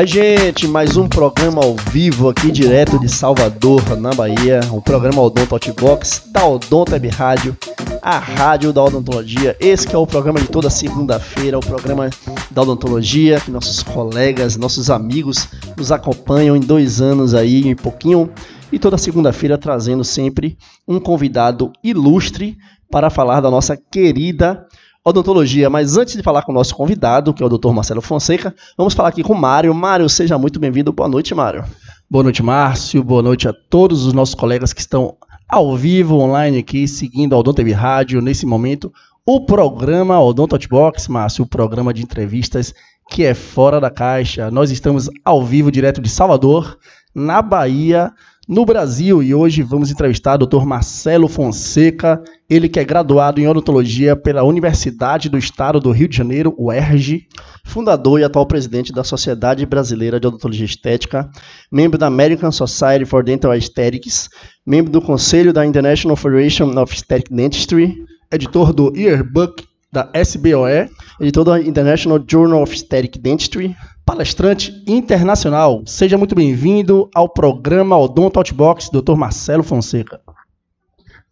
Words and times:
A 0.00 0.04
gente, 0.06 0.66
mais 0.66 0.96
um 0.96 1.06
programa 1.06 1.62
ao 1.62 1.76
vivo 1.76 2.30
aqui 2.30 2.50
direto 2.50 2.98
de 2.98 3.06
Salvador, 3.06 3.98
na 3.98 4.14
Bahia. 4.14 4.60
O 4.72 4.80
programa 4.80 5.20
Odonto 5.20 5.54
Outbox 5.54 6.22
da 6.32 6.42
Odonto 6.46 6.92
Web 6.92 7.06
Rádio, 7.08 7.54
a 8.00 8.16
rádio 8.16 8.72
da 8.72 8.82
odontologia. 8.82 9.54
Esse 9.60 9.86
que 9.86 9.94
é 9.94 9.98
o 9.98 10.06
programa 10.06 10.40
de 10.40 10.48
toda 10.48 10.70
segunda-feira, 10.70 11.58
o 11.58 11.60
programa 11.60 12.08
da 12.50 12.62
odontologia, 12.62 13.40
que 13.40 13.50
nossos 13.50 13.82
colegas, 13.82 14.56
nossos 14.56 14.88
amigos 14.88 15.48
nos 15.76 15.92
acompanham 15.92 16.56
em 16.56 16.60
dois 16.60 17.02
anos 17.02 17.34
aí, 17.34 17.68
em 17.68 17.76
pouquinho. 17.76 18.30
E 18.72 18.78
toda 18.78 18.96
segunda-feira 18.96 19.58
trazendo 19.58 20.02
sempre 20.02 20.56
um 20.88 20.98
convidado 20.98 21.70
ilustre 21.84 22.56
para 22.90 23.10
falar 23.10 23.42
da 23.42 23.50
nossa 23.50 23.76
querida 23.76 24.66
odontologia. 25.04 25.70
Mas 25.70 25.96
antes 25.96 26.16
de 26.16 26.22
falar 26.22 26.42
com 26.42 26.52
o 26.52 26.54
nosso 26.54 26.74
convidado, 26.74 27.32
que 27.32 27.42
é 27.42 27.46
o 27.46 27.48
Dr. 27.48 27.70
Marcelo 27.72 28.00
Fonseca, 28.00 28.54
vamos 28.76 28.94
falar 28.94 29.08
aqui 29.08 29.22
com 29.22 29.32
o 29.32 29.38
Mário. 29.38 29.74
Mário, 29.74 30.08
seja 30.08 30.38
muito 30.38 30.58
bem-vindo. 30.58 30.92
Boa 30.92 31.08
noite, 31.08 31.34
Mário. 31.34 31.64
Boa 32.10 32.24
noite, 32.24 32.42
Márcio. 32.42 33.02
Boa 33.02 33.22
noite 33.22 33.48
a 33.48 33.52
todos 33.52 34.04
os 34.04 34.12
nossos 34.12 34.34
colegas 34.34 34.72
que 34.72 34.80
estão 34.80 35.16
ao 35.48 35.76
vivo, 35.76 36.18
online 36.18 36.58
aqui, 36.58 36.86
seguindo 36.86 37.34
a 37.34 37.38
Odonto 37.38 37.62
Rádio 37.72 38.20
nesse 38.20 38.46
momento. 38.46 38.92
O 39.26 39.44
programa 39.44 40.20
Odonto 40.20 40.54
Hotbox, 40.54 41.08
Márcio, 41.08 41.44
o 41.44 41.48
programa 41.48 41.92
de 41.92 42.02
entrevistas 42.02 42.74
que 43.10 43.24
é 43.24 43.34
fora 43.34 43.80
da 43.80 43.90
caixa. 43.90 44.50
Nós 44.50 44.70
estamos 44.70 45.10
ao 45.24 45.44
vivo, 45.44 45.70
direto 45.70 46.00
de 46.00 46.08
Salvador, 46.08 46.78
na 47.14 47.42
Bahia, 47.42 48.12
no 48.50 48.64
Brasil. 48.66 49.22
E 49.22 49.32
hoje 49.32 49.62
vamos 49.62 49.92
entrevistar 49.92 50.34
o 50.34 50.44
Dr. 50.44 50.66
Marcelo 50.66 51.28
Fonseca, 51.28 52.20
ele 52.48 52.68
que 52.68 52.80
é 52.80 52.84
graduado 52.84 53.40
em 53.40 53.46
odontologia 53.46 54.16
pela 54.16 54.42
Universidade 54.42 55.28
do 55.28 55.38
Estado 55.38 55.78
do 55.78 55.92
Rio 55.92 56.08
de 56.08 56.16
Janeiro, 56.16 56.52
UERJ, 56.58 57.28
fundador 57.64 58.18
e 58.18 58.24
atual 58.24 58.44
presidente 58.44 58.92
da 58.92 59.04
Sociedade 59.04 59.64
Brasileira 59.64 60.18
de 60.18 60.26
Odontologia 60.26 60.66
Estética, 60.66 61.30
membro 61.70 61.96
da 61.96 62.08
American 62.08 62.50
Society 62.50 63.04
for 63.04 63.22
Dental 63.22 63.52
Aesthetics, 63.52 64.28
membro 64.66 64.90
do 64.90 65.00
Conselho 65.00 65.52
da 65.52 65.64
International 65.64 66.16
Federation 66.16 66.76
of 66.76 66.92
Aesthetic 66.92 67.32
Dentistry, 67.32 68.04
editor 68.32 68.72
do 68.72 68.92
Yearbook 68.96 69.64
da 69.92 70.10
SBOE, 70.12 70.88
editor 71.20 71.44
da 71.44 71.60
International 71.60 72.18
Journal 72.28 72.62
of 72.62 72.72
Aesthetic 72.72 73.20
Dentistry, 73.20 73.76
palestrante 74.10 74.82
internacional. 74.88 75.84
Seja 75.86 76.18
muito 76.18 76.34
bem-vindo 76.34 77.08
ao 77.14 77.28
programa 77.28 77.96
Odonto 77.96 78.40
Outbox, 78.40 78.90
Dr. 78.90 79.14
Marcelo 79.14 79.62
Fonseca. 79.62 80.20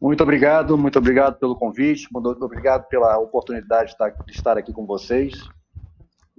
Muito 0.00 0.22
obrigado, 0.22 0.78
muito 0.78 0.96
obrigado 0.96 1.40
pelo 1.40 1.56
convite, 1.56 2.06
muito 2.12 2.40
obrigado 2.40 2.86
pela 2.86 3.18
oportunidade 3.18 3.96
de 3.98 4.32
estar 4.32 4.56
aqui 4.56 4.72
com 4.72 4.86
vocês 4.86 5.34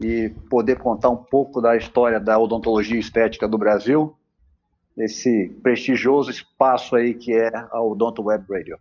e 0.02 0.30
poder 0.50 0.78
contar 0.78 1.10
um 1.10 1.18
pouco 1.18 1.60
da 1.60 1.76
história 1.76 2.22
da 2.22 2.40
odontologia 2.40 2.98
estética 2.98 3.46
do 3.46 3.58
Brasil, 3.58 4.16
esse 4.98 5.50
prestigioso 5.62 6.32
espaço 6.32 6.96
aí 6.96 7.16
que 7.16 7.34
é 7.34 7.52
a 7.70 7.82
Odonto 7.82 8.24
Web 8.24 8.46
Radio. 8.50 8.80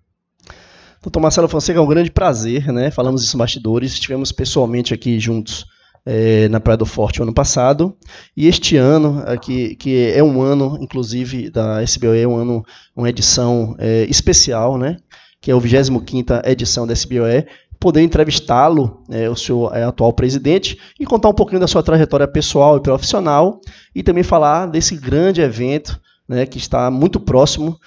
Doutor 1.03 1.19
Marcelo 1.19 1.49
Fonseca, 1.49 1.81
é 1.81 1.83
um 1.83 1.89
grande 1.89 2.13
prazer, 2.13 2.73
né? 2.73 2.93
Falamos 2.93 3.25
isso 3.25 3.37
bastidores, 3.37 3.95
estivemos 3.95 4.31
pessoalmente 4.31 4.95
aqui 4.95 5.19
juntos 5.19 5.67
é, 6.05 6.49
na 6.49 6.61
Praia 6.61 6.77
do 6.77 6.87
Forte 6.87 7.21
o 7.21 7.23
ano 7.23 7.33
passado. 7.33 7.97
E 8.37 8.47
este 8.47 8.77
ano, 8.77 9.23
aqui, 9.27 9.75
que 9.77 10.13
é 10.13 10.23
um 10.23 10.41
ano, 10.41 10.79
inclusive, 10.81 11.51
da 11.51 11.83
SBOE, 11.83 12.21
é 12.21 12.29
um 12.29 12.37
ano, 12.37 12.65
uma 12.97 13.09
edição 13.09 13.75
é, 13.79 14.05
especial, 14.09 14.79
né? 14.79 14.97
Que 15.41 15.51
é 15.51 15.55
a 15.55 15.59
25 15.59 16.05
edição 16.45 16.87
da 16.87 16.93
SBOE, 16.93 17.47
poder 17.79 18.03
entrevistá-lo, 18.03 19.05
é, 19.11 19.29
o 19.31 19.37
seu 19.37 19.73
é, 19.73 19.85
atual 19.85 20.13
presidente, 20.13 20.79
e 20.99 21.07
contar 21.07 21.29
um 21.29 21.35
pouquinho 21.35 21.61
da 21.61 21.67
sua 21.67 21.83
trajetória 21.83 22.27
pessoal 22.27 22.77
e 22.77 22.83
profissional, 22.83 23.61
e 23.95 24.03
também 24.03 24.23
falar 24.23 24.67
desse 24.67 24.97
grande 24.97 25.41
evento 25.41 26.01
né, 26.29 26.45
que 26.45 26.59
está 26.59 26.91
muito 26.91 27.21
próximo 27.21 27.79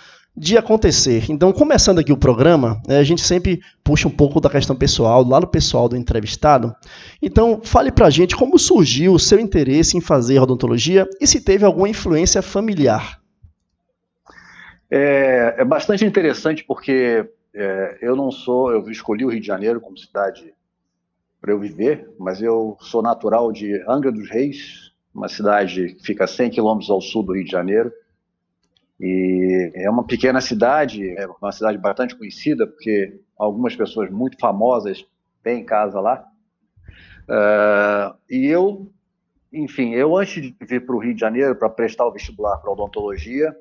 de 0.42 0.58
acontecer. 0.58 1.30
Então, 1.30 1.54
começando 1.54 2.00
aqui 2.00 2.12
o 2.12 2.18
programa, 2.18 2.82
né, 2.88 2.98
a 2.98 3.04
gente 3.04 3.22
sempre 3.22 3.62
puxa 3.84 4.08
um 4.08 4.12
pouco 4.12 4.42
da 4.42 4.50
questão 4.50 4.76
pessoal, 4.76 5.24
do 5.24 5.30
lado 5.30 5.46
pessoal 5.46 5.88
do 5.88 5.96
entrevistado. 5.96 6.76
Então, 7.22 7.62
fale 7.64 7.92
pra 7.92 8.10
gente 8.10 8.36
como 8.36 8.58
surgiu 8.58 9.14
o 9.14 9.20
seu 9.20 9.40
interesse 9.40 9.96
em 9.96 10.02
fazer 10.02 10.40
odontologia 10.40 11.08
e 11.22 11.28
se 11.28 11.42
teve 11.42 11.64
alguma 11.64 11.88
influência 11.88 12.42
familiar. 12.42 13.22
É, 14.90 15.58
é 15.60 15.64
bastante 15.64 16.04
interessante 16.04 16.64
porque 16.64 17.24
é, 17.54 18.00
eu 18.02 18.16
não 18.16 18.32
sou, 18.32 18.72
eu 18.72 18.90
escolhi 18.90 19.24
o 19.24 19.30
Rio 19.30 19.42
de 19.42 19.46
Janeiro 19.46 19.80
como 19.80 19.96
cidade 19.96 20.56
para 21.40 21.52
eu 21.52 21.60
viver, 21.60 22.10
mas 22.18 22.42
eu 22.42 22.76
sou 22.80 23.04
natural 23.04 23.52
de 23.52 23.80
Angra 23.88 24.12
dos 24.12 24.28
Reis, 24.28 24.92
uma 25.14 25.30
cidade 25.30 25.94
que 25.94 26.04
fica 26.04 26.24
a 26.24 26.28
100 26.28 26.50
quilômetros 26.50 26.90
ao 26.90 27.00
sul 27.00 27.22
do 27.22 27.34
Rio 27.34 27.46
de 27.46 27.52
Janeiro. 27.52 27.94
E 29.02 29.72
é 29.74 29.90
uma 29.90 30.04
pequena 30.06 30.40
cidade, 30.40 31.10
é 31.18 31.26
uma 31.42 31.52
cidade 31.52 31.76
bastante 31.80 32.16
conhecida, 32.16 32.68
porque 32.68 33.20
algumas 33.36 33.76
pessoas 33.76 34.12
muito 34.12 34.38
famosas 34.40 35.04
têm 35.42 35.66
casa 35.66 36.00
lá. 36.00 36.24
Uh, 37.24 38.16
e 38.30 38.46
eu, 38.46 38.92
enfim, 39.52 39.96
eu 39.96 40.16
antes 40.16 40.44
de 40.44 40.56
vir 40.62 40.86
para 40.86 40.96
o 40.96 41.00
Rio 41.00 41.16
de 41.16 41.20
Janeiro 41.20 41.56
para 41.56 41.68
prestar 41.68 42.06
o 42.06 42.12
vestibular 42.12 42.58
para 42.58 42.72
odontologia, 42.72 43.58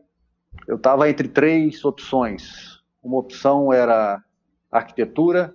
eu 0.69 0.77
estava 0.77 1.09
entre 1.09 1.27
três 1.27 1.83
opções. 1.87 2.79
Uma 3.03 3.17
opção 3.17 3.73
era 3.73 4.23
arquitetura, 4.71 5.55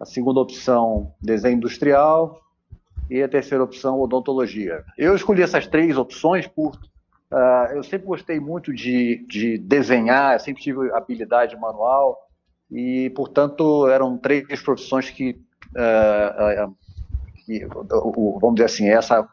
a 0.00 0.06
segunda 0.06 0.40
opção 0.40 1.12
desenho 1.20 1.56
industrial 1.56 2.40
e 3.10 3.22
a 3.22 3.28
terceira 3.28 3.62
opção 3.62 4.00
odontologia. 4.00 4.82
Eu 4.96 5.14
escolhi 5.14 5.42
essas 5.42 5.66
três 5.66 5.98
opções 5.98 6.46
por 6.46 6.78
Uh, 7.30 7.74
eu 7.74 7.82
sempre 7.82 8.06
gostei 8.06 8.38
muito 8.38 8.72
de, 8.72 9.24
de 9.28 9.58
desenhar, 9.58 10.38
sempre 10.38 10.62
tive 10.62 10.92
habilidade 10.92 11.56
manual 11.56 12.16
e, 12.70 13.10
portanto, 13.10 13.88
eram 13.88 14.16
três 14.16 14.62
profissões 14.62 15.10
que, 15.10 15.30
uh, 15.74 16.68
uh, 16.68 16.76
que 17.44 17.66
vamos 17.66 18.54
dizer 18.54 18.66
assim, 18.66 18.88
essa, 18.88 19.28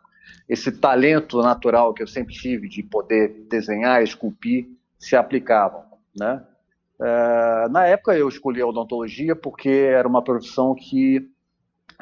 esse 0.50 0.72
talento 0.72 1.40
natural 1.42 1.94
que 1.94 2.02
eu 2.02 2.08
sempre 2.08 2.34
tive 2.34 2.68
de 2.68 2.82
poder 2.82 3.46
desenhar, 3.48 4.02
esculpir, 4.02 4.68
se 4.98 5.16
aplicavam, 5.16 5.84
né? 6.16 6.44
na 7.70 7.86
época 7.86 8.16
eu 8.16 8.30
escolhi 8.30 8.62
a 8.62 8.68
odontologia 8.68 9.36
porque 9.36 9.68
era 9.70 10.08
uma 10.08 10.24
profissão 10.24 10.74
que 10.74 11.30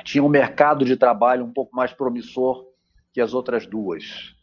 tinha 0.03 0.23
um 0.23 0.29
mercado 0.29 0.85
de 0.85 0.95
trabalho 0.95 1.43
um 1.43 1.51
pouco 1.51 1.75
mais 1.75 1.91
promissor 1.91 2.67
que 3.11 3.19
as 3.19 3.33
outras 3.33 3.65
duas. 3.65 4.35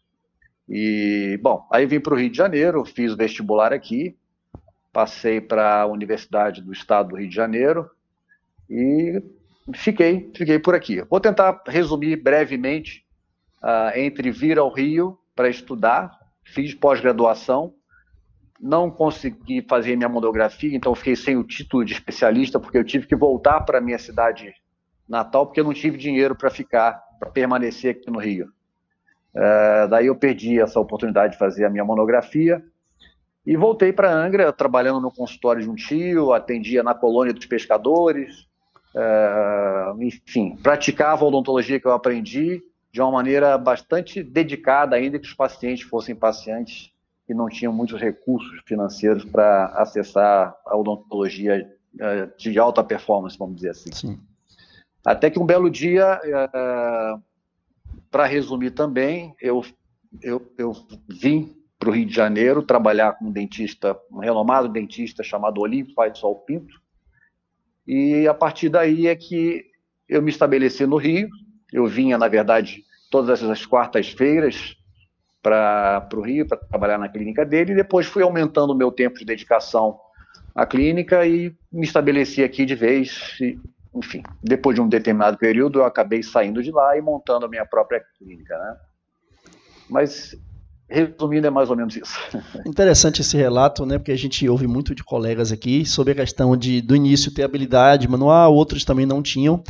E, 0.69 1.39
bom, 1.43 1.67
aí 1.73 1.87
vim 1.87 1.99
para 1.99 2.13
o 2.13 2.17
Rio 2.17 2.31
de 2.31 2.37
Janeiro, 2.37 2.85
fiz 2.85 3.15
vestibular 3.15 3.73
aqui, 3.73 4.17
passei 4.93 5.41
para 5.41 5.83
a 5.83 5.87
Universidade 5.87 6.61
do 6.61 6.73
Estado 6.73 7.11
do 7.11 7.17
Rio 7.17 7.29
de 7.29 7.35
Janeiro 7.35 7.89
e 8.69 9.23
fiquei, 9.75 10.31
fiquei 10.37 10.59
por 10.59 10.75
aqui. 10.75 11.03
Vou 11.03 11.21
tentar 11.21 11.63
resumir 11.67 12.17
brevemente 12.17 13.07
uh, 13.63 13.97
entre 13.97 14.31
vir 14.31 14.59
ao 14.59 14.71
Rio 14.71 15.19
para 15.35 15.49
estudar, 15.49 16.11
fiz 16.45 16.75
pós-graduação, 16.75 17.73
não 18.61 18.91
consegui 18.91 19.63
fazer 19.63 19.97
minha 19.97 20.09
monografia, 20.09 20.77
então 20.77 20.95
fiquei 20.95 21.17
sem 21.17 21.37
o 21.37 21.45
título 21.45 21.85
de 21.85 21.93
especialista, 21.93 22.59
porque 22.59 22.77
eu 22.77 22.85
tive 22.85 23.07
que 23.07 23.17
voltar 23.17 23.61
para 23.61 23.79
a 23.79 23.81
minha 23.81 23.99
cidade 23.99 24.53
natal, 25.09 25.47
porque 25.47 25.61
eu 25.61 25.65
não 25.65 25.73
tive 25.73 25.97
dinheiro 25.97 26.35
para 26.35 26.51
ficar, 26.51 27.01
para 27.19 27.31
permanecer 27.31 27.93
aqui 27.93 28.11
no 28.11 28.19
Rio. 28.19 28.53
Uh, 29.35 29.89
daí 29.89 30.07
eu 30.07 30.17
perdi 30.17 30.61
essa 30.61 30.81
oportunidade 30.81 31.35
de 31.35 31.39
fazer 31.39 31.65
a 31.65 31.71
minha 31.71 31.85
monografia 31.85 32.63
e 33.49 33.57
voltei 33.57 33.93
para 33.93 34.13
Angra, 34.13 34.53
trabalhando 34.53 35.01
no 35.01 35.11
consultório 35.11 35.63
de 35.63 35.71
um 35.71 35.75
tio, 35.75 36.33
atendia 36.33 36.83
na 36.83 36.95
colônia 36.95 37.33
dos 37.33 37.47
pescadores, 37.47 38.47
uh, 38.95 40.03
enfim, 40.03 40.55
praticava 40.63 41.25
a 41.25 41.29
odontologia 41.29 41.81
que 41.81 41.87
eu 41.87 41.93
aprendi 41.93 42.63
de 42.93 43.01
uma 43.01 43.11
maneira 43.11 43.57
bastante 43.57 44.23
dedicada, 44.23 44.97
ainda 44.97 45.19
que 45.19 45.27
os 45.27 45.35
pacientes 45.35 45.89
fossem 45.89 46.15
pacientes 46.15 46.93
que 47.27 47.33
não 47.33 47.49
tinham 47.49 47.73
muitos 47.73 48.01
recursos 48.01 48.61
financeiros 48.67 49.25
para 49.25 49.67
acessar 49.77 50.55
a 50.67 50.77
odontologia 50.77 51.71
uh, 51.95 52.39
de 52.39 52.59
alta 52.59 52.85
performance, 52.85 53.39
vamos 53.39 53.57
dizer 53.57 53.71
assim. 53.71 53.93
Sim. 53.93 54.21
Até 55.07 55.31
que 55.31 55.39
um 55.39 55.47
belo 55.47 55.71
dia 55.71 56.21
para 58.11 58.27
resumir 58.27 58.71
também, 58.73 59.35
eu, 59.41 59.65
eu, 60.23 60.53
eu 60.57 60.73
vim 61.09 61.57
para 61.79 61.91
o 61.91 61.93
Rio 61.93 62.07
de 62.07 62.15
Janeiro 62.15 62.63
trabalhar 62.63 63.13
com 63.13 63.27
um 63.27 63.33
dentista, 63.33 63.97
um 64.11 64.19
renomado 64.19 64.69
dentista 64.69 65.23
chamado 65.23 65.61
Olímpio 65.61 65.95
Sol 66.15 66.37
Pinto, 66.41 66.75
e 67.87 68.27
a 68.29 68.35
partir 68.35 68.69
daí 68.69 69.07
é 69.07 69.17
que 69.17 69.65
eu 70.09 70.21
me 70.21 70.31
estabeleci 70.31 70.85
no 70.85 70.97
Rio. 70.97 71.29
Eu 71.73 71.87
vinha, 71.87 72.19
na 72.19 72.29
verdade, 72.29 72.85
todas 73.11 73.43
as 73.43 73.65
quartas-feiras 73.65 74.77
para 75.43 76.07
o 76.15 76.21
Rio 76.21 76.47
para 76.47 76.59
trabalhar 76.59 76.99
na 76.99 77.09
clínica 77.09 77.47
dele, 77.47 77.73
e 77.73 77.77
depois 77.77 78.07
fui 78.07 78.23
aumentando 78.23 78.73
o 78.73 78.77
meu 78.77 78.93
tempo 78.93 79.19
de 79.19 79.25
dedicação 79.25 79.99
à 80.55 80.67
clínica 80.67 81.27
e 81.27 81.55
me 81.73 81.85
estabeleci 81.85 82.43
aqui 82.43 82.67
de 82.67 82.75
vez. 82.75 83.39
E 83.41 83.59
enfim, 83.99 84.23
depois 84.43 84.75
de 84.75 84.81
um 84.81 84.89
determinado 84.89 85.37
período, 85.37 85.81
eu 85.81 85.85
acabei 85.85 86.23
saindo 86.23 86.63
de 86.63 86.71
lá 86.71 86.97
e 86.97 87.03
montando 87.03 87.47
a 87.47 87.49
minha 87.49 87.67
própria 87.67 88.03
clínica, 88.19 88.57
né? 88.57 88.77
Mas 89.91 90.37
Resumindo, 90.91 91.47
é 91.47 91.51
mais 91.51 91.69
ou 91.69 91.77
menos 91.77 91.95
isso. 91.95 92.19
Interessante 92.67 93.21
esse 93.21 93.37
relato, 93.37 93.85
né? 93.85 93.99
Porque 93.99 94.11
a 94.13 94.17
gente 94.17 94.49
ouve 94.49 94.67
muito 94.67 94.95
de 94.95 95.05
colegas 95.05 95.53
aqui 95.53 95.85
sobre 95.85 96.13
a 96.13 96.17
questão 96.17 96.57
de 96.57 96.81
do 96.81 96.97
início 96.97 97.33
ter 97.33 97.43
habilidade 97.43 98.09
manual, 98.09 98.55
outros 98.55 98.87
também 98.87 99.05
não 99.05 99.23
tinham. 99.23 99.63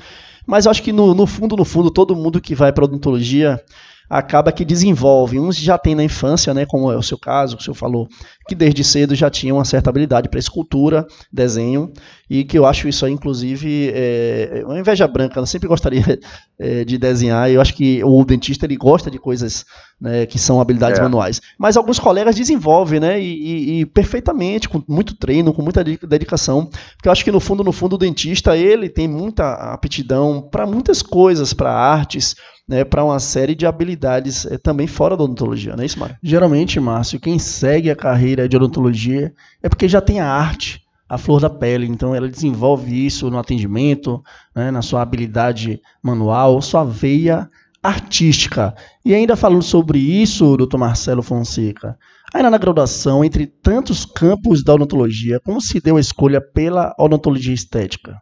Mas 0.47 0.65
eu 0.65 0.71
acho 0.71 0.83
que 0.83 0.93
no, 0.93 1.15
no 1.15 1.27
fundo, 1.27 1.57
no 1.57 1.65
fundo, 1.65 1.91
todo 1.91 2.15
mundo 2.15 2.41
que 2.41 2.55
vai 2.55 2.73
para 2.73 2.85
odontologia 2.85 3.61
acaba 4.09 4.53
que 4.53 4.65
desenvolve. 4.65 5.41
Uns 5.41 5.57
já 5.57 5.77
tem 5.77 5.95
na 5.95 6.05
infância, 6.05 6.55
né, 6.55 6.65
como 6.65 6.91
é 6.91 6.97
o 6.97 7.03
seu 7.03 7.19
caso, 7.19 7.57
o 7.57 7.61
senhor 7.61 7.75
falou, 7.75 8.09
que 8.49 8.55
desde 8.55 8.83
cedo 8.83 9.15
já 9.15 9.29
tinha 9.29 9.55
uma 9.55 9.65
certa 9.65 9.91
habilidade 9.91 10.31
para 10.31 10.41
escultura, 10.41 11.07
desenho, 11.31 11.93
e 12.31 12.45
que 12.45 12.59
eu 12.59 12.65
acho 12.65 12.89
isso 12.89 13.05
aí, 13.05 13.13
inclusive, 13.13 13.91
é, 13.95 14.61
é 14.61 14.65
uma 14.65 14.79
inveja 14.79 15.07
branca. 15.07 15.39
Eu 15.39 15.47
sempre 15.47 15.69
gostaria 15.69 16.19
é, 16.59 16.83
de 16.83 16.97
desenhar, 16.97 17.51
e 17.51 17.55
eu 17.55 17.61
acho 17.61 17.75
que 17.75 18.03
o 18.03 18.25
dentista 18.25 18.65
ele 18.65 18.77
gosta 18.77 19.11
de 19.11 19.19
coisas 19.19 19.67
né, 20.01 20.25
que 20.25 20.39
são 20.39 20.61
habilidades 20.63 20.99
é. 20.99 21.03
manuais. 21.03 21.43
Mas 21.59 21.77
alguns 21.77 21.99
colegas 21.99 22.35
desenvolvem, 22.35 23.01
né, 23.01 23.21
e, 23.21 23.25
e, 23.25 23.81
e, 23.81 23.87
perfeitamente, 23.87 24.67
com 24.67 24.83
muito 24.89 25.15
treino, 25.15 25.53
com 25.53 25.61
muita 25.61 25.85
dedicação, 25.85 26.71
porque 26.97 27.09
eu 27.09 27.13
acho 27.13 27.25
que 27.25 27.33
no 27.33 27.41
fundo, 27.41 27.63
no 27.63 27.73
fundo, 27.73 27.97
o 27.97 27.99
dentista 27.99 28.57
ele 28.57 28.89
tem 28.89 29.07
muita 29.07 29.53
aptidão 29.75 30.41
para 30.41 30.67
muitas 30.67 31.03
coisas, 31.03 31.53
para 31.53 31.71
artes, 31.71 32.35
né, 32.69 32.85
para 32.85 33.03
uma 33.03 33.19
série 33.19 33.55
de 33.55 33.65
habilidades 33.65 34.45
é, 34.45 34.59
também 34.59 34.87
fora 34.87 35.17
da 35.17 35.25
odontologia, 35.25 35.75
não 35.75 35.83
é 35.83 35.87
isso, 35.87 35.99
Mário? 35.99 36.17
Geralmente, 36.23 36.79
Márcio, 36.79 37.19
quem 37.19 37.39
segue 37.39 37.91
a 37.91 37.97
carreira 37.97 38.38
de 38.47 38.57
odontologia 38.57 39.33
é 39.63 39.69
porque 39.69 39.89
já 39.89 40.01
tem 40.01 40.21
a 40.21 40.31
arte, 40.31 40.83
a 41.09 41.17
flor 41.17 41.41
da 41.41 41.49
pele, 41.49 41.87
então 41.87 42.15
ela 42.15 42.29
desenvolve 42.29 43.07
isso 43.07 43.31
no 43.31 43.39
atendimento, 43.39 44.23
né, 44.55 44.71
na 44.71 44.83
sua 44.83 45.01
habilidade 45.01 45.81
manual, 46.03 46.61
sua 46.61 46.85
veia 46.85 47.49
artística. 47.83 48.75
E 49.05 49.15
ainda 49.15 49.35
falando 49.35 49.63
sobre 49.63 49.99
isso, 49.99 50.57
doutor 50.57 50.77
Marcelo 50.77 51.23
Fonseca, 51.23 51.99
ainda 52.35 52.51
na 52.51 52.59
graduação, 52.59 53.25
entre 53.25 53.47
tantos 53.47 54.05
campos 54.05 54.63
da 54.63 54.75
odontologia, 54.75 55.41
como 55.41 55.61
se 55.61 55.81
deu 55.81 55.97
a 55.97 56.01
escolha 56.01 56.41
pela 56.41 56.95
odontologia 56.99 57.55
estética? 57.55 58.21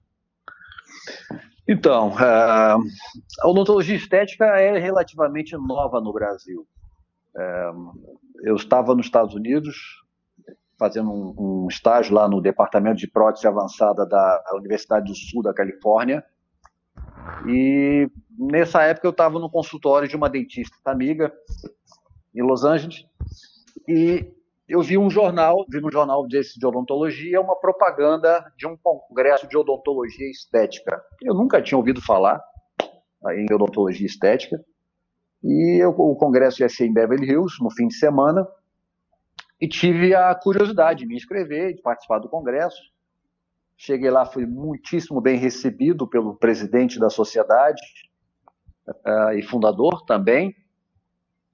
Então, 1.68 2.14
a 2.16 2.76
odontologia 3.44 3.96
estética 3.96 4.44
é 4.44 4.78
relativamente 4.78 5.56
nova 5.56 6.00
no 6.00 6.12
Brasil. 6.12 6.64
É, 7.36 7.70
eu 8.44 8.54
estava 8.54 8.94
nos 8.94 9.06
Estados 9.06 9.34
Unidos 9.34 9.76
fazendo 10.78 11.10
um, 11.10 11.64
um 11.64 11.68
estágio 11.68 12.14
lá 12.14 12.28
no 12.28 12.40
departamento 12.40 12.96
de 12.96 13.06
prótese 13.06 13.46
avançada 13.46 14.06
da 14.06 14.42
Universidade 14.54 15.06
do 15.06 15.14
Sul 15.14 15.42
da 15.42 15.54
Califórnia. 15.54 16.24
E 17.46 18.10
nessa 18.38 18.82
época 18.82 19.06
eu 19.06 19.10
estava 19.10 19.38
no 19.38 19.50
consultório 19.50 20.08
de 20.08 20.16
uma 20.16 20.28
dentista 20.28 20.76
amiga 20.84 21.32
em 22.34 22.42
Los 22.42 22.64
Angeles 22.64 23.04
e 23.88 24.32
eu 24.68 24.82
vi 24.82 24.98
um 24.98 25.08
jornal, 25.08 25.64
vi 25.68 25.80
no 25.80 25.92
jornal 25.92 26.26
desse 26.26 26.58
de 26.58 26.66
odontologia, 26.66 27.40
uma 27.40 27.56
propaganda 27.56 28.52
de 28.56 28.66
um 28.66 28.76
congresso 28.76 29.46
de 29.48 29.56
odontologia 29.56 30.28
estética. 30.28 31.00
Eu 31.22 31.34
nunca 31.34 31.62
tinha 31.62 31.78
ouvido 31.78 32.02
falar 32.02 32.42
em 33.34 33.46
odontologia 33.52 34.06
estética. 34.06 34.60
E 35.42 35.80
eu, 35.80 35.90
o 35.90 36.16
congresso 36.16 36.62
ia 36.62 36.68
ser 36.68 36.86
em 36.86 36.92
Beverly 36.92 37.30
Hills, 37.30 37.62
no 37.62 37.70
fim 37.70 37.86
de 37.86 37.94
semana, 37.94 38.46
e 39.60 39.68
tive 39.68 40.14
a 40.14 40.34
curiosidade 40.34 41.00
de 41.00 41.06
me 41.06 41.16
inscrever, 41.16 41.74
de 41.74 41.82
participar 41.82 42.18
do 42.18 42.28
congresso. 42.28 42.80
Cheguei 43.76 44.10
lá, 44.10 44.24
fui 44.24 44.46
muitíssimo 44.46 45.20
bem 45.20 45.38
recebido 45.38 46.06
pelo 46.06 46.34
presidente 46.36 46.98
da 46.98 47.10
sociedade 47.10 47.80
uh, 48.88 49.32
e 49.32 49.42
fundador 49.42 50.04
também, 50.04 50.54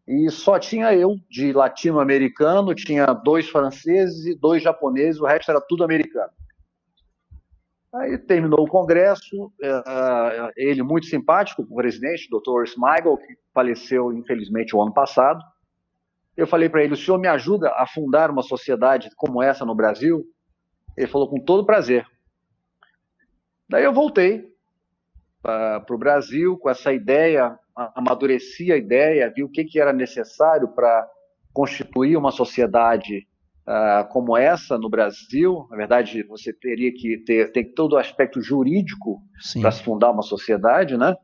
e 0.07 0.31
só 0.31 0.59
tinha 0.59 0.93
eu 0.95 1.17
de 1.31 1.53
latino-americano, 1.53 2.75
tinha 2.75 3.07
dois 3.07 3.49
franceses 3.49 4.27
e 4.27 4.35
dois 4.35 4.63
japoneses, 4.63 5.21
o 5.21 5.27
resto 5.27 5.51
era 5.51 5.61
tudo 5.61 5.85
americano. 5.85 6.33
Aí 7.95 8.17
terminou 8.19 8.65
o 8.65 8.69
congresso, 8.69 9.53
é, 9.63 10.53
ele 10.57 10.83
muito 10.83 11.07
simpático, 11.07 11.63
o 11.63 11.77
presidente, 11.77 12.29
o 12.33 12.41
Dr. 12.41 12.65
Smigel, 12.65 13.17
que 13.19 13.37
faleceu 13.53 14.13
infelizmente 14.13 14.75
o 14.75 14.83
ano 14.83 14.93
passado. 14.93 15.43
Eu 16.37 16.47
falei 16.47 16.69
para 16.69 16.83
ele: 16.83 16.95
o 16.95 16.97
senhor 16.97 17.19
me 17.19 17.29
ajuda 17.29 17.71
a 17.77 17.87
fundar 17.87 18.31
uma 18.31 18.43
sociedade 18.43 19.11
como 19.17 19.43
essa 19.43 19.65
no 19.65 19.75
Brasil? 19.75 20.25
Ele 20.97 21.07
falou: 21.07 21.29
com 21.29 21.41
todo 21.41 21.67
prazer. 21.67 22.07
Daí 23.69 23.85
eu 23.85 23.93
voltei 23.93 24.51
para 25.43 25.85
o 25.91 25.99
Brasil 25.99 26.57
com 26.59 26.71
essa 26.71 26.93
ideia 26.93 27.59
amadureci 27.95 28.71
a 28.73 28.77
ideia, 28.77 29.33
vi 29.35 29.43
o 29.43 29.49
que, 29.49 29.65
que 29.65 29.81
era 29.81 29.93
necessário 29.93 30.69
para 30.69 31.09
constituir 31.53 32.17
uma 32.17 32.31
sociedade 32.31 33.27
uh, 33.67 34.09
como 34.11 34.37
essa 34.37 34.79
no 34.79 34.89
Brasil. 34.89 35.67
Na 35.71 35.77
verdade, 35.77 36.23
você 36.25 36.53
teria 36.53 36.93
que 36.93 37.19
ter, 37.25 37.51
ter 37.53 37.65
todo 37.75 37.95
o 37.95 37.99
aspecto 37.99 38.41
jurídico 38.41 39.21
para 39.61 39.71
se 39.71 39.83
fundar 39.83 40.11
uma 40.11 40.23
sociedade, 40.23 40.97
né? 40.97 41.15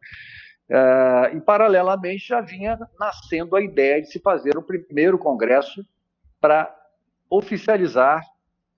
Uh, 0.70 1.36
e, 1.36 1.40
paralelamente, 1.40 2.28
já 2.28 2.40
vinha 2.40 2.78
nascendo 3.00 3.56
a 3.56 3.62
ideia 3.62 4.02
de 4.02 4.10
se 4.10 4.20
fazer 4.20 4.56
o 4.58 4.62
primeiro 4.62 5.18
congresso 5.18 5.84
para 6.40 6.74
oficializar 7.30 8.22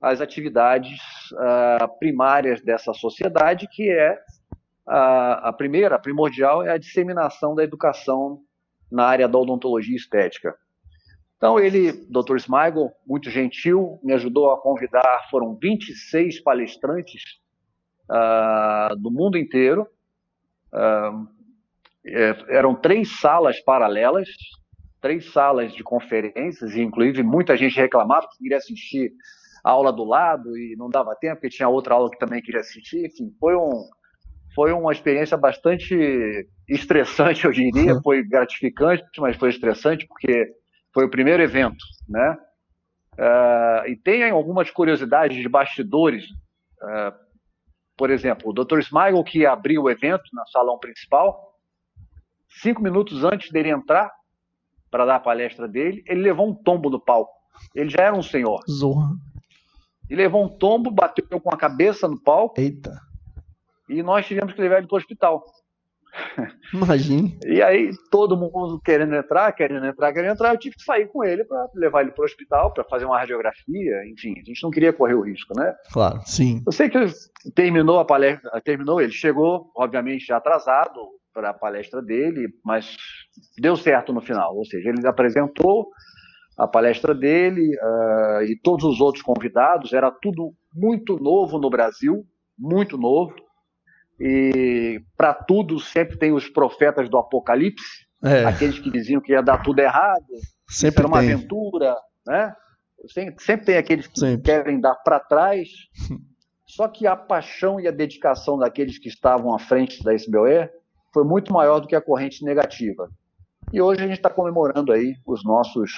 as 0.00 0.20
atividades 0.20 0.98
uh, 1.32 1.98
primárias 1.98 2.62
dessa 2.62 2.94
sociedade, 2.94 3.68
que 3.68 3.90
é 3.90 4.18
a, 4.86 5.48
a 5.48 5.52
primeira, 5.52 5.96
a 5.96 5.98
primordial, 5.98 6.62
é 6.62 6.70
a 6.70 6.78
disseminação 6.78 7.54
da 7.54 7.64
educação 7.64 8.40
na 8.90 9.04
área 9.04 9.28
da 9.28 9.38
odontologia 9.38 9.96
estética. 9.96 10.56
Então, 11.36 11.58
ele, 11.58 11.92
Dr. 12.08 12.36
Smigel, 12.36 12.92
muito 13.06 13.30
gentil, 13.30 13.98
me 14.02 14.12
ajudou 14.12 14.50
a 14.50 14.60
convidar, 14.60 15.26
foram 15.30 15.54
26 15.54 16.40
palestrantes 16.40 17.22
uh, 18.10 18.94
do 18.96 19.10
mundo 19.10 19.38
inteiro. 19.38 19.88
Uh, 20.72 21.39
eram 22.04 22.74
três 22.74 23.20
salas 23.20 23.60
paralelas, 23.60 24.28
três 25.00 25.32
salas 25.32 25.72
de 25.72 25.82
conferências, 25.82 26.74
e 26.74 26.80
inclusive 26.80 27.22
muita 27.22 27.56
gente 27.56 27.76
reclamava 27.76 28.28
que 28.28 28.38
queria 28.38 28.58
assistir 28.58 29.12
a 29.64 29.70
aula 29.70 29.92
do 29.92 30.04
lado 30.04 30.56
e 30.56 30.74
não 30.76 30.88
dava 30.88 31.14
tempo, 31.16 31.36
porque 31.36 31.56
tinha 31.56 31.68
outra 31.68 31.94
aula 31.94 32.10
que 32.10 32.18
também 32.18 32.42
queria 32.42 32.60
assistir. 32.60 33.06
Enfim, 33.06 33.30
foi 33.38 33.54
um, 33.56 33.70
foi 34.54 34.72
uma 34.72 34.92
experiência 34.92 35.36
bastante 35.36 36.48
estressante, 36.68 37.44
eu 37.44 37.52
diria. 37.52 37.94
Uhum. 37.94 38.02
Foi 38.02 38.22
gratificante, 38.22 39.04
mas 39.18 39.36
foi 39.36 39.50
estressante 39.50 40.06
porque 40.06 40.46
foi 40.92 41.04
o 41.04 41.10
primeiro 41.10 41.42
evento, 41.42 41.84
né? 42.08 42.38
Uh, 43.18 43.88
e 43.88 43.96
tem 43.96 44.28
algumas 44.30 44.70
curiosidades 44.70 45.36
de 45.36 45.48
bastidores. 45.48 46.24
Uh, 46.82 47.30
por 47.96 48.08
exemplo, 48.08 48.48
o 48.48 48.52
Dr. 48.52 48.78
Smigel, 48.78 49.22
que 49.22 49.44
abriu 49.44 49.82
o 49.82 49.90
evento 49.90 50.24
na 50.32 50.46
salão 50.46 50.78
principal, 50.78 51.49
cinco 52.50 52.82
minutos 52.82 53.24
antes 53.24 53.50
dele 53.50 53.70
entrar 53.70 54.10
para 54.90 55.04
dar 55.04 55.16
a 55.16 55.20
palestra 55.20 55.68
dele, 55.68 56.02
ele 56.06 56.20
levou 56.20 56.48
um 56.48 56.54
tombo 56.54 56.90
no 56.90 57.00
palco. 57.00 57.32
Ele 57.74 57.90
já 57.90 58.02
era 58.04 58.14
um 58.14 58.22
senhor. 58.22 58.60
Zorra. 58.68 59.10
Ele 60.08 60.22
levou 60.22 60.44
um 60.44 60.48
tombo, 60.48 60.90
bateu 60.90 61.40
com 61.40 61.54
a 61.54 61.56
cabeça 61.56 62.08
no 62.08 62.20
palco. 62.20 62.60
Eita 62.60 62.92
e 63.90 64.02
nós 64.02 64.24
tivemos 64.24 64.54
que 64.54 64.60
levar 64.60 64.78
ele 64.78 64.86
para 64.86 64.94
o 64.94 64.98
hospital. 64.98 65.44
Imagine. 66.72 67.38
E 67.44 67.60
aí, 67.60 67.90
todo 68.10 68.36
mundo 68.36 68.80
querendo 68.84 69.14
entrar, 69.14 69.52
querendo 69.52 69.84
entrar, 69.84 70.12
querendo 70.12 70.32
entrar, 70.32 70.54
eu 70.54 70.58
tive 70.58 70.76
que 70.76 70.82
sair 70.82 71.08
com 71.08 71.24
ele 71.24 71.44
para 71.44 71.68
levar 71.74 72.02
ele 72.02 72.12
para 72.12 72.22
o 72.22 72.24
hospital, 72.24 72.72
para 72.72 72.84
fazer 72.84 73.04
uma 73.04 73.18
radiografia, 73.18 74.04
enfim, 74.06 74.34
a 74.40 74.44
gente 74.44 74.62
não 74.62 74.70
queria 74.70 74.92
correr 74.92 75.14
o 75.14 75.22
risco, 75.22 75.52
né? 75.56 75.74
Claro, 75.92 76.20
sim. 76.24 76.62
Eu 76.64 76.72
sei 76.72 76.88
que 76.88 76.98
terminou 77.54 77.98
a 77.98 78.04
palestra, 78.04 78.60
terminou, 78.60 79.00
ele 79.00 79.12
chegou, 79.12 79.70
obviamente, 79.76 80.26
já 80.26 80.36
atrasado 80.36 81.00
para 81.32 81.50
a 81.50 81.54
palestra 81.54 82.02
dele, 82.02 82.48
mas 82.64 82.96
deu 83.58 83.76
certo 83.76 84.12
no 84.12 84.20
final, 84.20 84.56
ou 84.56 84.64
seja, 84.64 84.88
ele 84.88 85.06
apresentou 85.06 85.88
a 86.58 86.66
palestra 86.66 87.14
dele 87.14 87.74
uh, 87.76 88.42
e 88.42 88.58
todos 88.62 88.84
os 88.84 89.00
outros 89.00 89.22
convidados, 89.22 89.92
era 89.92 90.10
tudo 90.10 90.52
muito 90.74 91.16
novo 91.16 91.58
no 91.58 91.70
Brasil, 91.70 92.24
muito 92.58 92.98
novo, 92.98 93.34
e 94.18 95.00
para 95.16 95.32
tudo 95.32 95.80
sempre 95.80 96.18
tem 96.18 96.32
os 96.32 96.48
profetas 96.48 97.08
do 97.08 97.16
Apocalipse, 97.16 98.06
é. 98.22 98.44
aqueles 98.44 98.78
que 98.78 98.90
diziam 98.90 99.20
que 99.20 99.32
ia 99.32 99.42
dar 99.42 99.62
tudo 99.62 99.78
errado, 99.78 100.26
sempre 100.68 101.00
era 101.00 101.08
uma 101.08 101.20
tem. 101.20 101.32
aventura, 101.32 101.96
né? 102.26 102.54
Sempre, 103.08 103.42
sempre 103.42 103.66
tem 103.66 103.76
aqueles 103.78 104.06
que 104.06 104.20
sempre. 104.20 104.42
querem 104.42 104.78
dar 104.78 104.94
para 104.96 105.18
trás. 105.18 105.68
Só 106.66 106.86
que 106.86 107.06
a 107.06 107.16
paixão 107.16 107.80
e 107.80 107.88
a 107.88 107.90
dedicação 107.90 108.58
daqueles 108.58 108.98
que 108.98 109.08
estavam 109.08 109.54
à 109.54 109.58
frente 109.58 110.04
da 110.04 110.14
SBOE 110.14 110.68
foi 111.12 111.24
muito 111.24 111.52
maior 111.52 111.80
do 111.80 111.88
que 111.88 111.96
a 111.96 112.00
corrente 112.00 112.44
negativa. 112.44 113.10
E 113.72 113.80
hoje 113.80 114.02
a 114.02 114.06
gente 114.06 114.16
está 114.16 114.30
comemorando 114.30 114.92
aí 114.92 115.14
os 115.26 115.44
nossos 115.44 115.92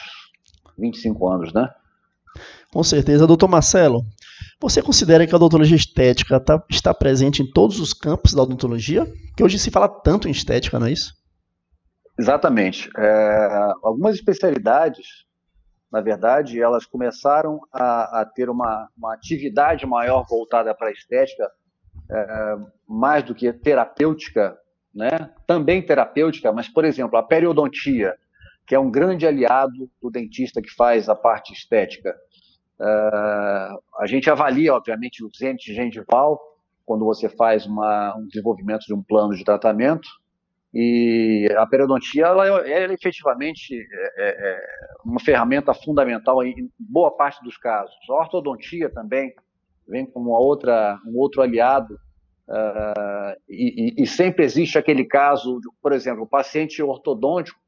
25 0.78 1.28
anos, 1.28 1.52
né? 1.52 1.68
Com 2.72 2.82
certeza, 2.82 3.26
doutor 3.26 3.48
Marcelo. 3.48 4.02
Você 4.60 4.80
considera 4.82 5.26
que 5.26 5.34
a 5.34 5.36
odontologia 5.36 5.76
estética 5.76 6.40
tá, 6.40 6.62
está 6.70 6.94
presente 6.94 7.42
em 7.42 7.50
todos 7.50 7.78
os 7.78 7.92
campos 7.92 8.32
da 8.32 8.42
odontologia? 8.42 9.06
Que 9.36 9.44
hoje 9.44 9.58
se 9.58 9.70
fala 9.70 9.88
tanto 9.88 10.28
em 10.28 10.30
estética, 10.30 10.78
não 10.78 10.86
é 10.86 10.92
isso? 10.92 11.12
Exatamente. 12.18 12.90
É, 12.96 13.72
algumas 13.82 14.14
especialidades, 14.14 15.06
na 15.90 16.00
verdade, 16.00 16.60
elas 16.60 16.86
começaram 16.86 17.60
a, 17.72 18.20
a 18.20 18.24
ter 18.24 18.48
uma, 18.48 18.88
uma, 18.96 19.14
atividade 19.14 19.84
maior 19.86 20.24
voltada 20.28 20.74
para 20.74 20.88
a 20.88 20.92
estética, 20.92 21.50
é, 22.10 22.56
mais 22.88 23.24
do 23.24 23.34
que 23.34 23.52
terapêutica, 23.52 24.56
né? 24.94 25.30
também 25.46 25.80
terapêutica, 25.82 26.52
mas, 26.52 26.68
por 26.68 26.84
exemplo, 26.84 27.16
a 27.16 27.22
periodontia, 27.22 28.14
que 28.66 28.74
é 28.74 28.78
um 28.78 28.90
grande 28.90 29.26
aliado 29.26 29.90
do 30.00 30.10
dentista 30.10 30.62
que 30.62 30.70
faz 30.70 31.08
a 31.08 31.14
parte 31.14 31.52
estética. 31.52 32.14
Uh, 32.80 33.78
a 33.98 34.06
gente 34.06 34.30
avalia, 34.30 34.74
obviamente, 34.74 35.24
o 35.24 35.28
dente 35.38 35.74
gengival 35.74 36.40
quando 36.84 37.04
você 37.04 37.28
faz 37.28 37.64
uma, 37.66 38.16
um 38.16 38.26
desenvolvimento 38.26 38.84
de 38.86 38.94
um 38.94 39.02
plano 39.02 39.34
de 39.34 39.44
tratamento, 39.44 40.08
e 40.74 41.48
a 41.56 41.66
periodontia, 41.66 42.26
ela, 42.26 42.66
é, 42.66 42.84
ela 42.84 42.94
efetivamente 42.94 43.74
é, 43.74 44.12
é, 44.16 44.28
é, 44.28 44.60
uma 45.04 45.20
ferramenta 45.20 45.74
fundamental 45.74 46.42
em 46.42 46.70
boa 46.78 47.14
parte 47.14 47.42
dos 47.44 47.58
casos. 47.58 47.94
A 48.08 48.14
ortodontia 48.14 48.88
também 48.88 49.34
vem 49.86 50.06
como 50.06 50.30
uma 50.30 50.38
outra, 50.38 50.98
um 51.06 51.18
outro 51.18 51.42
aliado, 51.42 51.98
uh, 52.52 53.40
e, 53.48 53.94
e, 53.96 54.06
sempre 54.06 54.44
existe 54.44 54.76
aquele 54.76 55.04
caso, 55.04 55.58
por 55.82 55.92
exemplo, 55.92 56.24
o 56.24 56.28
paciente 56.28 56.82
ortodôntico 56.82 57.58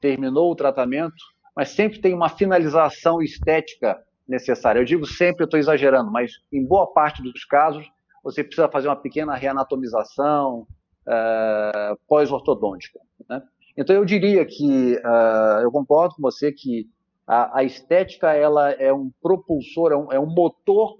terminou 0.00 0.52
o 0.52 0.56
tratamento, 0.56 1.16
mas 1.54 1.70
sempre 1.70 2.00
tem 2.00 2.12
uma 2.12 2.28
finalização 2.28 3.22
estética 3.22 3.98
necessária. 4.28 4.78
Eu 4.78 4.84
digo 4.84 5.06
sempre, 5.06 5.44
estou 5.44 5.58
exagerando, 5.58 6.10
mas 6.10 6.32
em 6.52 6.64
boa 6.64 6.92
parte 6.92 7.22
dos 7.22 7.44
casos 7.44 7.86
você 8.22 8.44
precisa 8.44 8.68
fazer 8.68 8.88
uma 8.88 8.96
pequena 8.96 9.34
reanatomização, 9.34 10.66
uh, 11.06 11.96
pós-ortodôntica. 12.08 13.00
Né? 13.28 13.42
Então 13.76 13.94
eu 13.94 14.04
diria 14.04 14.44
que 14.44 14.96
uh, 14.96 15.60
eu 15.62 15.70
concordo 15.70 16.16
com 16.16 16.22
você 16.22 16.52
que 16.52 16.88
a, 17.26 17.60
a, 17.60 17.64
estética 17.64 18.32
ela 18.32 18.70
é 18.72 18.92
um 18.92 19.10
propulsor, 19.20 19.92
é 19.92 19.96
um, 19.96 20.12
é 20.12 20.20
um 20.20 20.26
motor 20.26 20.96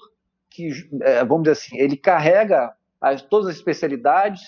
que, 0.50 0.70
é, 1.02 1.24
vamos 1.24 1.44
dizer 1.44 1.52
assim, 1.52 1.78
ele 1.78 1.96
carrega 1.96 2.72
as, 3.06 3.22
todas 3.22 3.48
as 3.48 3.56
especialidades 3.56 4.42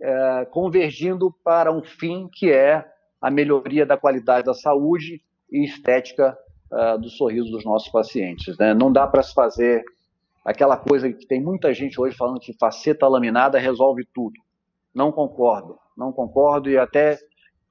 é, 0.00 0.46
convergindo 0.46 1.30
para 1.44 1.72
um 1.72 1.82
fim 1.82 2.28
que 2.32 2.50
é 2.50 2.84
a 3.20 3.30
melhoria 3.30 3.84
da 3.84 3.96
qualidade 3.96 4.46
da 4.46 4.54
saúde 4.54 5.20
e 5.50 5.64
estética 5.64 6.38
uh, 6.70 6.98
do 6.98 7.08
sorriso 7.08 7.50
dos 7.50 7.64
nossos 7.64 7.90
pacientes. 7.90 8.56
Né? 8.56 8.74
Não 8.74 8.92
dá 8.92 9.06
para 9.06 9.22
se 9.22 9.34
fazer 9.34 9.82
aquela 10.44 10.76
coisa 10.76 11.12
que 11.12 11.26
tem 11.26 11.42
muita 11.42 11.74
gente 11.74 12.00
hoje 12.00 12.16
falando 12.16 12.38
que 12.38 12.56
faceta 12.56 13.08
laminada 13.08 13.58
resolve 13.58 14.06
tudo. 14.14 14.40
Não 14.94 15.10
concordo, 15.10 15.78
não 15.96 16.12
concordo 16.12 16.70
e 16.70 16.78
até 16.78 17.18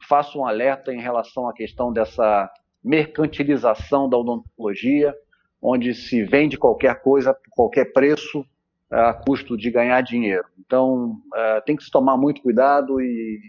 faço 0.08 0.40
um 0.40 0.46
alerta 0.46 0.94
em 0.94 1.00
relação 1.00 1.48
à 1.48 1.54
questão 1.54 1.94
dessa 1.94 2.52
mercantilização 2.84 4.10
da 4.10 4.18
odontologia, 4.18 5.16
onde 5.62 5.94
se 5.94 6.24
vende 6.24 6.58
qualquer 6.58 7.02
coisa 7.02 7.34
por 7.34 7.52
qualquer 7.52 7.94
preço 7.94 8.46
a 8.90 9.14
custo 9.14 9.58
de 9.58 9.70
ganhar 9.70 10.02
dinheiro. 10.02 10.46
Então, 10.60 11.22
uh, 11.34 11.62
tem 11.66 11.76
que 11.76 11.84
se 11.84 11.92
tomar 11.92 12.18
muito 12.18 12.42
cuidado 12.42 13.02
e, 13.02 13.40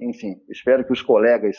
enfim, 0.00 0.40
espero 0.48 0.84
que 0.84 0.92
os 0.92 1.02
colegas 1.02 1.56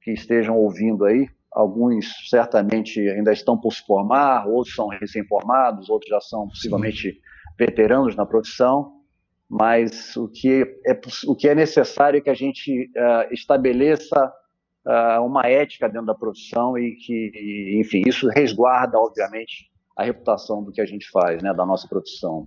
que 0.00 0.12
estejam 0.12 0.56
ouvindo 0.56 1.04
aí, 1.04 1.28
alguns 1.50 2.06
certamente 2.28 2.98
ainda 3.08 3.32
estão 3.32 3.58
por 3.58 3.72
se 3.72 3.84
formar, 3.84 4.46
outros 4.48 4.74
são 4.74 4.88
recém-formados, 4.88 5.90
outros 5.90 6.10
já 6.10 6.20
são 6.20 6.48
possivelmente 6.48 7.12
Sim. 7.12 7.18
veteranos 7.58 8.16
na 8.16 8.24
profissão, 8.24 9.00
mas 9.48 10.16
o 10.16 10.28
que 10.28 10.62
é, 10.86 11.00
o 11.26 11.36
que 11.36 11.46
é 11.46 11.54
necessário 11.54 12.18
é 12.18 12.20
que 12.20 12.30
a 12.30 12.34
gente 12.34 12.90
uh, 12.96 13.32
estabeleça 13.32 14.32
uh, 14.86 15.22
uma 15.24 15.46
ética 15.46 15.88
dentro 15.88 16.06
da 16.06 16.14
profissão 16.14 16.78
e 16.78 16.96
que, 16.96 17.78
enfim, 17.78 18.02
isso 18.06 18.28
resguarda, 18.28 18.98
obviamente, 18.98 19.70
a 19.96 20.04
reputação 20.04 20.62
do 20.62 20.72
que 20.72 20.80
a 20.80 20.86
gente 20.86 21.08
faz, 21.10 21.42
né, 21.42 21.52
da 21.54 21.66
nossa 21.66 21.86
profissão. 21.88 22.46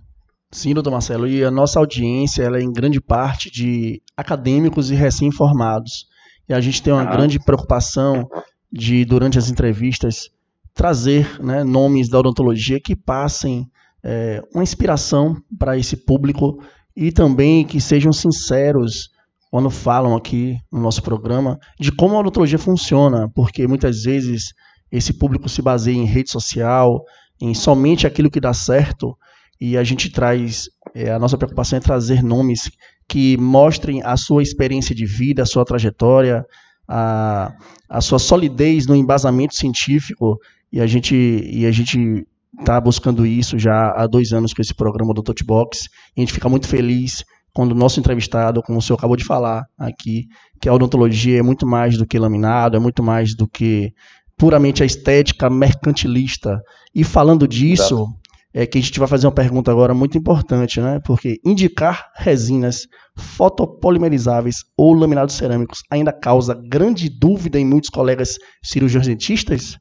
Sim, 0.50 0.74
doutor 0.74 0.90
Marcelo, 0.90 1.26
e 1.26 1.44
a 1.44 1.50
nossa 1.50 1.78
audiência 1.78 2.42
ela 2.42 2.58
é 2.58 2.62
em 2.62 2.72
grande 2.72 3.00
parte 3.00 3.50
de 3.50 4.00
acadêmicos 4.16 4.90
e 4.90 4.94
recém-formados. 4.94 6.06
E 6.48 6.54
a 6.54 6.60
gente 6.60 6.82
tem 6.82 6.92
uma 6.92 7.02
ah. 7.02 7.10
grande 7.10 7.38
preocupação 7.38 8.28
de, 8.72 9.04
durante 9.04 9.38
as 9.38 9.50
entrevistas, 9.50 10.30
trazer 10.72 11.42
né, 11.42 11.64
nomes 11.64 12.08
da 12.08 12.18
odontologia 12.18 12.80
que 12.80 12.94
passem 12.94 13.66
é, 14.04 14.40
uma 14.54 14.62
inspiração 14.62 15.36
para 15.58 15.76
esse 15.76 15.96
público 15.96 16.62
e 16.94 17.10
também 17.10 17.64
que 17.64 17.80
sejam 17.80 18.12
sinceros 18.12 19.10
quando 19.50 19.70
falam 19.70 20.14
aqui 20.14 20.56
no 20.70 20.80
nosso 20.80 21.02
programa 21.02 21.58
de 21.80 21.90
como 21.90 22.14
a 22.14 22.20
odontologia 22.20 22.58
funciona, 22.58 23.28
porque 23.34 23.66
muitas 23.66 24.02
vezes 24.02 24.52
esse 24.90 25.12
público 25.12 25.48
se 25.48 25.60
baseia 25.62 25.96
em 25.96 26.04
rede 26.04 26.30
social, 26.30 27.02
em 27.40 27.54
somente 27.54 28.06
aquilo 28.06 28.30
que 28.30 28.40
dá 28.40 28.52
certo, 28.52 29.16
e 29.60 29.76
a 29.76 29.84
gente 29.84 30.10
traz, 30.10 30.68
é, 30.94 31.10
a 31.10 31.18
nossa 31.18 31.36
preocupação 31.38 31.78
é 31.78 31.80
trazer 31.80 32.22
nomes 32.22 32.70
que 33.08 33.36
mostrem 33.36 34.02
a 34.02 34.16
sua 34.16 34.42
experiência 34.42 34.94
de 34.94 35.06
vida, 35.06 35.42
a 35.42 35.46
sua 35.46 35.64
trajetória, 35.64 36.44
a, 36.88 37.52
a 37.88 38.00
sua 38.00 38.18
solidez 38.18 38.86
no 38.86 38.94
embasamento 38.94 39.54
científico, 39.54 40.38
e 40.72 40.80
a 40.80 40.86
gente, 40.86 41.14
e 41.14 41.64
a 41.66 41.70
gente 41.70 42.26
está 42.58 42.80
buscando 42.80 43.26
isso 43.26 43.58
já 43.58 43.92
há 43.92 44.06
dois 44.06 44.32
anos 44.32 44.52
com 44.52 44.62
esse 44.62 44.74
programa 44.74 45.14
do 45.14 45.22
Touchbox. 45.22 45.84
E 46.16 46.20
a 46.20 46.20
gente 46.20 46.32
fica 46.32 46.48
muito 46.48 46.66
feliz 46.66 47.24
quando 47.54 47.72
o 47.72 47.74
nosso 47.74 48.00
entrevistado, 48.00 48.62
como 48.62 48.78
o 48.78 48.82
senhor 48.82 48.98
acabou 48.98 49.16
de 49.16 49.24
falar 49.24 49.64
aqui, 49.78 50.26
que 50.60 50.68
a 50.68 50.74
odontologia 50.74 51.38
é 51.38 51.42
muito 51.42 51.66
mais 51.66 51.96
do 51.96 52.06
que 52.06 52.18
laminado, 52.18 52.76
é 52.76 52.80
muito 52.80 53.02
mais 53.02 53.34
do 53.34 53.48
que 53.48 53.92
puramente 54.36 54.82
a 54.82 54.86
estética 54.86 55.48
mercantilista. 55.48 56.62
E 56.94 57.02
falando 57.02 57.48
disso, 57.48 57.94
Exato. 57.94 58.16
é 58.52 58.66
que 58.66 58.78
a 58.78 58.80
gente 58.80 58.98
vai 58.98 59.08
fazer 59.08 59.26
uma 59.26 59.32
pergunta 59.32 59.70
agora 59.70 59.94
muito 59.94 60.18
importante, 60.18 60.80
né? 60.80 61.00
Porque 61.04 61.40
indicar 61.44 62.10
resinas 62.14 62.86
fotopolimerizáveis 63.16 64.56
ou 64.76 64.92
laminados 64.92 65.34
cerâmicos 65.34 65.82
ainda 65.90 66.12
causa 66.12 66.54
grande 66.54 67.08
dúvida 67.08 67.58
em 67.58 67.64
muitos 67.64 67.90
colegas 67.90 68.38
cirurgiões 68.62 69.06
dentistas? 69.06 69.78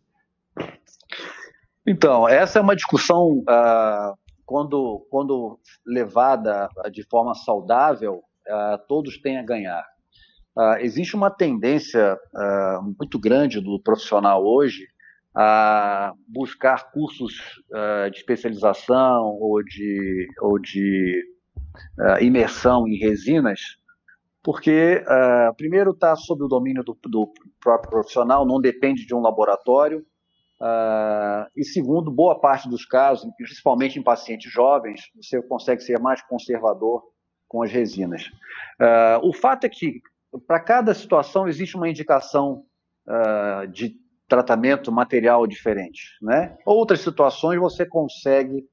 Então, 1.88 2.28
essa 2.28 2.58
é 2.60 2.62
uma 2.62 2.76
discussão 2.76 3.44
uh, 3.48 4.18
quando, 4.46 5.06
quando 5.10 5.60
levada 5.86 6.68
de 6.92 7.04
forma 7.04 7.36
saudável, 7.36 8.24
uh, 8.48 8.78
todos 8.88 9.20
têm 9.22 9.38
a 9.38 9.44
ganhar. 9.44 9.84
Uh, 10.58 10.78
existe 10.80 11.16
uma 11.16 11.30
tendência 11.30 12.18
muito 12.98 13.20
grande 13.20 13.60
do 13.60 13.80
profissional 13.82 14.46
hoje 14.46 14.88
a 15.36 16.14
buscar 16.28 16.92
cursos 16.92 17.34
de 18.10 18.18
especialização 18.18 19.38
ou 19.42 19.62
de, 19.62 20.28
ou 20.40 20.58
de 20.58 21.26
imersão 22.22 22.88
em 22.88 22.96
resinas, 22.98 23.60
porque, 24.42 25.04
primeiro, 25.58 25.92
está 25.92 26.16
sob 26.16 26.46
o 26.46 26.48
domínio 26.48 26.86
do, 26.86 26.98
do 27.06 27.34
próprio 27.60 27.90
profissional, 27.90 28.46
não 28.46 28.62
depende 28.62 29.06
de 29.06 29.14
um 29.14 29.20
laboratório, 29.20 30.06
Uh, 30.60 31.52
e 31.56 31.66
segundo, 31.66 32.10
boa 32.10 32.40
parte 32.40 32.70
dos 32.70 32.86
casos, 32.86 33.30
principalmente 33.36 34.00
em 34.00 34.04
pacientes 34.04 34.52
jovens, 34.52 35.02
você 35.16 35.42
consegue 35.42 35.82
ser 35.82 36.00
mais 36.00 36.22
conservador 36.22 37.04
com 37.48 37.62
as 37.62 37.72
resinas. 37.72 38.28
Uh, 38.80 39.28
o 39.28 39.34
fato 39.34 39.66
é 39.66 39.70
que, 39.70 40.02
para 40.40 40.60
cada 40.60 40.94
situação, 40.94 41.48
existe 41.48 41.76
uma 41.76 41.90
indicação 41.90 42.64
uh, 43.08 43.68
de 43.68 43.96
tratamento 44.28 44.92
material 44.92 45.46
diferente. 45.46 46.18
Né? 46.22 46.58
Outras 46.66 47.02
situações, 47.02 47.60
você 47.60 47.86
consegue 47.86 48.64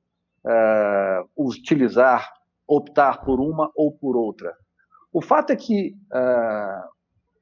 utilizar, 1.36 2.28
optar 2.66 3.24
por 3.24 3.38
uma 3.38 3.70
ou 3.76 3.92
por 3.92 4.16
outra. 4.16 4.52
O 5.12 5.22
fato 5.22 5.52
é 5.52 5.56
que 5.56 5.94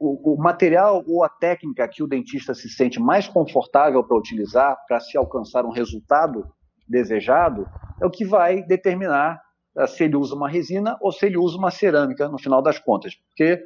o, 0.00 0.32
o, 0.32 0.36
material 0.38 1.04
ou 1.06 1.22
a 1.22 1.28
técnica 1.28 1.86
que 1.86 2.02
o 2.02 2.06
dentista 2.06 2.54
se 2.54 2.70
sente 2.70 2.98
mais 2.98 3.28
confortável 3.28 4.02
para 4.02 4.16
utilizar 4.16 4.76
para 4.88 4.98
se 4.98 5.16
alcançar 5.16 5.66
um 5.66 5.70
resultado 5.70 6.50
desejado 6.88 7.68
é 8.00 8.06
o 8.06 8.10
que 8.10 8.24
vai 8.24 8.62
determinar 8.62 9.40
uh, 9.76 9.86
se 9.86 10.04
ele 10.04 10.16
usa 10.16 10.34
uma 10.34 10.48
resina 10.48 10.96
ou 11.02 11.12
se 11.12 11.26
ele 11.26 11.36
usa 11.36 11.58
uma 11.58 11.70
cerâmica 11.70 12.28
no 12.28 12.38
final 12.38 12.62
das 12.62 12.78
contas, 12.78 13.14
porque 13.14 13.62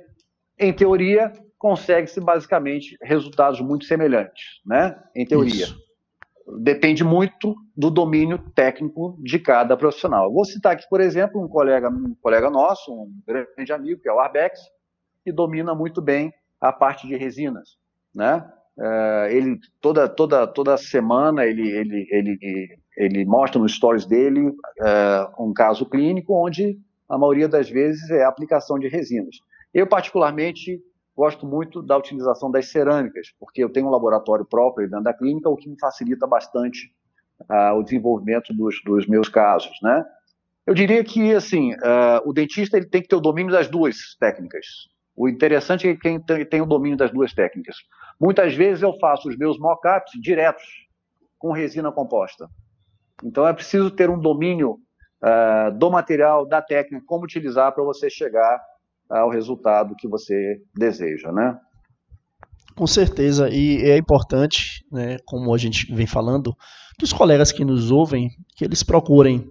em 0.59 0.73
teoria 0.73 1.33
consegue-se 1.59 2.21
basicamente 2.21 2.97
resultados 3.03 3.61
muito 3.61 3.87
semelhantes, 3.87 4.61
né? 4.67 4.97
Em 5.15 5.25
teoria. 5.25 5.65
Isso. 5.65 5.85
Depende 6.63 7.03
muito 7.03 7.57
do 7.75 7.91
domínio 7.91 8.39
técnico 8.55 9.17
de 9.23 9.39
cada 9.39 9.77
profissional. 9.77 10.31
vou 10.31 10.45
citar 10.45 10.73
aqui, 10.73 10.87
por 10.91 11.01
exemplo, 11.01 11.43
um 11.43 11.49
colega, 11.49 11.89
um 11.89 12.15
colega 12.21 12.51
nosso, 12.51 12.93
um 12.93 13.11
grande 13.27 13.73
amigo, 13.73 14.03
que 14.03 14.09
é 14.09 14.13
o 14.13 14.21
Arbex, 14.21 14.61
que 15.25 15.33
domina 15.33 15.75
muito 15.75 16.03
bem 16.03 16.35
a 16.61 16.71
parte 16.71 17.07
de 17.07 17.17
resinas, 17.17 17.79
né? 18.15 18.47
É, 18.79 19.29
ele 19.31 19.59
toda 19.81 20.09
toda 20.09 20.47
toda 20.49 20.77
semana 20.77 21.47
ele 21.47 21.71
ele 21.71 22.09
ele 22.11 22.79
ele 22.97 23.25
mostra 23.25 23.61
nos 23.61 23.73
stories 23.73 24.05
dele 24.05 24.53
é, 24.81 25.29
um 25.39 25.53
caso 25.53 25.87
clínico 25.87 26.35
onde 26.35 26.77
a 27.09 27.17
maioria 27.17 27.49
das 27.49 27.71
vezes 27.71 28.11
é 28.11 28.25
a 28.25 28.29
aplicação 28.29 28.79
de 28.79 28.89
resinas. 28.89 29.37
Eu 29.75 29.89
particularmente 29.89 30.81
gosto 31.17 31.47
muito 31.47 31.83
da 31.83 31.97
utilização 31.97 32.51
das 32.51 32.69
cerâmicas, 32.69 33.29
porque 33.39 33.63
eu 33.63 33.71
tenho 33.71 33.87
um 33.87 33.91
laboratório 33.91 34.45
próprio 34.45 34.89
dentro 34.89 35.05
da 35.05 35.13
clínica, 35.13 35.49
o 35.49 35.57
que 35.57 35.69
me 35.69 35.79
facilita 35.79 36.27
bastante 36.27 36.93
uh, 37.51 37.77
o 37.77 37.83
desenvolvimento 37.83 38.55
dos, 38.55 38.77
dos, 38.85 39.07
meus 39.07 39.29
casos, 39.29 39.73
né? 39.83 40.05
Eu 40.67 40.75
diria 40.75 41.05
que, 41.05 41.35
assim, 41.35 41.75
uh, 41.75 42.23
o 42.25 42.33
dentista 42.33 42.77
ele 42.77 42.87
tem 42.87 43.03
que 43.03 43.09
ter 43.09 43.17
o 43.17 43.21
domínio 43.21 43.53
das 43.53 43.69
duas 43.69 44.17
técnicas. 44.19 44.65
O 45.15 45.29
interessante 45.29 45.89
é 45.89 45.95
quem 45.95 46.19
tem 46.21 46.61
o 46.63 46.67
domínio 46.67 46.97
das 46.97 47.13
duas 47.13 47.33
técnicas. 47.33 47.77
Muitas 48.19 48.55
vezes 48.55 48.83
eu 48.83 48.97
faço 48.99 49.29
os 49.29 49.37
meus 49.37 49.59
mock-ups 49.59 50.13
diretos 50.21 50.65
com 51.39 51.53
resina 51.53 51.93
composta. 51.93 52.49
Então 53.23 53.47
é 53.47 53.53
preciso 53.53 53.91
ter 53.91 54.09
um 54.09 54.19
domínio 54.19 54.79
uh, 55.23 55.71
do 55.77 55.91
material, 55.91 56.47
da 56.47 56.63
técnica, 56.63 57.05
como 57.07 57.25
utilizar 57.25 57.73
para 57.73 57.85
você 57.85 58.09
chegar 58.09 58.59
ao 59.11 59.31
resultado 59.31 59.95
que 59.97 60.09
você 60.09 60.61
deseja, 60.77 61.33
né? 61.33 61.57
Com 62.77 62.87
certeza, 62.87 63.49
e 63.49 63.83
é 63.83 63.97
importante, 63.97 64.85
né, 64.91 65.19
como 65.25 65.55
a 65.55 65.59
gente 65.59 65.95
vem 65.95 66.07
falando, 66.07 66.53
que 66.99 67.05
os 67.05 67.13
colegas 67.13 67.53
que 67.53 67.65
nos 67.65 67.91
ouvem, 67.91 68.31
que 68.57 68.65
eles 68.65 68.83
procurem 68.83 69.47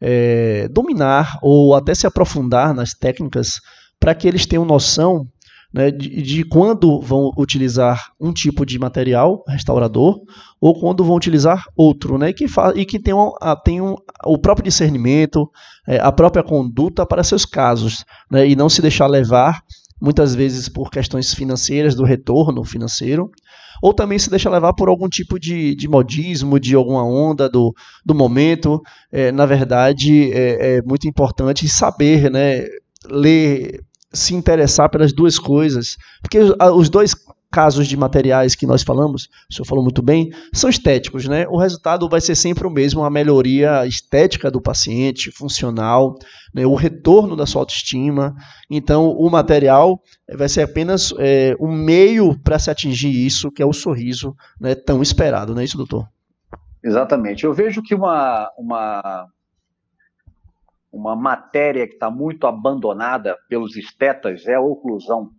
é, 0.00 0.68
dominar 0.68 1.38
ou 1.40 1.74
até 1.74 1.94
se 1.94 2.06
aprofundar 2.06 2.74
nas 2.74 2.92
técnicas 2.92 3.60
para 4.00 4.14
que 4.14 4.26
eles 4.26 4.44
tenham 4.44 4.64
noção 4.64 5.26
né, 5.74 5.90
de, 5.90 6.22
de, 6.22 6.44
quando 6.44 7.00
vão 7.00 7.32
utilizar 7.36 8.12
um 8.20 8.32
tipo 8.32 8.64
de 8.64 8.78
material 8.78 9.42
restaurador 9.48 10.20
ou 10.60 10.78
quando 10.78 11.02
vão 11.02 11.16
utilizar 11.16 11.64
outro, 11.76 12.16
né, 12.16 12.30
e 12.30 12.32
que, 12.32 12.46
e 12.76 12.84
que 12.84 13.00
tenham, 13.00 13.32
tenham 13.64 13.96
o 14.24 14.38
próprio 14.38 14.64
discernimento, 14.64 15.50
é, 15.88 15.98
a 15.98 16.12
própria 16.12 16.44
conduta 16.44 17.04
para 17.04 17.24
seus 17.24 17.44
casos, 17.44 18.04
né, 18.30 18.48
e 18.48 18.54
não 18.54 18.68
se 18.68 18.80
deixar 18.80 19.08
levar 19.08 19.62
muitas 20.00 20.32
vezes 20.32 20.68
por 20.68 20.90
questões 20.90 21.34
financeiras 21.34 21.96
do 21.96 22.04
retorno 22.04 22.62
financeiro, 22.62 23.28
ou 23.82 23.92
também 23.92 24.18
se 24.18 24.30
deixar 24.30 24.50
levar 24.50 24.74
por 24.74 24.88
algum 24.88 25.08
tipo 25.08 25.40
de, 25.40 25.74
de 25.74 25.88
modismo, 25.88 26.60
de 26.60 26.74
alguma 26.76 27.04
onda 27.04 27.48
do, 27.48 27.74
do 28.04 28.14
momento. 28.14 28.80
É, 29.10 29.32
na 29.32 29.44
verdade, 29.44 30.32
é, 30.32 30.76
é 30.76 30.82
muito 30.82 31.08
importante 31.08 31.68
saber, 31.68 32.30
né, 32.30 32.64
ler 33.10 33.84
se 34.14 34.34
interessar 34.34 34.88
pelas 34.88 35.12
duas 35.12 35.38
coisas. 35.38 35.96
Porque 36.22 36.38
os 36.38 36.88
dois 36.88 37.14
casos 37.54 37.86
de 37.86 37.96
materiais 37.96 38.56
que 38.56 38.66
nós 38.66 38.82
falamos, 38.82 39.28
o 39.48 39.54
senhor 39.54 39.64
falou 39.64 39.84
muito 39.84 40.02
bem, 40.02 40.32
são 40.52 40.68
estéticos, 40.68 41.28
né? 41.28 41.46
O 41.48 41.56
resultado 41.56 42.08
vai 42.08 42.20
ser 42.20 42.34
sempre 42.34 42.66
o 42.66 42.70
mesmo, 42.70 43.04
a 43.04 43.10
melhoria 43.10 43.86
estética 43.86 44.50
do 44.50 44.60
paciente, 44.60 45.30
funcional, 45.30 46.16
né? 46.52 46.66
o 46.66 46.74
retorno 46.74 47.36
da 47.36 47.46
sua 47.46 47.62
autoestima. 47.62 48.34
Então, 48.68 49.08
o 49.10 49.30
material 49.30 50.02
vai 50.36 50.48
ser 50.48 50.62
apenas 50.62 51.14
é, 51.16 51.54
um 51.60 51.70
meio 51.70 52.36
para 52.42 52.58
se 52.58 52.72
atingir 52.72 53.24
isso, 53.24 53.52
que 53.52 53.62
é 53.62 53.66
o 53.66 53.72
sorriso 53.72 54.34
né, 54.60 54.74
tão 54.74 55.00
esperado, 55.00 55.54
não 55.54 55.60
é 55.60 55.64
isso, 55.64 55.76
doutor? 55.76 56.08
Exatamente. 56.82 57.44
Eu 57.44 57.54
vejo 57.54 57.80
que 57.82 57.94
uma, 57.94 58.50
uma 58.58 59.28
uma 60.94 61.16
matéria 61.16 61.88
que 61.88 61.94
está 61.94 62.08
muito 62.08 62.46
abandonada 62.46 63.36
pelos 63.48 63.76
estetas 63.76 64.46
é 64.46 64.54
a 64.54 64.60
oclusão. 64.60 65.30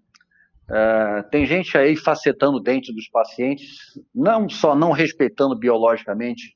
Uh, 0.70 1.30
tem 1.32 1.46
gente 1.46 1.78
aí 1.78 1.96
facetando 1.96 2.58
o 2.58 2.60
dente 2.60 2.94
dos 2.94 3.08
pacientes, 3.08 3.78
não 4.14 4.50
só 4.50 4.76
não 4.76 4.92
respeitando 4.92 5.58
biologicamente 5.58 6.56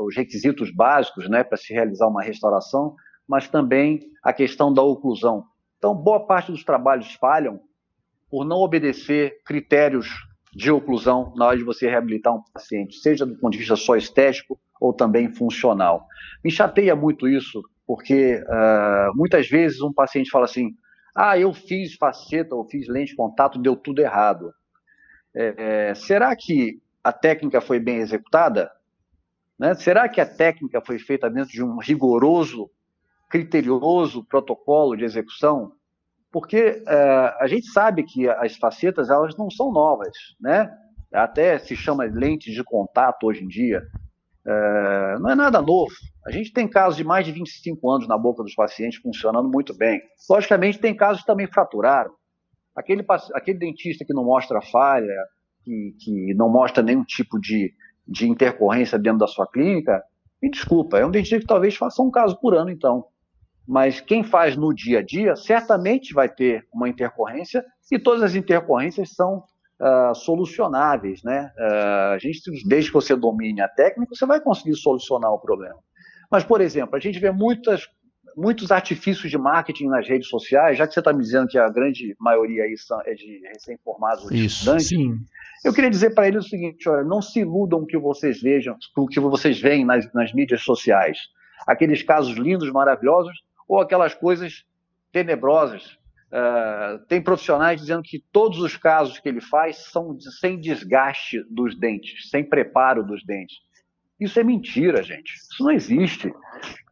os 0.00 0.16
requisitos 0.16 0.74
básicos 0.74 1.28
né, 1.28 1.44
para 1.44 1.56
se 1.56 1.72
realizar 1.72 2.08
uma 2.08 2.24
restauração, 2.24 2.96
mas 3.28 3.46
também 3.46 4.00
a 4.20 4.32
questão 4.32 4.74
da 4.74 4.82
oclusão. 4.82 5.44
Então, 5.78 5.94
boa 5.94 6.26
parte 6.26 6.50
dos 6.50 6.64
trabalhos 6.64 7.14
falham 7.14 7.60
por 8.28 8.44
não 8.44 8.56
obedecer 8.56 9.40
critérios 9.44 10.08
de 10.52 10.72
oclusão 10.72 11.32
na 11.36 11.46
hora 11.46 11.56
de 11.56 11.62
você 11.62 11.88
reabilitar 11.88 12.34
um 12.34 12.42
paciente, 12.52 12.96
seja 12.96 13.24
do 13.24 13.36
ponto 13.36 13.52
de 13.52 13.58
vista 13.58 13.76
só 13.76 13.94
estético 13.94 14.58
ou 14.80 14.92
também 14.92 15.32
funcional. 15.32 16.06
Me 16.44 16.50
chateia 16.50 16.94
muito 16.94 17.28
isso, 17.28 17.62
porque 17.86 18.42
uh, 18.42 19.16
muitas 19.16 19.48
vezes 19.48 19.80
um 19.80 19.92
paciente 19.92 20.30
fala 20.30 20.44
assim: 20.44 20.74
ah, 21.14 21.38
eu 21.38 21.54
fiz 21.54 21.94
faceta 21.94 22.54
ou 22.54 22.68
fiz 22.68 22.86
lente 22.88 23.12
de 23.12 23.16
contato, 23.16 23.58
deu 23.58 23.74
tudo 23.74 24.00
errado. 24.00 24.52
É, 25.34 25.88
é, 25.90 25.94
será 25.94 26.36
que 26.36 26.78
a 27.02 27.12
técnica 27.12 27.60
foi 27.60 27.80
bem 27.80 27.98
executada? 27.98 28.70
Né? 29.58 29.74
Será 29.74 30.08
que 30.08 30.20
a 30.20 30.26
técnica 30.26 30.82
foi 30.84 30.98
feita 30.98 31.30
dentro 31.30 31.52
de 31.52 31.62
um 31.64 31.78
rigoroso, 31.78 32.70
criterioso 33.30 34.24
protocolo 34.24 34.96
de 34.96 35.04
execução? 35.04 35.72
Porque 36.30 36.82
uh, 36.82 37.36
a 37.40 37.46
gente 37.46 37.66
sabe 37.70 38.02
que 38.02 38.28
as 38.28 38.56
facetas 38.56 39.08
elas 39.08 39.36
não 39.36 39.50
são 39.50 39.72
novas, 39.72 40.16
né? 40.38 40.70
Até 41.10 41.58
se 41.58 41.74
chama 41.74 42.04
lentes 42.04 42.52
de 42.52 42.62
contato 42.62 43.24
hoje 43.24 43.42
em 43.42 43.48
dia. 43.48 43.82
É, 44.46 45.18
não 45.18 45.30
é 45.30 45.34
nada 45.34 45.60
novo. 45.60 45.92
A 46.24 46.30
gente 46.30 46.52
tem 46.52 46.68
casos 46.68 46.96
de 46.96 47.02
mais 47.02 47.26
de 47.26 47.32
25 47.32 47.90
anos 47.90 48.08
na 48.08 48.16
boca 48.16 48.44
dos 48.44 48.54
pacientes 48.54 49.00
funcionando 49.00 49.48
muito 49.48 49.76
bem. 49.76 50.00
Logicamente, 50.30 50.78
tem 50.78 50.94
casos 50.94 51.22
que 51.22 51.26
também 51.26 51.48
fraturaram. 51.48 52.12
Aquele, 52.74 53.04
aquele 53.34 53.58
dentista 53.58 54.04
que 54.04 54.14
não 54.14 54.24
mostra 54.24 54.60
falha, 54.60 55.16
que, 55.64 55.96
que 55.98 56.34
não 56.34 56.48
mostra 56.48 56.82
nenhum 56.82 57.02
tipo 57.02 57.40
de, 57.40 57.72
de 58.06 58.28
intercorrência 58.28 58.98
dentro 58.98 59.18
da 59.18 59.26
sua 59.26 59.46
clínica, 59.46 60.02
me 60.40 60.50
desculpa, 60.50 60.98
é 60.98 61.04
um 61.04 61.10
dentista 61.10 61.40
que 61.40 61.46
talvez 61.46 61.74
faça 61.74 62.02
um 62.02 62.10
caso 62.10 62.38
por 62.38 62.54
ano, 62.54 62.70
então. 62.70 63.06
Mas 63.66 64.00
quem 64.00 64.22
faz 64.22 64.56
no 64.56 64.72
dia 64.72 65.00
a 65.00 65.02
dia, 65.02 65.34
certamente 65.34 66.14
vai 66.14 66.28
ter 66.28 66.68
uma 66.72 66.88
intercorrência, 66.88 67.64
e 67.90 67.98
todas 67.98 68.22
as 68.22 68.34
intercorrências 68.36 69.10
são 69.14 69.42
uh, 69.80 70.14
solucionáveis, 70.14 71.22
né? 71.22 71.52
Uh, 71.56 72.14
a 72.14 72.18
gente, 72.18 72.40
desde 72.66 72.90
que 72.90 72.94
você 72.94 73.14
domine 73.14 73.60
a 73.60 73.68
técnica, 73.68 74.14
você 74.14 74.26
vai 74.26 74.40
conseguir 74.40 74.76
solucionar 74.76 75.32
o 75.32 75.38
problema. 75.38 75.78
Mas, 76.30 76.44
por 76.44 76.60
exemplo, 76.60 76.96
a 76.96 76.98
gente 76.98 77.18
vê 77.18 77.30
muitas, 77.30 77.88
muitos 78.36 78.70
artifícios 78.70 79.30
de 79.30 79.38
marketing 79.38 79.86
nas 79.86 80.08
redes 80.08 80.28
sociais, 80.28 80.76
já 80.76 80.86
que 80.86 80.94
você 80.94 81.00
está 81.00 81.12
me 81.12 81.22
dizendo 81.22 81.46
que 81.46 81.58
a 81.58 81.68
grande 81.68 82.16
maioria 82.18 82.64
aí 82.64 82.74
é 83.06 83.14
de 83.14 83.40
recém-formados 83.48 84.30
estudantes, 84.30 84.88
sim. 84.88 85.14
eu 85.64 85.72
queria 85.72 85.90
dizer 85.90 86.14
para 86.14 86.26
eles 86.26 86.46
o 86.46 86.48
seguinte, 86.48 86.88
olha, 86.88 87.04
não 87.04 87.22
se 87.22 87.40
iludam 87.40 87.86
que 87.86 87.96
vocês 87.96 88.40
vejam, 88.40 88.76
o 88.96 89.06
que 89.06 89.20
vocês 89.20 89.60
veem 89.60 89.84
nas, 89.84 90.12
nas 90.12 90.32
mídias 90.32 90.62
sociais. 90.62 91.18
Aqueles 91.66 92.02
casos 92.02 92.36
lindos, 92.36 92.70
maravilhosos, 92.70 93.34
ou 93.68 93.80
aquelas 93.80 94.14
coisas 94.14 94.64
tenebrosas 95.12 95.98
Uh, 96.26 96.98
tem 97.06 97.22
profissionais 97.22 97.80
dizendo 97.80 98.02
que 98.02 98.24
todos 98.32 98.58
os 98.58 98.76
casos 98.76 99.18
que 99.18 99.28
ele 99.28 99.40
faz 99.40 99.90
são 99.90 100.18
sem 100.40 100.58
desgaste 100.58 101.42
dos 101.48 101.78
dentes, 101.78 102.28
sem 102.30 102.44
preparo 102.44 103.04
dos 103.04 103.24
dentes. 103.24 103.56
Isso 104.18 104.40
é 104.40 104.44
mentira, 104.44 105.02
gente. 105.02 105.34
Isso 105.34 105.62
não 105.62 105.70
existe. 105.70 106.32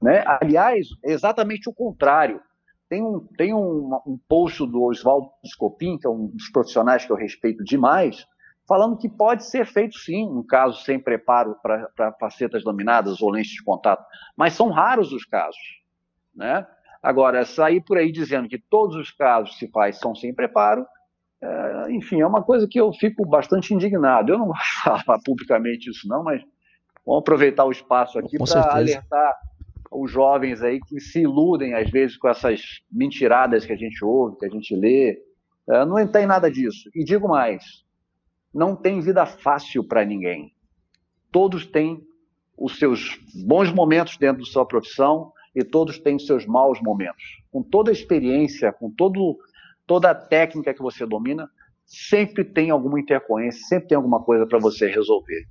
Né? 0.01 0.23
Aliás, 0.41 0.87
é 1.05 1.13
exatamente 1.13 1.69
o 1.69 1.73
contrário. 1.73 2.41
Tem 2.89 3.03
um, 3.03 3.27
tem 3.37 3.55
um, 3.55 3.99
um 4.07 4.19
post 4.29 4.65
do 4.67 4.83
Oswaldo 4.83 5.31
Scopin, 5.47 5.99
que 5.99 6.07
é 6.07 6.11
um 6.11 6.29
dos 6.29 6.51
profissionais 6.51 7.05
que 7.05 7.11
eu 7.11 7.17
respeito 7.17 7.65
demais, 7.65 8.27
falando 8.69 8.97
que 8.97 9.09
pode 9.09 9.45
ser 9.45 9.67
feito 9.67 9.99
sim 9.99 10.27
um 10.27 10.43
caso 10.43 10.83
sem 10.85 10.99
preparo 10.99 11.57
para 11.63 12.13
facetas 12.21 12.63
laminadas 12.63 13.21
ou 13.21 13.31
lentes 13.31 13.53
de 13.53 13.65
contato, 13.65 14.05
mas 14.37 14.55
são 14.55 14.71
raros 14.71 15.13
os 15.13 15.25
casos. 15.25 15.61
Né? 16.35 16.67
Agora, 17.05 17.45
sair 17.45 17.83
por 17.83 17.99
aí 17.99 18.11
dizendo 18.11 18.49
que 18.49 18.59
todos 18.59 18.97
os 18.97 19.11
casos 19.11 19.51
que 19.51 19.67
se 19.67 19.71
faz 19.71 19.99
são 19.99 20.15
sem 20.15 20.33
preparo, 20.33 20.87
é, 21.43 21.93
enfim, 21.93 22.23
é 22.23 22.27
uma 22.27 22.43
coisa 22.43 22.67
que 22.67 22.81
eu 22.81 22.91
fico 22.95 23.27
bastante 23.27 23.75
indignado. 23.75 24.33
Eu 24.33 24.39
não 24.39 24.47
vou 24.49 24.57
falar 24.83 25.19
publicamente 25.23 25.91
isso 25.91 26.09
não, 26.09 26.25
mas 26.25 26.41
vamos 27.05 27.21
aproveitar 27.21 27.67
o 27.67 27.71
espaço 27.71 28.19
aqui 28.19 28.39
para 28.39 28.75
alertar 28.75 29.37
os 29.93 30.11
jovens 30.11 30.63
aí 30.63 30.81
que 30.81 30.99
se 30.99 31.21
iludem 31.21 31.75
às 31.75 31.91
vezes 31.91 32.17
com 32.17 32.27
essas 32.27 32.63
mentiradas 32.91 33.67
que 33.67 33.73
a 33.75 33.77
gente 33.77 34.03
ouve, 34.03 34.39
que 34.39 34.47
a 34.47 34.51
gente 34.51 34.75
lê. 34.75 35.19
É, 35.69 35.85
não 35.85 36.07
tem 36.07 36.25
nada 36.25 36.51
disso. 36.51 36.89
E 36.95 37.05
digo 37.05 37.29
mais, 37.29 37.85
não 38.53 38.75
tem 38.75 39.03
vida 39.03 39.27
fácil 39.27 39.85
para 39.85 40.07
ninguém. 40.07 40.55
Todos 41.31 41.67
têm 41.67 42.03
os 42.57 42.79
seus 42.79 43.19
bons 43.45 43.71
momentos 43.71 44.17
dentro 44.17 44.43
da 44.43 44.51
sua 44.51 44.65
profissão 44.65 45.35
e 45.55 45.63
todos 45.65 45.99
têm 45.99 46.19
seus 46.19 46.47
maus 46.47 46.81
momentos. 46.81 47.23
Com 47.51 47.63
toda 47.63 47.91
a 47.91 47.93
experiência, 47.93 48.73
com 48.73 48.91
todo, 48.91 49.39
toda 49.87 50.11
a 50.11 50.15
técnica 50.15 50.75
que 50.75 50.83
você 50.83 51.07
domina, 51.07 51.49
sempre 51.87 52.45
tem 52.45 52.71
alguma 52.71 52.99
intercorrência, 52.99 53.61
sempre 53.67 53.89
tem 53.89 53.97
alguma 53.97 54.23
coisa 54.23 54.47
para 54.47 54.59
você 54.59 54.89
resolver. 54.89 55.45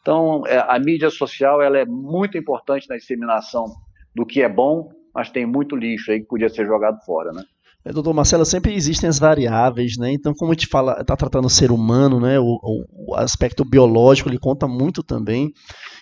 Então, 0.00 0.46
é, 0.46 0.58
a 0.58 0.78
mídia 0.78 1.10
social 1.10 1.60
ela 1.60 1.78
é 1.78 1.84
muito 1.84 2.38
importante 2.38 2.88
na 2.88 2.96
disseminação 2.96 3.66
do 4.14 4.24
que 4.24 4.42
é 4.42 4.48
bom, 4.48 4.90
mas 5.14 5.30
tem 5.30 5.44
muito 5.44 5.76
lixo 5.76 6.10
aí 6.10 6.20
que 6.20 6.26
podia 6.26 6.48
ser 6.48 6.66
jogado 6.66 6.98
fora, 7.04 7.32
né? 7.32 7.44
É, 7.84 7.92
doutor 7.92 8.12
Marcelo, 8.12 8.44
sempre 8.44 8.74
existem 8.74 9.08
as 9.08 9.18
variáveis, 9.18 9.96
né? 9.96 10.12
Então, 10.12 10.34
como 10.34 10.52
a 10.52 10.54
gente 10.54 10.66
fala, 10.66 11.00
está 11.00 11.16
tratando 11.16 11.46
o 11.46 11.50
ser 11.50 11.70
humano, 11.70 12.20
né? 12.20 12.38
O, 12.38 12.58
o, 12.62 13.14
aspecto 13.14 13.64
biológico 13.64 14.28
ele 14.28 14.38
conta 14.38 14.68
muito 14.68 15.02
também. 15.02 15.50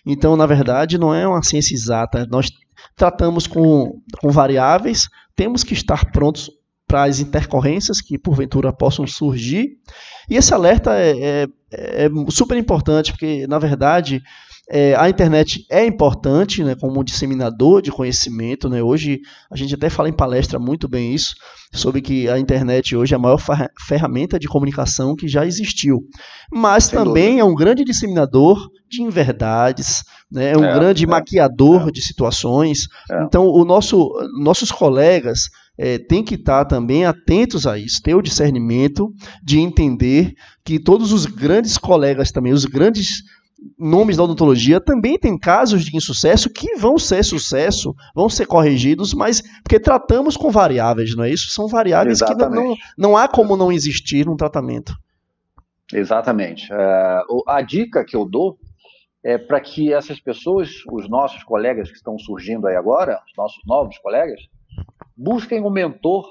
Então, 0.04 0.36
na 0.36 0.44
verdade, 0.44 0.98
não 0.98 1.14
é 1.14 1.26
uma 1.26 1.42
ciência 1.42 1.74
exata. 1.74 2.26
Nós 2.28 2.50
tratamos 2.96 3.46
com, 3.46 4.00
com 4.20 4.30
variáveis, 4.30 5.08
temos 5.34 5.62
que 5.62 5.74
estar 5.74 6.10
prontos 6.10 6.50
para 6.86 7.04
as 7.04 7.20
intercorrências 7.20 8.00
que 8.00 8.18
porventura 8.18 8.72
possam 8.72 9.06
surgir. 9.06 9.76
E 10.28 10.36
esse 10.36 10.54
alerta 10.54 10.94
é, 10.94 11.12
é, 11.20 11.48
é 11.70 12.08
super 12.30 12.56
importante, 12.56 13.12
porque, 13.12 13.46
na 13.46 13.58
verdade, 13.58 14.22
é, 14.70 14.94
a 14.96 15.08
internet 15.08 15.64
é 15.70 15.84
importante 15.86 16.62
né, 16.62 16.74
como 16.74 17.02
disseminador 17.02 17.80
de 17.80 17.90
conhecimento. 17.90 18.68
Né? 18.68 18.82
Hoje 18.82 19.20
a 19.50 19.56
gente 19.56 19.74
até 19.74 19.88
fala 19.88 20.08
em 20.08 20.12
palestra 20.12 20.58
muito 20.58 20.86
bem 20.86 21.14
isso, 21.14 21.34
sobre 21.72 22.02
que 22.02 22.28
a 22.28 22.38
internet 22.38 22.94
hoje 22.94 23.14
é 23.14 23.16
a 23.16 23.20
maior 23.20 23.40
ferramenta 23.86 24.38
de 24.38 24.46
comunicação 24.46 25.16
que 25.16 25.26
já 25.26 25.46
existiu. 25.46 26.02
Mas 26.52 26.84
Sem 26.84 26.98
também 26.98 27.24
dúvida. 27.24 27.40
é 27.40 27.44
um 27.44 27.54
grande 27.54 27.84
disseminador 27.84 28.68
de 28.90 29.02
inverdades, 29.02 30.02
né? 30.30 30.52
é 30.52 30.58
um 30.58 30.64
é, 30.64 30.74
grande 30.74 31.04
é, 31.04 31.06
maquiador 31.06 31.88
é. 31.88 31.90
de 31.90 32.02
situações. 32.02 32.88
É. 33.10 33.22
Então, 33.24 33.46
o 33.46 33.64
nosso, 33.64 34.10
nossos 34.38 34.70
colegas 34.70 35.48
é, 35.78 35.96
têm 35.96 36.24
que 36.24 36.34
estar 36.34 36.64
também 36.64 37.06
atentos 37.06 37.66
a 37.66 37.78
isso, 37.78 38.02
ter 38.02 38.14
o 38.14 38.22
discernimento 38.22 39.12
de 39.42 39.60
entender 39.60 40.34
que 40.64 40.78
todos 40.78 41.12
os 41.12 41.24
grandes 41.24 41.78
colegas 41.78 42.32
também, 42.32 42.52
os 42.52 42.64
grandes 42.64 43.22
nomes 43.78 44.16
da 44.16 44.22
odontologia 44.22 44.80
também 44.80 45.18
tem 45.18 45.38
casos 45.38 45.84
de 45.84 45.96
insucesso 45.96 46.50
que 46.50 46.76
vão 46.76 46.98
ser 46.98 47.24
sucesso, 47.24 47.94
vão 48.14 48.28
ser 48.28 48.46
corrigidos, 48.46 49.12
mas 49.12 49.42
porque 49.62 49.80
tratamos 49.80 50.36
com 50.36 50.50
variáveis, 50.50 51.14
não 51.14 51.24
é 51.24 51.30
isso? 51.30 51.50
São 51.50 51.66
variáveis 51.66 52.20
Exatamente. 52.20 52.50
que 52.50 52.56
não, 52.56 52.68
não, 52.68 52.76
não 52.96 53.16
há 53.16 53.28
como 53.28 53.56
não 53.56 53.72
existir 53.72 54.26
num 54.26 54.36
tratamento. 54.36 54.94
Exatamente. 55.92 56.72
Uh, 56.72 57.42
a 57.48 57.62
dica 57.62 58.04
que 58.04 58.16
eu 58.16 58.24
dou 58.24 58.58
é 59.24 59.36
para 59.38 59.60
que 59.60 59.92
essas 59.92 60.20
pessoas, 60.20 60.70
os 60.92 61.08
nossos 61.08 61.42
colegas 61.42 61.90
que 61.90 61.96
estão 61.96 62.18
surgindo 62.18 62.66
aí 62.66 62.76
agora, 62.76 63.20
os 63.26 63.32
nossos 63.36 63.62
novos 63.66 63.98
colegas, 63.98 64.40
busquem 65.16 65.62
um 65.62 65.70
mentor 65.70 66.24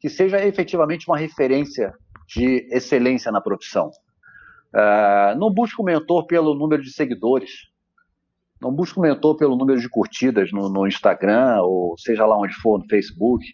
que 0.00 0.08
seja 0.08 0.44
efetivamente 0.44 1.08
uma 1.08 1.18
referência 1.18 1.92
de 2.28 2.68
excelência 2.70 3.32
na 3.32 3.40
profissão. 3.40 3.90
Uh, 4.74 5.38
não 5.38 5.50
busque 5.52 5.80
um 5.80 5.84
mentor 5.84 6.26
pelo 6.26 6.54
número 6.54 6.82
de 6.82 6.92
seguidores. 6.92 7.68
Não 8.60 8.72
busque 8.72 8.98
um 8.98 9.02
mentor 9.02 9.36
pelo 9.36 9.56
número 9.56 9.80
de 9.80 9.88
curtidas 9.88 10.52
no, 10.52 10.68
no 10.68 10.86
Instagram, 10.86 11.60
ou 11.62 11.96
seja 11.96 12.26
lá 12.26 12.36
onde 12.36 12.54
for, 12.54 12.78
no 12.78 12.88
Facebook. 12.88 13.44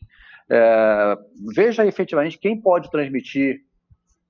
Uh, 0.47 1.53
veja 1.55 1.87
efetivamente 1.87 2.39
quem 2.39 2.61
pode 2.61 2.91
transmitir 2.91 3.61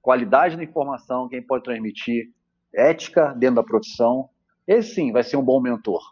qualidade 0.03 0.57
da 0.57 0.65
informação, 0.65 1.29
quem 1.29 1.43
pode 1.43 1.65
transmitir 1.65 2.27
ética 2.73 3.35
dentro 3.35 3.57
da 3.57 3.63
profissão. 3.63 4.29
Esse 4.67 4.95
sim 4.95 5.13
vai 5.13 5.23
ser 5.23 5.37
um 5.37 5.43
bom 5.43 5.61
mentor. 5.61 6.03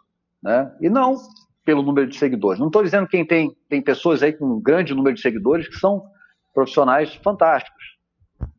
Né? 0.42 0.74
E 0.80 0.88
não 0.88 1.16
pelo 1.64 1.82
número 1.82 2.08
de 2.08 2.16
seguidores. 2.16 2.58
Não 2.58 2.66
estou 2.66 2.82
dizendo 2.82 3.06
que 3.06 3.16
quem 3.16 3.26
tem, 3.26 3.56
tem 3.68 3.80
pessoas 3.80 4.22
aí 4.22 4.32
com 4.32 4.46
um 4.46 4.60
grande 4.60 4.94
número 4.94 5.14
de 5.14 5.22
seguidores 5.22 5.68
que 5.68 5.76
são 5.76 6.04
profissionais 6.52 7.14
fantásticos 7.16 8.01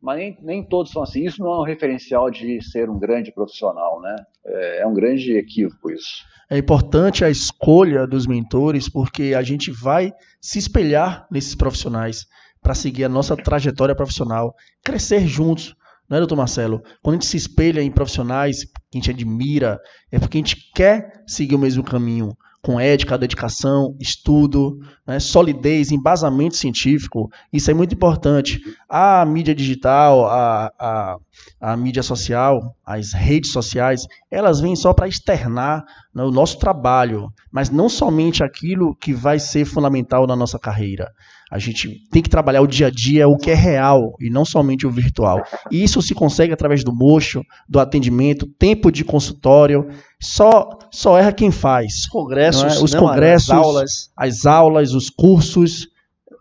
mas 0.04 0.18
nem, 0.18 0.38
nem 0.42 0.62
todos 0.62 0.92
são 0.92 1.02
assim. 1.02 1.24
Isso 1.24 1.42
não 1.42 1.50
é 1.50 1.60
um 1.60 1.64
referencial 1.64 2.30
de 2.30 2.62
ser 2.62 2.90
um 2.90 2.98
grande 2.98 3.32
profissional, 3.32 4.00
né? 4.02 4.14
É, 4.44 4.82
é 4.82 4.86
um 4.86 4.92
grande 4.92 5.32
equívoco 5.32 5.90
isso. 5.90 6.22
É 6.50 6.58
importante 6.58 7.24
a 7.24 7.30
escolha 7.30 8.06
dos 8.06 8.26
mentores, 8.26 8.86
porque 8.86 9.34
a 9.34 9.42
gente 9.42 9.70
vai 9.70 10.12
se 10.42 10.58
espelhar 10.58 11.26
nesses 11.30 11.54
profissionais 11.54 12.26
para 12.60 12.74
seguir 12.74 13.04
a 13.04 13.08
nossa 13.08 13.34
trajetória 13.34 13.94
profissional, 13.94 14.54
crescer 14.84 15.26
juntos, 15.26 15.74
não 16.08 16.18
é, 16.18 16.20
doutor 16.20 16.36
Marcelo? 16.36 16.82
Quando 17.02 17.14
a 17.14 17.16
gente 17.16 17.26
se 17.26 17.38
espelha 17.38 17.80
em 17.80 17.90
profissionais 17.90 18.64
que 18.64 18.72
a 18.94 18.98
gente 18.98 19.10
admira, 19.10 19.80
é 20.12 20.18
porque 20.18 20.36
a 20.36 20.40
gente 20.40 20.70
quer 20.74 21.22
seguir 21.26 21.54
o 21.54 21.58
mesmo 21.58 21.82
caminho 21.82 22.36
com 22.64 22.80
ética, 22.80 23.18
dedicação, 23.18 23.94
estudo, 24.00 24.78
né, 25.06 25.20
solidez, 25.20 25.92
embasamento 25.92 26.56
científico. 26.56 27.30
Isso 27.52 27.70
é 27.70 27.74
muito 27.74 27.94
importante. 27.94 28.58
A 28.88 29.22
mídia 29.26 29.54
digital, 29.54 30.24
a, 30.26 30.72
a, 30.78 31.16
a 31.60 31.76
mídia 31.76 32.02
social, 32.02 32.74
as 32.84 33.12
redes 33.12 33.52
sociais, 33.52 34.06
elas 34.30 34.60
vêm 34.60 34.74
só 34.74 34.94
para 34.94 35.06
externar 35.06 35.84
né, 36.14 36.22
o 36.24 36.30
nosso 36.30 36.58
trabalho, 36.58 37.30
mas 37.52 37.68
não 37.68 37.88
somente 37.88 38.42
aquilo 38.42 38.96
que 38.96 39.12
vai 39.12 39.38
ser 39.38 39.66
fundamental 39.66 40.26
na 40.26 40.34
nossa 40.34 40.58
carreira. 40.58 41.12
A 41.50 41.58
gente 41.58 42.00
tem 42.10 42.22
que 42.22 42.28
trabalhar 42.28 42.62
o 42.62 42.66
dia 42.66 42.88
a 42.88 42.90
dia, 42.90 43.28
o 43.28 43.36
que 43.36 43.50
é 43.50 43.54
real 43.54 44.14
e 44.20 44.30
não 44.30 44.44
somente 44.44 44.86
o 44.86 44.90
virtual. 44.90 45.42
E 45.70 45.82
isso 45.82 46.00
se 46.02 46.14
consegue 46.14 46.52
através 46.52 46.82
do 46.82 46.92
mocho, 46.94 47.42
do 47.68 47.78
atendimento, 47.78 48.46
tempo 48.58 48.90
de 48.90 49.04
consultório. 49.04 49.88
Só 50.20 50.68
só 50.90 51.18
erra 51.18 51.32
quem 51.32 51.50
faz. 51.50 52.06
Congressos, 52.06 52.80
é? 52.80 52.82
os 52.82 52.92
não, 52.92 53.00
congressos, 53.00 53.50
as 53.50 53.56
aulas. 53.56 54.10
as 54.16 54.46
aulas, 54.46 54.94
os 54.94 55.10
cursos, 55.10 55.88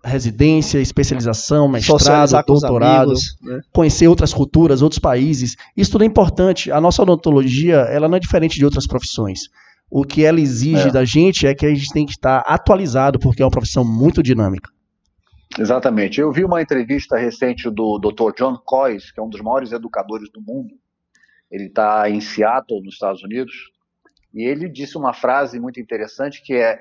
residência, 0.03 0.79
especialização, 0.79 1.67
mestrado, 1.67 2.43
doutorado, 2.45 3.03
amigos, 3.03 3.37
né? 3.41 3.61
conhecer 3.71 4.07
outras 4.07 4.33
culturas, 4.33 4.81
outros 4.81 4.99
países. 4.99 5.55
Isso 5.77 5.91
tudo 5.91 6.03
é 6.03 6.07
importante. 6.07 6.71
A 6.71 6.81
nossa 6.81 7.01
odontologia, 7.01 7.77
ela 7.89 8.07
não 8.07 8.17
é 8.17 8.19
diferente 8.19 8.57
de 8.57 8.65
outras 8.65 8.85
profissões. 8.85 9.41
O 9.89 10.03
que 10.03 10.25
ela 10.25 10.41
exige 10.41 10.87
é. 10.87 10.91
da 10.91 11.05
gente 11.05 11.47
é 11.47 11.53
que 11.53 11.65
a 11.65 11.69
gente 11.69 11.93
tem 11.93 12.05
que 12.05 12.13
estar 12.13 12.39
atualizado, 12.39 13.19
porque 13.19 13.41
é 13.41 13.45
uma 13.45 13.51
profissão 13.51 13.85
muito 13.85 14.21
dinâmica. 14.21 14.69
Exatamente. 15.59 16.19
Eu 16.19 16.31
vi 16.31 16.43
uma 16.43 16.61
entrevista 16.61 17.15
recente 17.15 17.69
do 17.69 17.99
Dr. 17.99 18.33
John 18.35 18.57
Coyce, 18.57 19.13
que 19.13 19.19
é 19.19 19.23
um 19.23 19.29
dos 19.29 19.41
maiores 19.41 19.71
educadores 19.71 20.29
do 20.31 20.41
mundo. 20.41 20.73
Ele 21.51 21.65
está 21.65 22.09
em 22.09 22.19
Seattle, 22.19 22.81
nos 22.83 22.95
Estados 22.95 23.23
Unidos, 23.23 23.53
e 24.33 24.43
ele 24.43 24.67
disse 24.67 24.97
uma 24.97 25.13
frase 25.13 25.59
muito 25.59 25.79
interessante 25.79 26.41
que 26.41 26.55
é, 26.55 26.79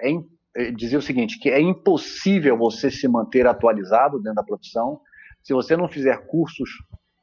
é 0.56 0.70
dizia 0.70 0.98
o 0.98 1.02
seguinte, 1.02 1.38
que 1.38 1.50
é 1.50 1.60
impossível 1.60 2.56
você 2.56 2.90
se 2.90 3.06
manter 3.06 3.46
atualizado 3.46 4.18
dentro 4.18 4.36
da 4.36 4.42
profissão 4.42 5.00
se 5.42 5.52
você 5.52 5.76
não 5.76 5.88
fizer 5.88 6.26
cursos 6.26 6.70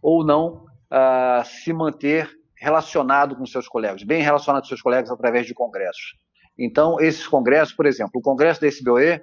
ou 0.01 0.25
não 0.25 0.65
uh, 0.91 1.43
se 1.45 1.73
manter 1.73 2.29
relacionado 2.57 3.35
com 3.35 3.45
seus 3.45 3.67
colegas, 3.67 4.03
bem 4.03 4.21
relacionado 4.21 4.63
com 4.63 4.67
seus 4.67 4.81
colegas 4.81 5.09
através 5.09 5.47
de 5.47 5.53
congressos. 5.53 6.17
Então, 6.57 6.99
esses 6.99 7.25
congressos, 7.25 7.73
por 7.73 7.85
exemplo, 7.85 8.11
o 8.15 8.21
congresso 8.21 8.59
da 8.59 8.67
SBOE 8.67 9.21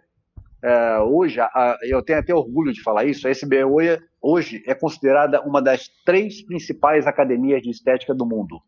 é, 0.67 0.99
hoje, 0.99 1.39
a, 1.41 1.79
eu 1.83 2.03
tenho 2.03 2.19
até 2.19 2.35
orgulho 2.35 2.73
de 2.73 2.83
falar 2.83 3.05
isso, 3.05 3.29
a 3.29 3.31
SBOE 3.31 4.03
hoje 4.21 4.65
é 4.67 4.75
considerada 4.75 5.41
uma 5.43 5.63
das 5.63 5.89
três 6.05 6.45
principais 6.45 7.07
academias 7.07 7.63
de 7.63 7.71
estética 7.71 8.13
do 8.13 8.27
mundo. 8.27 8.61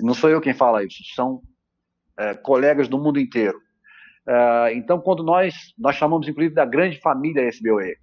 Não 0.00 0.14
sou 0.14 0.30
eu 0.30 0.40
quem 0.40 0.54
fala 0.54 0.82
isso, 0.82 1.04
são 1.14 1.42
é, 2.18 2.32
colegas 2.32 2.88
do 2.88 2.98
mundo 2.98 3.20
inteiro. 3.20 3.60
É, 4.26 4.72
então, 4.72 4.98
quando 4.98 5.22
nós, 5.22 5.74
nós 5.78 5.96
chamamos 5.96 6.26
inclusive 6.26 6.54
da 6.54 6.64
grande 6.64 6.98
família 6.98 7.46
SBOE, 7.46 7.98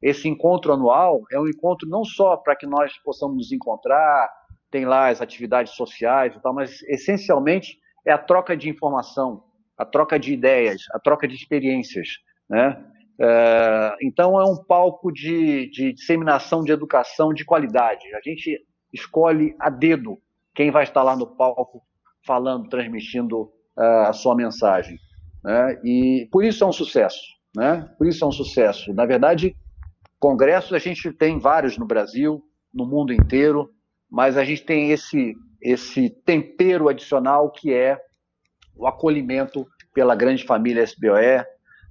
esse 0.00 0.28
encontro 0.28 0.72
anual 0.72 1.22
é 1.32 1.40
um 1.40 1.48
encontro 1.48 1.88
não 1.88 2.04
só 2.04 2.36
para 2.36 2.54
que 2.54 2.64
nós 2.66 2.96
possamos 2.98 3.36
nos 3.38 3.50
encontrar, 3.50 4.30
tem 4.70 4.84
lá 4.84 5.08
as 5.08 5.20
atividades 5.20 5.72
sociais 5.72 6.32
e 6.36 6.40
tal, 6.40 6.54
mas 6.54 6.80
essencialmente 6.84 7.76
é 8.06 8.12
a 8.12 8.18
troca 8.18 8.56
de 8.56 8.68
informação, 8.68 9.42
a 9.76 9.84
troca 9.84 10.16
de 10.16 10.32
ideias, 10.32 10.82
a 10.92 11.00
troca 11.00 11.26
de 11.26 11.34
experiências. 11.34 12.24
Né? 12.48 12.84
É, 13.18 13.96
então, 14.02 14.40
é 14.40 14.44
um 14.44 14.56
palco 14.56 15.12
de, 15.12 15.70
de, 15.70 15.92
disseminação 15.92 16.62
de 16.62 16.72
educação 16.72 17.32
de 17.32 17.44
qualidade. 17.44 18.14
A 18.14 18.20
gente 18.20 18.60
escolhe 18.92 19.54
a 19.58 19.70
dedo 19.70 20.18
quem 20.54 20.70
vai 20.70 20.84
estar 20.84 21.02
lá 21.02 21.16
no 21.16 21.26
palco 21.26 21.82
falando, 22.26 22.68
transmitindo 22.68 23.42
uh, 23.76 24.08
a 24.08 24.12
sua 24.12 24.34
mensagem. 24.34 24.98
Né? 25.44 25.80
E 25.84 26.28
por 26.30 26.44
isso 26.44 26.64
é 26.64 26.66
um 26.66 26.72
sucesso. 26.72 27.20
Né? 27.54 27.88
Por 27.96 28.06
isso 28.06 28.24
é 28.24 28.28
um 28.28 28.32
sucesso. 28.32 28.92
Na 28.92 29.06
verdade, 29.06 29.54
congressos 30.18 30.72
a 30.72 30.78
gente 30.78 31.12
tem 31.12 31.38
vários 31.38 31.78
no 31.78 31.86
Brasil, 31.86 32.42
no 32.72 32.86
mundo 32.86 33.12
inteiro, 33.12 33.70
mas 34.10 34.36
a 34.36 34.44
gente 34.44 34.62
tem 34.64 34.90
esse, 34.90 35.34
esse 35.62 36.10
tempero 36.10 36.88
adicional 36.88 37.50
que 37.50 37.72
é 37.72 37.98
o 38.74 38.86
acolhimento 38.86 39.66
pela 39.94 40.14
grande 40.14 40.44
família 40.44 40.82
SBOE. 40.82 41.44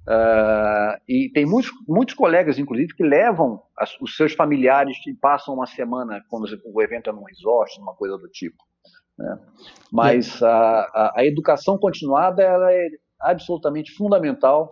Uh, 0.07 1.01
e 1.09 1.31
tem 1.33 1.45
muitos, 1.45 1.71
muitos 1.87 2.13
colegas, 2.13 2.59
inclusive, 2.59 2.95
que 2.95 3.03
levam 3.03 3.61
as, 3.77 3.99
os 3.99 4.15
seus 4.15 4.33
familiares 4.33 4.97
e 5.07 5.13
passam 5.15 5.55
uma 5.55 5.65
semana 5.65 6.23
quando 6.29 6.45
o 6.63 6.81
evento 6.81 7.09
é 7.09 7.13
num 7.13 7.23
resort, 7.23 7.79
uma 7.79 7.95
coisa 7.95 8.17
do 8.17 8.29
tipo. 8.29 8.57
Né? 9.17 9.39
Mas 9.91 10.41
a, 10.43 10.49
a, 10.49 11.13
a, 11.17 11.25
educação 11.25 11.77
continuada 11.77 12.43
ela 12.43 12.71
é 12.71 12.87
absolutamente 13.19 13.91
fundamental 13.93 14.69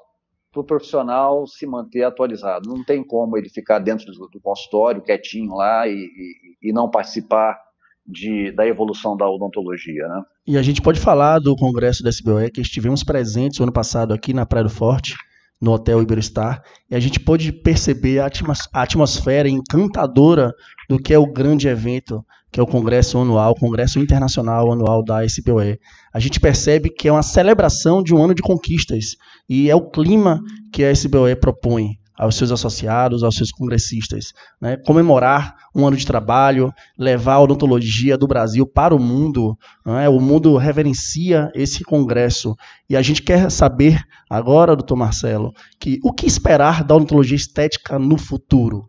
para 0.51 0.61
o 0.61 0.65
profissional 0.65 1.47
se 1.47 1.65
manter 1.65 2.03
atualizado. 2.03 2.69
Não 2.69 2.83
tem 2.83 3.03
como 3.03 3.35
ele 3.35 3.49
ficar 3.49 3.79
dentro 3.79 4.05
do, 4.05 4.27
do 4.27 4.39
consultório, 4.39 5.01
quietinho 5.01 5.55
lá 5.55 5.87
e, 5.87 5.95
e, 5.95 6.69
e 6.69 6.73
não 6.73 6.91
participar 6.91 7.59
de, 8.05 8.51
da 8.51 8.67
evolução 8.67 9.15
da 9.15 9.29
odontologia. 9.29 10.07
Né? 10.07 10.21
E 10.47 10.57
a 10.57 10.61
gente 10.61 10.81
pode 10.81 10.99
falar 10.99 11.39
do 11.39 11.55
congresso 11.55 12.03
da 12.03 12.09
SBOE, 12.09 12.51
que 12.51 12.61
estivemos 12.61 13.03
presentes 13.03 13.59
o 13.59 13.63
ano 13.63 13.71
passado 13.71 14.13
aqui 14.13 14.33
na 14.33 14.45
Praia 14.45 14.65
do 14.65 14.69
Forte, 14.69 15.15
no 15.61 15.71
Hotel 15.71 16.01
Iberostar, 16.01 16.61
e 16.91 16.95
a 16.95 16.99
gente 16.99 17.19
pôde 17.19 17.51
perceber 17.53 18.19
a, 18.19 18.29
atmosfera 18.73 19.47
encantadora 19.47 20.53
do 20.89 20.99
que 20.99 21.13
é 21.13 21.17
o 21.17 21.31
grande 21.31 21.69
evento, 21.69 22.23
que 22.51 22.59
é 22.59 22.63
o 22.63 22.67
Congresso 22.67 23.17
Anual, 23.17 23.55
Congresso 23.55 23.97
Internacional 23.97 24.71
Anual 24.71 25.01
da 25.03 25.23
SBOE. 25.23 25.79
A 26.13 26.19
gente 26.19 26.39
percebe 26.39 26.89
que 26.89 27.07
é 27.07 27.11
uma 27.11 27.23
celebração 27.23 28.03
de 28.03 28.13
um 28.13 28.21
ano 28.21 28.35
de 28.35 28.41
conquistas, 28.41 29.15
e 29.47 29.69
é 29.69 29.75
o 29.75 29.89
clima 29.89 30.41
que 30.71 30.83
a 30.83 30.91
SBOE 30.91 31.35
propõe 31.37 31.97
aos 32.17 32.35
seus 32.35 32.51
associados, 32.51 33.23
aos 33.23 33.35
seus 33.35 33.51
congressistas. 33.51 34.33
Né? 34.61 34.77
Comemorar 34.77 35.55
um 35.75 35.85
ano 35.85 35.97
de 35.97 36.05
trabalho, 36.05 36.73
levar 36.97 37.35
a 37.35 37.41
odontologia 37.41 38.17
do 38.17 38.27
Brasil 38.27 38.65
para 38.65 38.95
o 38.95 38.99
mundo. 38.99 39.57
Né? 39.85 40.07
O 40.09 40.19
mundo 40.19 40.55
reverencia 40.57 41.51
esse 41.53 41.83
congresso. 41.83 42.55
E 42.89 42.95
a 42.95 43.01
gente 43.01 43.21
quer 43.21 43.49
saber 43.49 44.01
agora, 44.29 44.75
doutor 44.75 44.95
Marcelo, 44.95 45.53
que 45.79 45.99
o 46.03 46.13
que 46.13 46.27
esperar 46.27 46.83
da 46.83 46.95
odontologia 46.95 47.35
estética 47.35 47.97
no 47.97 48.17
futuro? 48.17 48.85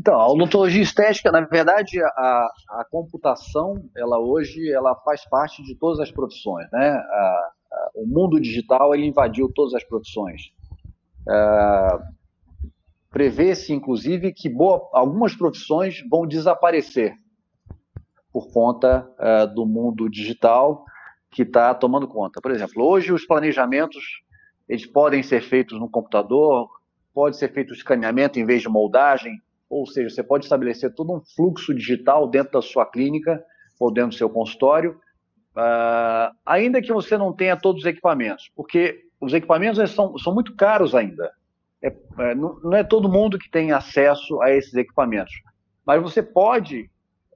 Então, 0.00 0.14
a 0.14 0.30
odontologia 0.30 0.80
estética, 0.80 1.32
na 1.32 1.40
verdade, 1.40 2.00
a, 2.00 2.48
a 2.70 2.84
computação, 2.88 3.74
ela 3.96 4.20
hoje, 4.20 4.72
ela 4.72 4.94
faz 5.04 5.28
parte 5.28 5.60
de 5.64 5.74
todas 5.74 5.98
as 5.98 6.12
profissões, 6.12 6.68
né? 6.72 6.90
A, 6.90 7.50
a, 7.72 7.90
o 7.96 8.06
mundo 8.06 8.40
digital, 8.40 8.94
ele 8.94 9.06
invadiu 9.06 9.50
todas 9.52 9.74
as 9.74 9.82
profissões. 9.82 10.52
É, 11.28 11.98
Prevê-se, 13.10 13.72
inclusive, 13.72 14.32
que 14.32 14.48
boa, 14.48 14.88
algumas 14.92 15.34
profissões 15.34 15.96
vão 16.10 16.26
desaparecer 16.26 17.14
por 18.30 18.52
conta 18.52 19.10
é, 19.18 19.46
do 19.46 19.64
mundo 19.64 20.08
digital 20.10 20.84
que 21.30 21.42
está 21.42 21.74
tomando 21.74 22.06
conta. 22.06 22.40
Por 22.40 22.50
exemplo, 22.50 22.84
hoje 22.84 23.12
os 23.12 23.26
planejamentos, 23.26 24.04
eles 24.68 24.86
podem 24.86 25.22
ser 25.22 25.40
feitos 25.40 25.80
no 25.80 25.88
computador, 25.88 26.68
pode 27.14 27.38
ser 27.38 27.50
feito 27.52 27.70
o 27.70 27.74
escaneamento 27.74 28.38
em 28.38 28.44
vez 28.44 28.60
de 28.60 28.68
moldagem, 28.68 29.40
ou 29.70 29.86
seja, 29.86 30.10
você 30.10 30.22
pode 30.22 30.44
estabelecer 30.44 30.94
todo 30.94 31.12
um 31.12 31.20
fluxo 31.34 31.74
digital 31.74 32.28
dentro 32.28 32.52
da 32.52 32.62
sua 32.62 32.84
clínica 32.86 33.42
ou 33.80 33.92
dentro 33.92 34.10
do 34.10 34.16
seu 34.16 34.28
consultório, 34.28 34.92
uh, 35.56 36.34
ainda 36.44 36.80
que 36.80 36.92
você 36.92 37.16
não 37.16 37.32
tenha 37.32 37.56
todos 37.56 37.82
os 37.82 37.88
equipamentos, 37.88 38.50
porque 38.54 39.07
os 39.20 39.32
equipamentos 39.32 39.90
são, 39.90 40.16
são 40.18 40.34
muito 40.34 40.54
caros 40.54 40.94
ainda. 40.94 41.32
É, 41.82 41.88
é, 42.18 42.34
não, 42.34 42.58
não, 42.60 42.74
é 42.74 42.82
todo 42.82 43.08
mundo 43.08 43.38
que 43.38 43.50
tem 43.50 43.72
acesso 43.72 44.40
a 44.42 44.50
esses 44.50 44.74
equipamentos, 44.74 45.32
mas 45.86 46.02
você 46.02 46.22
pode 46.22 46.90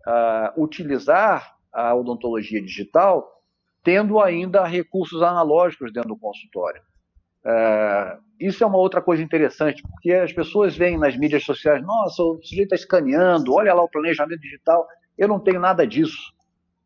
uh, 0.07 0.63
utilizar 0.63 1.57
a 1.73 1.95
odontologia 1.95 2.61
digital 2.61 3.27
tendo 3.85 4.21
ainda 4.21 4.65
recursos 4.65 5.23
analógicos 5.23 5.93
dentro 5.93 6.11
do 6.11 6.19
consultório. 6.19 6.83
É, 7.45 8.19
isso 8.39 8.63
é 8.63 8.67
uma 8.67 8.79
outra 8.79 9.01
coisa 9.01 9.23
interessante, 9.23 9.83
porque 9.83 10.13
as 10.13 10.33
pessoas 10.33 10.77
veem 10.77 10.99
nas 10.99 11.17
mídias 11.17 11.45
sociais, 11.45 11.83
nossa, 11.83 12.23
o 12.23 12.41
sujeito 12.43 12.75
está 12.75 12.77
escaneando, 12.77 13.55
olha 13.55 13.75
lá 13.75 13.83
o 13.83 13.91
planejamento 13.91 14.41
digital. 14.41 14.87
Eu 15.19 15.29
não 15.29 15.41
tenho 15.41 15.61
nada 15.61 15.87
disso. 15.87 16.33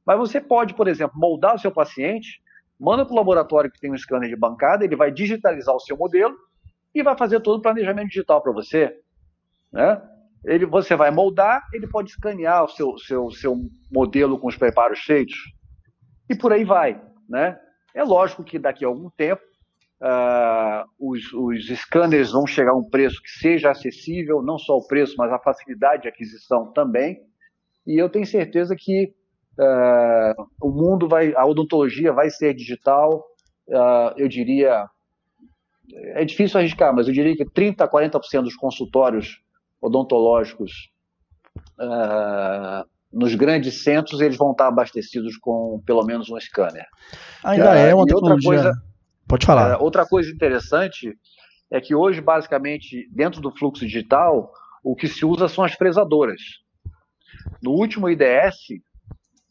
Mas 0.05 0.19
você 0.19 0.41
pode, 0.41 0.75
por 0.75 0.89
exemplo, 0.89 1.19
moldar 1.19 1.55
o 1.55 1.59
seu 1.59 1.71
paciente, 1.71 2.41
manda 2.79 3.05
para 3.05 3.13
o 3.13 3.17
laboratório 3.17 3.71
que 3.71 3.81
tem 3.81 3.93
um 3.93 3.97
scanner 3.99 4.29
de 4.29 4.37
bancada, 4.37 4.85
ele 4.85 4.97
vai 4.97 5.11
digitalizar 5.11 5.75
o 5.75 5.81
seu 5.81 5.97
modelo 5.97 6.37
e 6.95 7.03
vai 7.03 7.17
fazer 7.17 7.41
todo 7.41 7.59
o 7.59 7.63
planejamento 7.63 8.09
digital 8.09 8.43
para 8.43 8.53
você. 8.53 8.99
Né? 9.73 10.01
Ele, 10.45 10.67
você 10.67 10.95
vai 10.95 11.11
moldar, 11.11 11.67
ele 11.73 11.87
pode 11.87 12.11
escanear 12.11 12.65
o 12.65 12.69
seu, 12.69 12.97
seu, 12.99 13.31
seu 13.31 13.57
modelo 13.91 14.39
com 14.39 14.49
os 14.49 14.57
preparos 14.57 15.01
feitos 15.01 15.37
e 16.31 16.37
por 16.37 16.53
aí 16.53 16.65
vai. 16.65 17.01
Né? 17.29 17.59
É 17.95 18.03
lógico 18.03 18.45
que 18.45 18.59
daqui 18.59 18.85
a 18.85 18.89
algum 18.89 19.11
tempo 19.11 19.43
Uh, 19.99 20.85
os, 20.99 21.33
os 21.33 21.67
scanners 21.81 22.31
vão 22.31 22.47
chegar 22.47 22.73
a 22.73 22.77
um 22.77 22.89
preço 22.91 23.23
que 23.23 23.31
seja 23.31 23.71
acessível, 23.71 24.43
não 24.43 24.59
só 24.59 24.77
o 24.77 24.87
preço, 24.87 25.15
mas 25.17 25.33
a 25.33 25.39
facilidade 25.39 26.03
de 26.03 26.09
aquisição 26.09 26.71
também. 26.73 27.19
E 27.87 27.99
eu 28.01 28.11
tenho 28.11 28.27
certeza 28.27 28.77
que 28.77 29.15
uh, 29.59 30.49
o 30.61 30.71
mundo 30.71 31.09
vai, 31.09 31.35
a 31.35 31.45
odontologia 31.45 32.13
vai 32.13 32.31
ser 32.31 32.55
digital. 32.55 33.25
Uh, 33.69 34.13
eu 34.17 34.29
diria, 34.29 34.87
é 36.15 36.25
difícil 36.25 36.59
arriscar, 36.59 36.95
mas 36.95 37.09
eu 37.09 37.15
diria 37.15 37.37
que 37.37 37.45
30 37.45 37.85
a 37.85 37.89
40% 37.89 38.43
dos 38.43 38.57
consultórios 38.57 39.41
odontológicos 39.81 40.91
nos 43.13 43.35
grandes 43.35 43.83
centros 43.83 44.21
eles 44.21 44.37
vão 44.37 44.51
estar 44.51 44.67
abastecidos 44.67 45.37
com 45.39 45.81
pelo 45.87 46.05
menos 46.05 46.29
um 46.29 46.39
scanner. 46.39 46.87
Ainda 47.45 47.75
é 47.77 47.95
uma 47.95 48.05
tecnologia. 48.05 48.51
Outra 48.51 48.63
coisa, 48.65 48.87
Pode 49.29 49.45
falar. 49.45 49.83
Outra 49.83 50.07
coisa 50.07 50.31
interessante 50.31 51.13
é 51.71 51.81
que 51.81 51.95
hoje, 51.95 52.21
basicamente, 52.21 53.09
dentro 53.11 53.41
do 53.41 53.51
fluxo 53.51 53.85
digital, 53.85 54.53
o 54.85 54.95
que 54.95 55.09
se 55.09 55.25
usa 55.25 55.49
são 55.49 55.65
as 55.65 55.75
fresadoras. 55.75 56.41
No 57.61 57.73
último 57.73 58.09
IDS, 58.09 58.57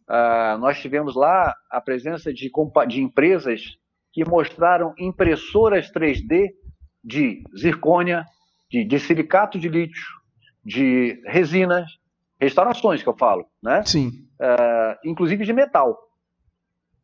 uh, 0.09 0.57
nós 0.59 0.79
tivemos 0.79 1.15
lá 1.15 1.55
a 1.69 1.81
presença 1.81 2.33
de, 2.33 2.51
de 2.87 3.01
empresas 3.01 3.77
que 4.11 4.23
mostraram 4.23 4.93
impressoras 4.97 5.91
3D 5.91 6.51
de 7.03 7.43
zircônia, 7.57 8.25
de, 8.69 8.83
de 8.83 8.99
silicato 8.99 9.59
de 9.59 9.69
lítio, 9.69 10.05
de 10.63 11.21
resinas, 11.25 11.89
restaurações 12.39 13.03
que 13.03 13.09
eu 13.09 13.15
falo, 13.15 13.45
né? 13.61 13.83
Sim. 13.85 14.09
Uh, 14.39 14.97
inclusive 15.05 15.45
de 15.45 15.53
metal. 15.53 15.97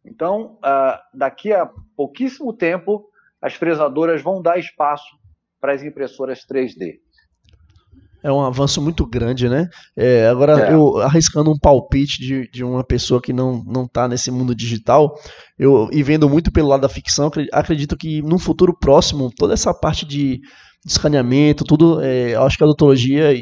Então, 0.03 0.57
uh, 0.57 0.97
daqui 1.13 1.53
a 1.53 1.69
pouquíssimo 1.95 2.53
tempo, 2.53 3.07
as 3.41 3.53
fresadoras 3.53 4.21
vão 4.21 4.41
dar 4.41 4.57
espaço 4.57 5.17
para 5.59 5.73
as 5.73 5.83
impressoras 5.83 6.45
3D. 6.45 6.99
É 8.23 8.31
um 8.31 8.41
avanço 8.41 8.81
muito 8.81 9.05
grande, 9.05 9.49
né? 9.49 9.67
É, 9.95 10.27
agora, 10.27 10.67
é. 10.67 10.73
eu 10.73 10.97
arriscando 10.99 11.51
um 11.51 11.57
palpite 11.57 12.19
de, 12.19 12.49
de 12.51 12.63
uma 12.63 12.83
pessoa 12.83 13.21
que 13.21 13.33
não 13.33 13.63
não 13.65 13.85
está 13.85 14.07
nesse 14.07 14.29
mundo 14.29 14.53
digital, 14.53 15.15
eu 15.57 15.89
e 15.91 16.03
vendo 16.03 16.29
muito 16.29 16.51
pelo 16.51 16.67
lado 16.67 16.81
da 16.81 16.89
ficção, 16.89 17.31
acredito 17.51 17.97
que 17.97 18.21
no 18.21 18.37
futuro 18.37 18.77
próximo, 18.77 19.31
toda 19.35 19.53
essa 19.53 19.73
parte 19.73 20.05
de, 20.05 20.39
de 20.85 20.91
escaneamento, 20.91 21.63
tudo, 21.63 21.99
é, 22.01 22.35
eu 22.35 22.43
acho 22.43 22.57
que 22.57 22.63
a 22.63 22.67
odontologia 22.67 23.33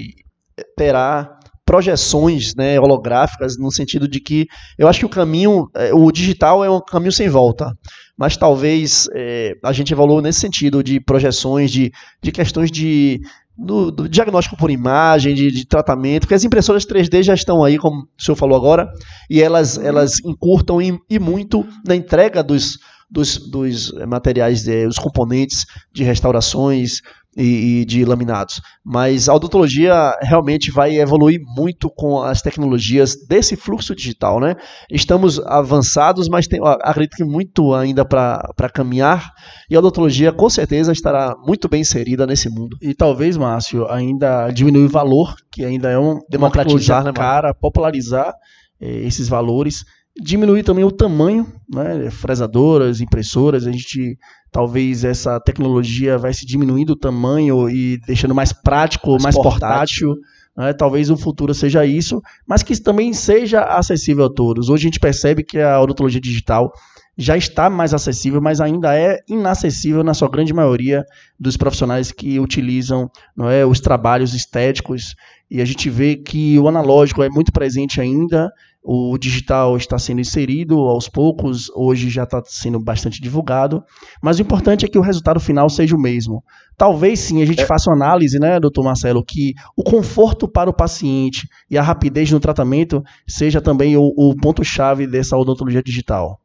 terá 0.77 1.39
projeções 1.69 2.55
né, 2.55 2.79
holográficas, 2.79 3.55
no 3.55 3.71
sentido 3.71 4.07
de 4.07 4.19
que 4.19 4.47
eu 4.75 4.87
acho 4.87 5.01
que 5.01 5.05
o 5.05 5.09
caminho, 5.09 5.67
é, 5.75 5.93
o 5.93 6.11
digital 6.11 6.63
é 6.65 6.69
um 6.69 6.81
caminho 6.81 7.11
sem 7.11 7.29
volta, 7.29 7.71
mas 8.17 8.35
talvez 8.35 9.07
é, 9.13 9.53
a 9.63 9.71
gente 9.71 9.93
evolua 9.93 10.19
nesse 10.19 10.39
sentido 10.39 10.83
de 10.83 10.99
projeções, 10.99 11.69
de, 11.69 11.91
de 12.23 12.31
questões 12.31 12.71
de 12.71 13.21
do, 13.59 13.91
do 13.91 14.07
diagnóstico 14.07 14.55
por 14.55 14.71
imagem, 14.71 15.35
de, 15.35 15.51
de, 15.51 15.65
tratamento, 15.65 16.21
porque 16.21 16.33
as 16.33 16.43
impressoras 16.43 16.85
3D 16.85 17.23
já 17.23 17.33
estão 17.33 17.63
aí, 17.63 17.77
como 17.77 18.03
o 18.03 18.21
senhor 18.21 18.35
falou 18.35 18.55
agora, 18.55 18.89
e 19.29 19.41
elas, 19.41 19.77
elas 19.77 20.19
encurtam 20.23 20.81
e, 20.81 20.97
e 21.09 21.19
muito 21.19 21.67
na 21.85 21.95
entrega 21.95 22.41
dos, 22.41 22.79
dos, 23.11 23.37
dos 23.37 23.91
materiais, 24.07 24.65
é, 24.67 24.87
os 24.87 24.97
componentes 24.97 25.65
de 25.91 26.03
restaurações, 26.03 27.01
e, 27.37 27.81
e, 27.81 27.85
de 27.85 28.03
laminados. 28.03 28.61
Mas 28.83 29.29
a 29.29 29.35
odontologia 29.35 30.17
realmente 30.21 30.71
vai 30.71 30.97
evoluir 30.97 31.39
muito 31.55 31.89
com 31.89 32.21
as 32.21 32.41
tecnologias 32.41 33.15
desse 33.27 33.55
fluxo 33.55 33.95
digital, 33.95 34.39
né? 34.39 34.55
Estamos 34.91 35.39
avançados, 35.39 36.27
mas 36.27 36.47
tem, 36.47 36.59
acredito 36.81 37.15
que 37.15 37.23
muito 37.23 37.73
ainda 37.73 38.03
para 38.03 38.69
caminhar 38.73 39.31
e 39.69 39.75
a 39.75 39.79
odontologia 39.79 40.31
com 40.31 40.49
certeza 40.49 40.91
estará 40.91 41.35
muito 41.45 41.69
bem 41.69 41.81
inserida 41.81 42.25
nesse 42.25 42.49
mundo. 42.49 42.77
E 42.81 42.93
talvez, 42.93 43.37
Márcio, 43.37 43.89
ainda 43.89 44.49
diminuir 44.51 44.85
o 44.85 44.89
valor, 44.89 45.35
que 45.51 45.63
ainda 45.63 45.89
é 45.89 45.99
um 45.99 46.19
democratizar, 46.29 47.03
né, 47.03 47.13
cara, 47.13 47.53
popularizar 47.53 48.33
eh, 48.81 49.01
esses 49.05 49.29
valores 49.29 49.85
diminuir 50.21 50.63
também 50.63 50.83
o 50.83 50.91
tamanho, 50.91 51.47
né? 51.73 52.09
fresadoras, 52.09 53.01
impressoras, 53.01 53.65
a 53.65 53.71
gente 53.71 54.17
talvez 54.51 55.03
essa 55.03 55.39
tecnologia 55.39 56.17
vai 56.17 56.33
se 56.33 56.45
diminuindo 56.45 56.91
o 56.91 56.99
tamanho 56.99 57.69
e 57.69 57.99
deixando 58.05 58.33
mais 58.35 58.51
prático, 58.51 59.11
mais, 59.11 59.23
mais 59.23 59.35
portátil. 59.35 60.09
portátil 60.09 60.39
né? 60.59 60.73
Talvez 60.73 61.09
o 61.09 61.15
futuro 61.15 61.53
seja 61.53 61.85
isso, 61.85 62.21
mas 62.45 62.61
que 62.61 62.77
também 62.81 63.13
seja 63.13 63.61
acessível 63.61 64.25
a 64.25 64.33
todos. 64.33 64.67
Hoje 64.67 64.83
a 64.83 64.87
gente 64.87 64.99
percebe 64.99 65.41
que 65.41 65.57
a 65.57 65.79
odontologia 65.79 66.19
digital 66.19 66.73
já 67.17 67.37
está 67.37 67.69
mais 67.69 67.93
acessível, 67.93 68.41
mas 68.41 68.59
ainda 68.59 68.97
é 68.97 69.19
inacessível 69.27 70.03
na 70.03 70.13
sua 70.13 70.29
grande 70.29 70.53
maioria 70.53 71.05
dos 71.39 71.55
profissionais 71.55 72.11
que 72.11 72.39
utilizam 72.39 73.09
não 73.35 73.49
é, 73.49 73.65
os 73.65 73.79
trabalhos 73.79 74.33
estéticos. 74.33 75.15
E 75.49 75.61
a 75.61 75.65
gente 75.65 75.89
vê 75.89 76.17
que 76.17 76.59
o 76.59 76.67
analógico 76.67 77.23
é 77.23 77.29
muito 77.29 77.51
presente 77.53 78.01
ainda 78.01 78.51
o 78.81 79.17
digital 79.17 79.75
está 79.75 79.99
sendo 79.99 80.21
inserido 80.21 80.77
aos 80.79 81.09
poucos, 81.09 81.69
hoje 81.75 82.09
já 82.09 82.23
está 82.23 82.41
sendo 82.45 82.79
bastante 82.79 83.21
divulgado, 83.21 83.83
mas 84.21 84.39
o 84.39 84.41
importante 84.41 84.85
é 84.85 84.87
que 84.87 84.97
o 84.97 85.01
resultado 85.01 85.39
final 85.39 85.69
seja 85.69 85.95
o 85.95 86.01
mesmo. 86.01 86.43
Talvez 86.77 87.19
sim 87.19 87.41
a 87.41 87.45
gente 87.45 87.61
é. 87.61 87.65
faça 87.65 87.89
uma 87.89 87.95
análise, 87.95 88.39
né, 88.39 88.59
doutor 88.59 88.83
Marcelo, 88.83 89.23
que 89.23 89.53
o 89.75 89.83
conforto 89.83 90.47
para 90.47 90.69
o 90.69 90.73
paciente 90.73 91.47
e 91.69 91.77
a 91.77 91.81
rapidez 91.81 92.31
no 92.31 92.39
tratamento 92.39 93.03
seja 93.27 93.61
também 93.61 93.97
o, 93.97 94.13
o 94.15 94.35
ponto-chave 94.35 95.05
dessa 95.05 95.37
odontologia 95.37 95.83
digital. 95.83 96.39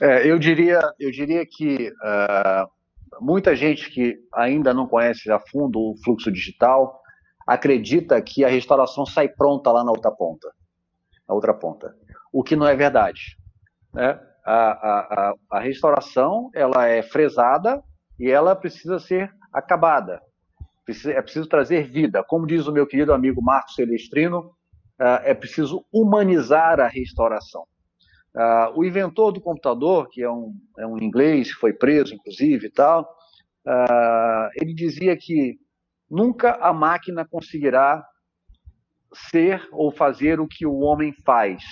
É, 0.00 0.26
eu, 0.28 0.38
diria, 0.38 0.80
eu 0.98 1.10
diria 1.10 1.44
que 1.44 1.90
uh, 1.90 2.66
muita 3.20 3.54
gente 3.54 3.90
que 3.90 4.16
ainda 4.34 4.72
não 4.72 4.86
conhece 4.86 5.30
a 5.30 5.38
fundo 5.38 5.78
o 5.78 5.94
fluxo 6.02 6.32
digital 6.32 6.98
acredita 7.46 8.20
que 8.22 8.42
a 8.42 8.48
restauração 8.48 9.04
sai 9.04 9.28
pronta 9.28 9.70
lá 9.70 9.84
na 9.84 9.90
outra 9.90 10.10
ponta 10.10 10.48
a 11.32 11.34
outra 11.34 11.54
ponta. 11.54 11.94
O 12.32 12.42
que 12.42 12.54
não 12.54 12.66
é 12.66 12.76
verdade. 12.76 13.36
Né? 13.92 14.18
A, 14.44 14.54
a, 14.54 15.34
a, 15.50 15.60
restauração 15.60 16.50
ela 16.54 16.86
é 16.86 17.02
fresada 17.02 17.82
e 18.18 18.30
ela 18.30 18.54
precisa 18.54 18.98
ser 18.98 19.32
acabada. 19.52 20.20
É 21.06 21.22
preciso 21.22 21.48
trazer 21.48 21.88
vida. 21.88 22.24
Como 22.24 22.46
diz 22.46 22.66
o 22.66 22.72
meu 22.72 22.86
querido 22.86 23.12
amigo 23.12 23.42
Marcos 23.42 23.74
Celestrino, 23.74 24.50
é, 25.00 25.30
é 25.30 25.34
preciso 25.34 25.84
humanizar 25.92 26.80
a 26.80 26.88
restauração. 26.88 27.64
Uh, 28.34 28.78
o 28.78 28.84
inventor 28.84 29.30
do 29.30 29.42
computador, 29.42 30.08
que 30.08 30.22
é 30.22 30.30
um, 30.30 30.54
é 30.78 30.86
um 30.86 30.98
inglês, 30.98 31.50
foi 31.50 31.72
preso, 31.72 32.14
inclusive, 32.14 32.66
e 32.66 32.70
tal, 32.70 33.02
uh, 33.66 34.48
ele 34.56 34.72
dizia 34.72 35.14
que 35.16 35.58
nunca 36.10 36.52
a 36.52 36.72
máquina 36.72 37.26
conseguirá 37.26 38.02
ser 39.14 39.68
ou 39.72 39.92
fazer 39.92 40.40
o 40.40 40.48
que 40.48 40.66
o 40.66 40.78
homem 40.78 41.12
faz, 41.24 41.62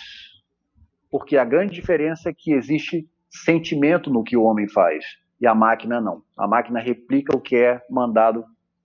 porque 1.10 1.36
a 1.36 1.44
grande 1.44 1.74
diferença 1.74 2.30
é 2.30 2.34
que 2.36 2.52
existe 2.52 3.08
sentimento 3.30 4.10
no 4.10 4.24
que 4.24 4.36
o 4.36 4.42
homem 4.42 4.68
faz 4.68 5.04
e 5.40 5.46
a 5.46 5.54
máquina 5.54 6.00
não. 6.00 6.22
A 6.36 6.46
máquina 6.46 6.80
replica 6.80 7.36
o 7.36 7.40
que 7.40 7.56
é 7.56 7.80
mandado 7.88 8.44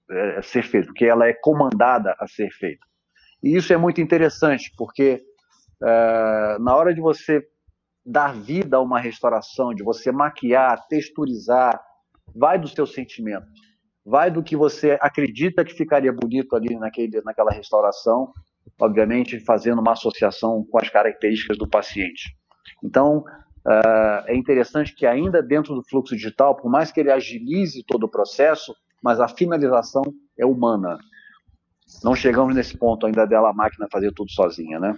é, 0.09 0.41
ser 0.41 0.63
feito, 0.63 0.91
o 0.91 0.93
que 0.93 1.05
ela 1.05 1.27
é 1.27 1.33
comandada 1.33 2.15
a 2.19 2.27
ser 2.27 2.49
feito. 2.51 2.85
E 3.43 3.55
isso 3.55 3.73
é 3.73 3.77
muito 3.77 3.99
interessante, 3.99 4.71
porque 4.77 5.21
é, 5.83 6.57
na 6.59 6.75
hora 6.75 6.93
de 6.93 7.01
você 7.01 7.45
dar 8.05 8.33
vida 8.35 8.77
a 8.77 8.81
uma 8.81 8.99
restauração, 8.99 9.73
de 9.73 9.83
você 9.83 10.11
maquiar, 10.11 10.85
texturizar, 10.87 11.81
vai 12.35 12.59
do 12.59 12.67
seu 12.67 12.85
sentimento, 12.85 13.47
vai 14.05 14.29
do 14.29 14.43
que 14.43 14.55
você 14.55 14.97
acredita 15.01 15.65
que 15.65 15.73
ficaria 15.73 16.13
bonito 16.13 16.55
ali 16.55 16.75
naquele, 16.75 17.21
naquela 17.21 17.51
restauração, 17.51 18.31
obviamente 18.79 19.39
fazendo 19.39 19.79
uma 19.81 19.93
associação 19.93 20.65
com 20.69 20.79
as 20.79 20.89
características 20.89 21.57
do 21.57 21.67
paciente. 21.67 22.35
Então, 22.83 23.19
uh, 23.65 24.23
é 24.27 24.35
interessante 24.35 24.93
que 24.93 25.05
ainda 25.05 25.41
dentro 25.41 25.75
do 25.75 25.83
fluxo 25.83 26.15
digital, 26.15 26.55
por 26.55 26.69
mais 26.69 26.91
que 26.91 26.99
ele 26.99 27.11
agilize 27.11 27.83
todo 27.87 28.03
o 28.03 28.09
processo, 28.09 28.75
mas 29.03 29.19
a 29.19 29.27
finalização 29.27 30.03
é 30.37 30.45
humana. 30.45 30.97
Não 32.03 32.15
chegamos 32.15 32.55
nesse 32.55 32.77
ponto 32.77 33.05
ainda 33.05 33.25
dela 33.25 33.49
a 33.49 33.53
máquina 33.53 33.87
fazer 33.91 34.11
tudo 34.11 34.31
sozinha, 34.31 34.79
né? 34.79 34.95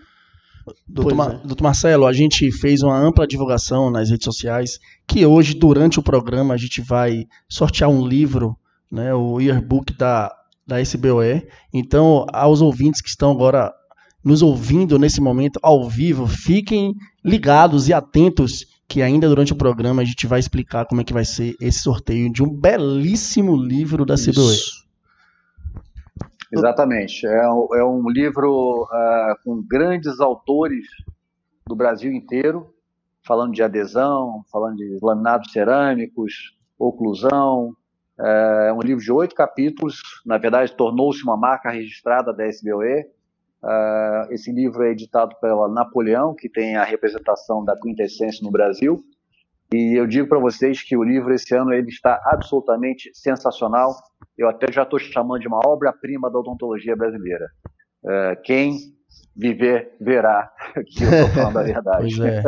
Doutor, 0.88 1.16
Ma 1.16 1.34
é. 1.34 1.38
doutor, 1.46 1.64
Marcelo, 1.64 2.06
a 2.06 2.14
gente 2.14 2.52
fez 2.52 2.82
uma 2.82 2.98
ampla 2.98 3.28
divulgação 3.28 3.90
nas 3.90 4.10
redes 4.10 4.26
sociais 4.26 4.80
que 5.08 5.26
hoje, 5.26 5.54
durante 5.54 6.00
o 6.00 6.04
programa, 6.04 6.54
a 6.54 6.58
gente 6.58 6.82
vai 6.82 7.26
sortear 7.48 7.90
um 7.90 8.06
livro, 8.06 8.58
né, 8.92 9.14
o 9.14 9.40
yearbook 9.40 9.94
da, 9.94 10.34
da 10.68 10.82
SBOE. 10.82 11.48
Então, 11.74 12.26
aos 12.34 12.62
ouvintes 12.62 13.02
que 13.02 13.10
estão 13.10 13.32
agora 13.32 13.74
nos 14.24 14.42
ouvindo 14.42 15.00
nesse 15.00 15.22
momento 15.22 15.60
ao 15.64 15.88
vivo, 15.88 16.28
fiquem 16.28 16.94
ligados 17.24 17.88
e 17.88 17.94
atentos 17.94 18.66
que 18.88 19.02
ainda 19.02 19.28
durante 19.28 19.54
o 19.54 19.58
programa 19.58 20.02
a 20.02 20.06
gente 20.06 20.28
vai 20.28 20.40
explicar 20.40 20.86
como 20.86 21.02
é 21.02 21.04
que 21.04 21.14
vai 21.14 21.26
ser 21.26 21.56
esse 21.62 21.80
sorteio 21.80 22.32
de 22.32 22.44
um 22.44 22.50
belíssimo 22.50 23.56
livro 23.56 24.06
da 24.06 24.16
CBOE. 24.16 24.58
Exatamente. 26.52 27.26
É, 27.26 27.50
um, 27.50 27.68
é 27.76 27.84
um 27.84 28.10
livro 28.10 28.84
uh, 28.84 29.44
com 29.44 29.62
grandes 29.62 30.20
autores 30.20 30.88
do 31.66 31.76
Brasil 31.76 32.14
inteiro, 32.14 32.74
falando 33.26 33.54
de 33.54 33.62
adesão, 33.62 34.44
falando 34.50 34.78
de 34.78 34.98
laminados 35.02 35.52
cerâmicos, 35.52 36.56
oclusão. 36.80 37.74
É 38.20 38.74
um 38.74 38.82
livro 38.82 39.04
de 39.04 39.12
oito 39.12 39.36
capítulos, 39.36 40.02
na 40.26 40.38
verdade, 40.38 40.76
tornou-se 40.76 41.24
uma 41.24 41.38
marca 41.38 41.70
registrada 41.70 42.34
da 42.34 42.48
SBOE. 42.48 43.06
Uh, 43.64 44.32
esse 44.32 44.52
livro 44.52 44.84
é 44.84 44.92
editado 44.92 45.36
pela 45.42 45.68
Napoleão, 45.68 46.34
que 46.34 46.50
tem 46.50 46.78
a 46.78 46.84
representação 46.84 47.64
da 47.64 47.76
quintessência 47.80 48.44
no 48.44 48.52
Brasil. 48.52 49.04
E 49.74 50.00
eu 50.00 50.08
digo 50.08 50.30
para 50.30 50.40
vocês 50.40 50.82
que 50.82 50.96
o 50.96 51.04
livro 51.04 51.34
esse 51.34 51.54
ano 51.54 51.74
ele 51.74 51.90
está 51.90 52.22
absolutamente 52.26 53.12
sensacional. 53.14 53.96
Eu 54.38 54.48
até 54.48 54.72
já 54.72 54.84
estou 54.84 54.98
chamando 54.98 55.42
de 55.42 55.48
uma 55.48 55.60
obra-prima 55.66 56.32
da 56.32 56.40
odontologia 56.40 56.96
brasileira. 56.96 57.50
É, 58.06 58.36
quem 58.38 58.78
viver 59.36 59.96
verá 60.00 60.52
que 60.88 61.04
eu 61.04 61.10
estou 61.10 61.30
falando 61.30 61.58
a 61.58 61.64
verdade. 61.64 62.18
pois 62.18 62.20
é. 62.20 62.44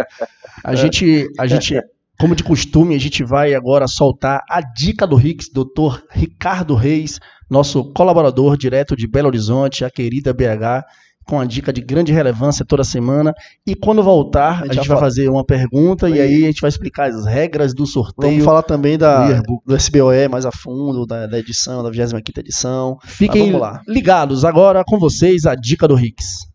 A 0.64 0.76
gente, 0.76 1.28
a 1.38 1.46
gente, 1.46 1.76
como 2.20 2.36
de 2.36 2.44
costume, 2.44 2.96
a 2.96 3.00
gente 3.00 3.24
vai 3.24 3.54
agora 3.54 3.88
soltar 3.88 4.42
a 4.50 4.60
dica 4.60 5.08
do 5.08 5.16
Rix, 5.16 5.50
doutor 5.52 6.04
Ricardo 6.12 6.76
Reis, 6.76 7.18
nosso 7.50 7.94
colaborador 7.94 8.58
direto 8.58 8.94
de 8.94 9.08
Belo 9.08 9.30
Horizonte, 9.30 9.86
a 9.86 9.90
querida 9.90 10.34
BH 10.34 10.84
com 11.26 11.40
a 11.40 11.46
dica 11.46 11.72
de 11.72 11.80
grande 11.80 12.12
relevância 12.12 12.66
toda 12.66 12.84
semana. 12.84 13.34
E 13.66 13.74
quando 13.74 14.04
voltar, 14.04 14.64
a 14.64 14.64
gente, 14.64 14.72
a 14.72 14.74
gente 14.74 14.88
vai 14.90 15.00
fazer 15.00 15.30
uma 15.30 15.46
pergunta 15.46 16.10
e 16.10 16.20
aí 16.20 16.44
a 16.44 16.48
gente 16.48 16.60
vai 16.60 16.70
explicar 16.70 17.08
as 17.08 17.26
regras 17.26 17.74
do 17.74 17.86
sorteio. 17.86 18.32
Vamos 18.32 18.46
falar 18.46 18.64
também 18.64 18.98
da, 18.98 19.40
do, 19.40 19.62
do 19.66 19.76
SBOE 19.76 20.28
mais 20.28 20.46
a 20.46 20.52
fundo, 20.52 21.06
da, 21.06 21.26
da 21.26 21.40
edição, 21.40 21.84
da 21.84 21.90
25 21.90 22.22
edição. 22.38 22.98
Fiquem 23.06 23.54
ligados 23.88 24.44
agora 24.44 24.84
com 24.84 25.00
vocês 25.00 25.46
a 25.46 25.56
dica 25.56 25.88
do 25.88 25.96
Rix. 25.96 26.50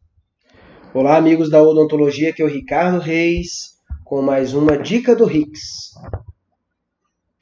Olá, 0.92 1.16
amigos 1.16 1.48
da 1.48 1.62
Odontologia, 1.62 2.30
aqui 2.30 2.42
é 2.42 2.44
o 2.44 2.48
Ricardo 2.48 2.98
Reis 2.98 3.73
com 4.04 4.20
mais 4.20 4.52
uma 4.52 4.76
dica 4.76 5.16
do 5.16 5.24
Rix. 5.24 5.94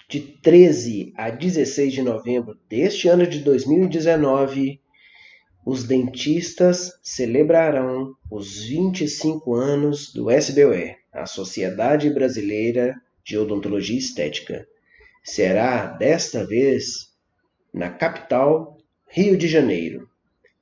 De 0.09 0.20
13 0.20 1.12
a 1.16 1.29
16 1.29 1.92
de 1.92 2.03
novembro 2.03 2.57
deste 2.68 3.09
ano 3.09 3.27
de 3.27 3.40
2019, 3.40 4.81
os 5.66 5.83
dentistas 5.83 6.92
celebrarão 7.03 8.14
os 8.31 8.62
25 8.62 9.55
anos 9.55 10.12
do 10.12 10.31
SBOE, 10.31 10.94
a 11.12 11.27
Sociedade 11.27 12.09
Brasileira 12.11 12.94
de 13.25 13.37
Odontologia 13.37 13.98
Estética. 13.98 14.66
Será 15.25 15.87
desta 15.87 16.46
vez 16.46 17.12
na 17.75 17.90
capital, 17.90 18.79
Rio 19.09 19.37
de 19.37 19.48
Janeiro. 19.48 20.09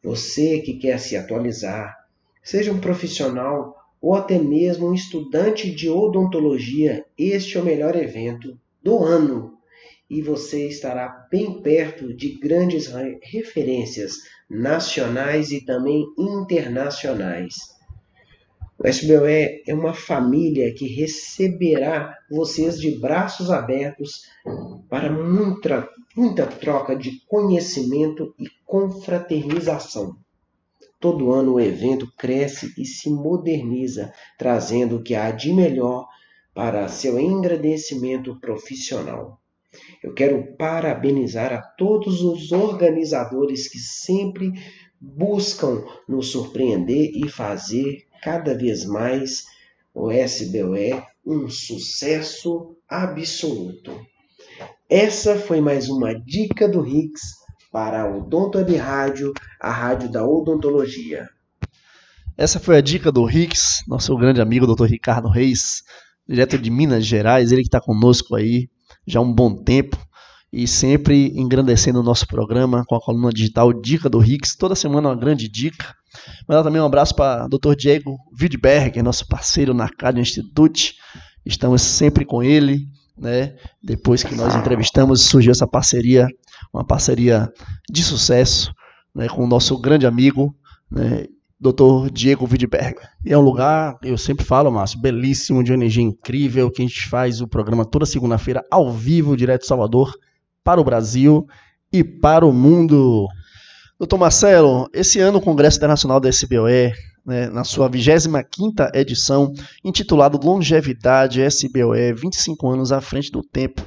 Você 0.03 0.59
que 0.59 0.75
quer 0.75 0.99
se 0.99 1.15
atualizar, 1.15 1.95
seja 2.43 2.71
um 2.71 2.79
profissional 2.79 3.75
ou 4.01 4.13
até 4.13 4.37
mesmo 4.37 4.89
um 4.89 4.93
estudante 4.93 5.69
de 5.71 5.89
odontologia, 5.89 7.05
este 7.17 7.57
é 7.57 7.61
o 7.61 7.65
melhor 7.65 7.95
evento 7.95 8.57
do 8.81 8.99
ano 9.03 9.57
e 10.09 10.21
você 10.21 10.67
estará 10.67 11.27
bem 11.29 11.61
perto 11.61 12.13
de 12.13 12.39
grandes 12.39 12.89
referências 13.21 14.13
nacionais 14.49 15.51
e 15.51 15.65
também 15.65 16.05
internacionais. 16.17 17.55
O 18.79 18.87
SBOE 18.87 19.63
é 19.67 19.73
uma 19.73 19.93
família 19.93 20.71
que 20.73 20.87
receberá 20.87 22.15
vocês 22.29 22.79
de 22.79 22.91
braços 22.91 23.49
abertos 23.49 24.27
para 24.87 25.11
muita, 25.11 25.89
muita 26.15 26.45
troca 26.45 26.95
de 26.95 27.19
conhecimento 27.27 28.35
e 28.39 28.47
confraternização. 28.67 30.17
Todo 30.99 31.31
ano 31.31 31.53
o 31.53 31.59
evento 31.59 32.11
cresce 32.17 32.73
e 32.77 32.85
se 32.85 33.09
moderniza, 33.09 34.13
trazendo 34.37 34.97
o 34.97 35.03
que 35.03 35.15
há 35.15 35.31
de 35.31 35.53
melhor 35.53 36.07
para 36.53 36.87
seu 36.87 37.19
engrandecimento 37.19 38.39
profissional. 38.39 39.39
Eu 40.03 40.13
quero 40.13 40.55
parabenizar 40.57 41.53
a 41.53 41.61
todos 41.61 42.21
os 42.21 42.51
organizadores 42.51 43.67
que 43.67 43.79
sempre 43.79 44.51
buscam 44.99 45.85
nos 46.07 46.31
surpreender 46.31 47.11
e 47.13 47.29
fazer 47.29 48.05
cada 48.23 48.57
vez 48.57 48.85
mais 48.85 49.45
o 49.93 50.11
SBOE 50.11 51.03
um 51.25 51.47
sucesso 51.47 52.75
absoluto. 52.89 53.91
Essa 54.89 55.37
foi 55.37 55.61
mais 55.61 55.89
uma 55.89 56.13
dica 56.13 56.67
do 56.67 56.81
Rix 56.81 57.36
para 57.71 58.03
a 58.03 58.15
Odonto 58.15 58.57
Web 58.57 58.75
Rádio, 58.75 59.33
a 59.61 59.71
rádio 59.71 60.09
da 60.09 60.25
odontologia. 60.25 61.27
Essa 62.37 62.59
foi 62.59 62.77
a 62.77 62.81
dica 62.81 63.11
do 63.11 63.25
Rix, 63.25 63.83
nosso 63.87 64.15
grande 64.15 64.41
amigo 64.41 64.67
Dr. 64.67 64.85
Ricardo 64.85 65.27
Reis, 65.27 65.81
direto 66.27 66.57
de 66.57 66.69
Minas 66.69 67.05
Gerais, 67.05 67.51
ele 67.51 67.61
que 67.61 67.67
está 67.67 67.81
conosco 67.81 68.35
aí 68.35 68.69
já 69.05 69.19
há 69.19 69.23
um 69.23 69.33
bom 69.33 69.55
tempo 69.63 69.97
e 70.51 70.67
sempre 70.67 71.31
engrandecendo 71.35 71.99
o 71.99 72.03
nosso 72.03 72.27
programa 72.27 72.83
com 72.85 72.95
a 72.95 73.01
coluna 73.01 73.31
digital 73.31 73.73
Dica 73.73 74.09
do 74.09 74.19
Rix, 74.19 74.55
toda 74.55 74.75
semana 74.75 75.09
uma 75.09 75.15
grande 75.15 75.49
dica. 75.49 75.93
Mandar 76.47 76.63
também 76.63 76.81
um 76.81 76.85
abraço 76.85 77.15
para 77.15 77.45
o 77.45 77.49
Dr. 77.49 77.75
Diego 77.75 78.17
Widberger, 78.39 79.03
nosso 79.03 79.27
parceiro 79.27 79.73
na 79.73 79.89
Cardio 79.89 80.21
Institute. 80.21 80.95
Estamos 81.45 81.81
sempre 81.81 82.25
com 82.25 82.43
ele, 82.43 82.87
né? 83.17 83.55
Depois 83.81 84.23
que 84.23 84.35
nós 84.35 84.55
entrevistamos, 84.55 85.23
surgiu 85.23 85.51
essa 85.51 85.67
parceria, 85.67 86.27
uma 86.73 86.85
parceria 86.85 87.51
de 87.89 88.03
sucesso, 88.03 88.71
né, 89.13 89.27
com 89.27 89.43
o 89.43 89.47
nosso 89.47 89.77
grande 89.79 90.05
amigo, 90.05 90.55
né, 90.91 91.25
Dr. 91.59 92.11
Diego 92.11 92.47
Widberg. 92.49 92.97
E 93.25 93.33
é 93.33 93.37
um 93.37 93.41
lugar, 93.41 93.97
eu 94.03 94.17
sempre 94.17 94.45
falo, 94.45 94.71
Márcio, 94.71 94.99
belíssimo, 94.99 95.63
de 95.63 95.73
energia 95.73 96.03
incrível, 96.03 96.69
que 96.69 96.83
a 96.83 96.85
gente 96.85 97.09
faz 97.09 97.41
o 97.41 97.47
programa 97.47 97.83
toda 97.83 98.05
segunda-feira 98.05 98.63
ao 98.69 98.91
vivo, 98.91 99.35
direto 99.35 99.61
de 99.61 99.67
Salvador, 99.67 100.13
para 100.63 100.79
o 100.79 100.83
Brasil 100.83 101.47
e 101.91 102.03
para 102.03 102.45
o 102.45 102.53
mundo. 102.53 103.27
Doutor 103.97 104.19
Marcelo, 104.19 104.87
esse 104.93 105.19
ano 105.19 105.39
o 105.39 105.41
Congresso 105.41 105.77
Internacional 105.77 106.19
da 106.19 106.29
SBOE, 106.29 106.93
né, 107.27 107.49
na 107.49 107.65
sua 107.65 107.89
25ª 107.89 108.89
edição, 108.95 109.51
intitulado 109.83 110.39
Longevidade 110.41 111.41
SBOE, 111.41 112.13
25 112.13 112.69
anos 112.69 112.93
à 112.93 113.01
frente 113.01 113.29
do 113.29 113.43
tempo, 113.43 113.81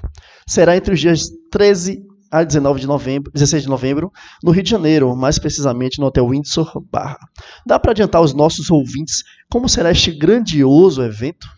será 0.47 0.77
entre 0.77 0.93
os 0.93 1.01
dias 1.01 1.31
13 1.51 2.05
a 2.31 2.45
19 2.45 2.81
de 2.81 2.87
novembro, 2.87 3.33
16 3.33 3.63
de 3.63 3.69
novembro, 3.69 4.13
no 4.45 4.53
Rio 4.53 4.63
de 4.63 4.71
Janeiro, 4.71 5.17
mais 5.17 5.39
precisamente 5.39 5.99
no 5.99 6.07
Hotel 6.07 6.29
Windsor 6.29 6.81
Barra. 6.93 7.19
Dá 7.67 7.79
para 7.79 7.91
adiantar 7.93 8.21
aos 8.21 8.35
nossos 8.35 8.71
ouvintes 8.71 9.25
como 9.51 9.69
será 9.69 9.91
este 9.91 10.13
grandioso 10.13 11.03
evento? 11.03 11.49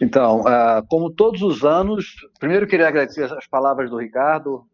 Então, 0.00 0.42
uh, 0.42 0.86
como 0.88 1.10
todos 1.10 1.42
os 1.42 1.62
anos, 1.62 2.06
primeiro 2.38 2.66
queria 2.66 2.88
agradecer 2.88 3.24
as 3.24 3.46
palavras 3.46 3.90
do 3.90 3.98
Ricardo, 3.98 4.64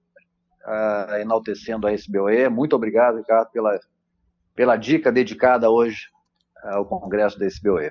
uh, 0.67 1.15
enaltecendo 1.21 1.87
a 1.87 1.93
SBOE. 1.93 2.49
Muito 2.49 2.77
obrigado, 2.77 3.17
Ricardo, 3.17 3.51
pela, 3.51 3.77
pela 4.55 4.77
dica 4.77 5.11
dedicada 5.11 5.71
hoje 5.71 6.09
ao 6.63 6.85
Congresso 6.85 7.39
da 7.39 7.47
SBOE. 7.47 7.91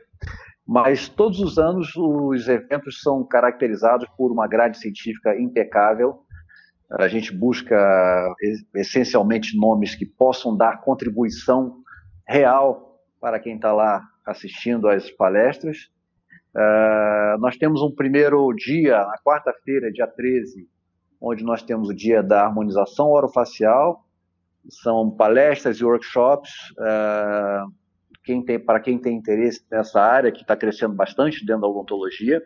Mas 0.66 1.10
todos 1.10 1.40
os 1.40 1.58
anos 1.60 1.96
os 1.96 2.48
eventos 2.48 3.02
são 3.02 3.24
caracterizados 3.26 4.08
por 4.18 4.32
uma 4.32 4.48
grade 4.48 4.78
científica 4.78 5.38
impecável. 5.40 6.24
A 6.92 7.08
gente 7.08 7.36
busca 7.36 7.76
essencialmente 8.76 9.58
nomes 9.58 9.96
que 9.96 10.06
possam 10.06 10.56
dar 10.56 10.82
contribuição 10.82 11.84
real 12.28 13.00
para 13.20 13.40
quem 13.40 13.56
está 13.56 13.74
lá 13.74 14.02
assistindo 14.26 14.88
às 14.88 15.10
palestras. 15.12 15.90
Uh, 16.56 17.38
nós 17.40 17.58
temos 17.58 17.82
um 17.82 17.92
primeiro 17.92 18.54
dia, 18.54 18.98
na 19.00 19.18
quarta-feira, 19.26 19.92
dia 19.92 20.08
13, 20.08 20.68
onde 21.20 21.44
nós 21.44 21.64
temos 21.64 21.90
o 21.90 21.96
dia 21.96 22.22
da 22.22 22.44
harmonização 22.46 23.10
orofacial, 23.10 24.06
são 24.70 25.12
palestras 25.12 25.78
e 25.78 25.86
workshops 25.86 26.52
uh, 26.78 27.72
quem 28.24 28.44
tem, 28.44 28.60
para 28.60 28.80
quem 28.80 28.98
tem 28.98 29.18
interesse 29.18 29.66
nessa 29.70 30.02
área, 30.02 30.32
que 30.32 30.42
está 30.42 30.56
crescendo 30.56 30.94
bastante 30.94 31.46
dentro 31.46 31.62
da 31.62 31.68
odontologia. 31.68 32.42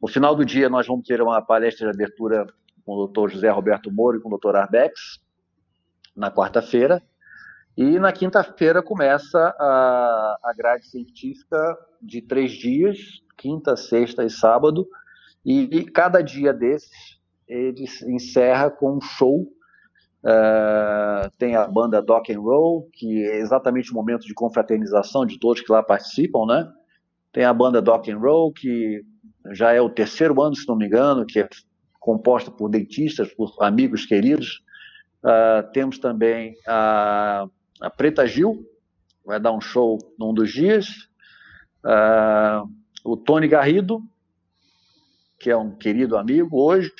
No 0.00 0.08
final 0.08 0.34
do 0.34 0.44
dia, 0.44 0.68
nós 0.68 0.86
vamos 0.86 1.06
ter 1.06 1.22
uma 1.22 1.40
palestra 1.40 1.90
de 1.90 1.94
abertura 1.94 2.46
com 2.84 2.92
o 2.92 3.06
Dr. 3.06 3.30
José 3.30 3.50
Roberto 3.50 3.90
Moro 3.90 4.18
e 4.18 4.20
com 4.20 4.32
o 4.32 4.38
Dr. 4.38 4.56
Arbex, 4.56 5.20
na 6.14 6.30
quarta-feira. 6.30 7.02
E 7.76 7.98
na 7.98 8.12
quinta-feira 8.12 8.82
começa 8.82 9.38
a, 9.58 10.38
a 10.42 10.54
grade 10.56 10.86
científica 10.86 11.76
de 12.00 12.22
três 12.22 12.52
dias, 12.52 13.22
quinta, 13.36 13.76
sexta 13.76 14.24
e 14.24 14.30
sábado, 14.30 14.88
e, 15.44 15.62
e 15.64 15.84
cada 15.84 16.22
dia 16.22 16.52
desses 16.52 17.20
ele 17.46 17.84
encerra 18.08 18.70
com 18.70 18.96
um 18.96 19.00
show. 19.00 19.46
Uh, 20.26 21.30
tem 21.38 21.54
a 21.54 21.68
banda 21.68 22.02
Dock 22.02 22.32
and 22.32 22.40
Roll, 22.40 22.88
que 22.92 23.22
é 23.24 23.38
exatamente 23.38 23.92
o 23.92 23.94
momento 23.94 24.26
de 24.26 24.34
confraternização 24.34 25.24
de 25.24 25.38
todos 25.38 25.62
que 25.62 25.70
lá 25.70 25.84
participam, 25.84 26.44
né? 26.46 26.68
Tem 27.32 27.44
a 27.44 27.54
banda 27.54 27.80
Dock 27.80 28.10
and 28.10 28.18
Roll, 28.18 28.52
que 28.52 29.04
já 29.52 29.72
é 29.72 29.80
o 29.80 29.88
terceiro 29.88 30.42
ano, 30.42 30.56
se 30.56 30.66
não 30.66 30.74
me 30.74 30.86
engano, 30.86 31.24
que 31.24 31.38
é 31.38 31.48
composta 32.00 32.50
por 32.50 32.68
dentistas, 32.68 33.32
por 33.34 33.54
amigos 33.60 34.04
queridos. 34.04 34.64
Uh, 35.22 35.70
temos 35.72 35.96
também 35.98 36.56
a, 36.66 37.46
a, 37.80 37.90
Preta 37.90 38.26
Gil, 38.26 38.66
vai 39.24 39.38
dar 39.38 39.52
um 39.52 39.60
show 39.60 39.96
num 40.18 40.34
dos 40.34 40.52
dias. 40.52 40.88
Uh, 41.84 42.68
o 43.04 43.16
Tony 43.16 43.46
Garrido, 43.46 44.02
que 45.38 45.50
é 45.50 45.56
um 45.56 45.70
querido 45.70 46.16
amigo 46.16 46.60
hoje. 46.60 46.90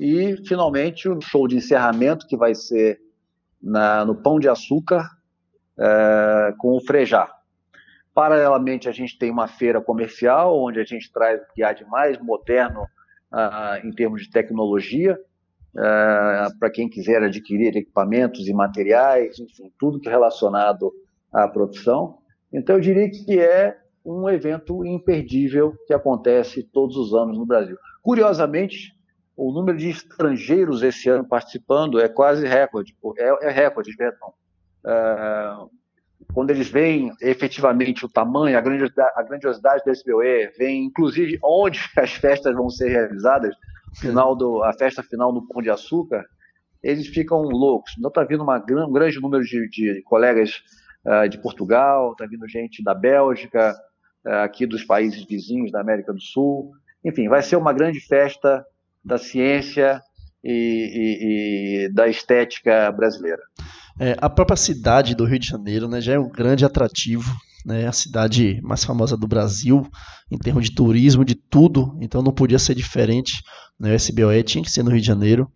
E, 0.00 0.34
finalmente, 0.48 1.10
o 1.10 1.20
show 1.20 1.46
de 1.46 1.56
encerramento, 1.56 2.26
que 2.26 2.34
vai 2.34 2.54
ser 2.54 2.98
na, 3.62 4.02
no 4.02 4.14
Pão 4.14 4.40
de 4.40 4.48
Açúcar, 4.48 5.06
é, 5.78 6.54
com 6.56 6.74
o 6.74 6.80
Frejá. 6.80 7.30
Paralelamente, 8.14 8.88
a 8.88 8.92
gente 8.92 9.18
tem 9.18 9.30
uma 9.30 9.46
feira 9.46 9.78
comercial, 9.78 10.58
onde 10.58 10.80
a 10.80 10.84
gente 10.84 11.12
traz 11.12 11.42
o 11.42 11.52
que 11.54 11.62
há 11.62 11.74
de 11.74 11.84
mais 11.84 12.18
moderno 12.18 12.80
uh, 13.30 13.86
em 13.86 13.92
termos 13.92 14.22
de 14.22 14.30
tecnologia, 14.30 15.20
uh, 15.74 16.58
para 16.58 16.70
quem 16.72 16.88
quiser 16.88 17.22
adquirir 17.22 17.76
equipamentos 17.76 18.48
e 18.48 18.54
materiais, 18.54 19.38
enfim, 19.38 19.70
tudo 19.78 20.00
que 20.00 20.08
é 20.08 20.10
relacionado 20.10 20.90
à 21.30 21.46
produção. 21.46 22.18
Então, 22.50 22.76
eu 22.76 22.80
diria 22.80 23.10
que 23.10 23.38
é 23.38 23.76
um 24.02 24.28
evento 24.30 24.82
imperdível 24.82 25.74
que 25.86 25.92
acontece 25.92 26.62
todos 26.62 26.96
os 26.96 27.12
anos 27.12 27.36
no 27.36 27.44
Brasil. 27.44 27.76
Curiosamente, 28.02 28.98
o 29.36 29.52
número 29.52 29.78
de 29.78 29.88
estrangeiros 29.90 30.82
esse 30.82 31.08
ano 31.08 31.26
participando 31.26 32.00
é 32.00 32.08
quase 32.08 32.46
recorde, 32.46 32.96
é, 33.18 33.48
é 33.48 33.50
recorde, 33.50 33.96
perdão. 33.96 34.34
É, 34.84 35.80
quando 36.32 36.50
eles 36.50 36.68
veem 36.68 37.12
efetivamente 37.20 38.04
o 38.04 38.08
tamanho, 38.08 38.56
a 38.56 38.60
grandiosidade, 38.60 39.12
a 39.16 39.22
grandiosidade 39.22 39.84
da 39.84 39.92
SBOE, 39.92 40.50
veem 40.58 40.84
inclusive 40.84 41.38
onde 41.42 41.80
as 41.96 42.12
festas 42.12 42.54
vão 42.54 42.70
ser 42.70 42.88
realizadas, 42.88 43.54
final 43.98 44.36
do, 44.36 44.62
a 44.62 44.72
festa 44.72 45.02
final 45.02 45.32
no 45.32 45.46
Pão 45.48 45.60
de 45.60 45.70
Açúcar, 45.70 46.24
eles 46.82 47.08
ficam 47.08 47.42
loucos. 47.42 47.94
Então 47.98 48.08
está 48.08 48.24
vindo 48.24 48.42
uma, 48.42 48.56
um 48.58 48.92
grande 48.92 49.20
número 49.20 49.44
de, 49.44 49.68
de 49.68 50.02
colegas 50.02 50.62
uh, 51.04 51.28
de 51.28 51.38
Portugal, 51.38 52.12
está 52.12 52.26
vindo 52.26 52.48
gente 52.48 52.82
da 52.82 52.94
Bélgica, 52.94 53.74
uh, 54.24 54.44
aqui 54.44 54.66
dos 54.66 54.84
países 54.84 55.24
vizinhos 55.24 55.72
da 55.72 55.80
América 55.80 56.12
do 56.12 56.20
Sul. 56.20 56.72
Enfim, 57.04 57.28
vai 57.28 57.42
ser 57.42 57.56
uma 57.56 57.72
grande 57.72 58.00
festa 58.00 58.64
da 59.04 59.18
ciência 59.18 60.00
e, 60.42 60.52
e, 60.52 61.84
e 61.86 61.92
da 61.92 62.08
estética 62.08 62.90
brasileira. 62.92 63.42
É, 63.98 64.16
a 64.18 64.30
própria 64.30 64.56
cidade 64.56 65.14
do 65.14 65.24
Rio 65.24 65.38
de 65.38 65.46
Janeiro 65.46 65.86
né, 65.88 66.00
já 66.00 66.14
é 66.14 66.18
um 66.18 66.30
grande 66.30 66.64
atrativo, 66.64 67.30
né, 67.66 67.86
a 67.86 67.92
cidade 67.92 68.58
mais 68.62 68.82
famosa 68.82 69.16
do 69.16 69.28
Brasil 69.28 69.86
em 70.30 70.38
termos 70.38 70.64
de 70.64 70.74
turismo, 70.74 71.24
de 71.24 71.34
tudo, 71.34 71.98
então 72.00 72.22
não 72.22 72.32
podia 72.32 72.58
ser 72.58 72.74
diferente. 72.74 73.42
Né, 73.78 73.92
o 73.92 73.96
SBOE 73.96 74.42
tinha 74.42 74.64
que 74.64 74.70
ser 74.70 74.82
no 74.82 74.90
Rio 74.90 75.00
de 75.00 75.06
Janeiro. 75.06 75.50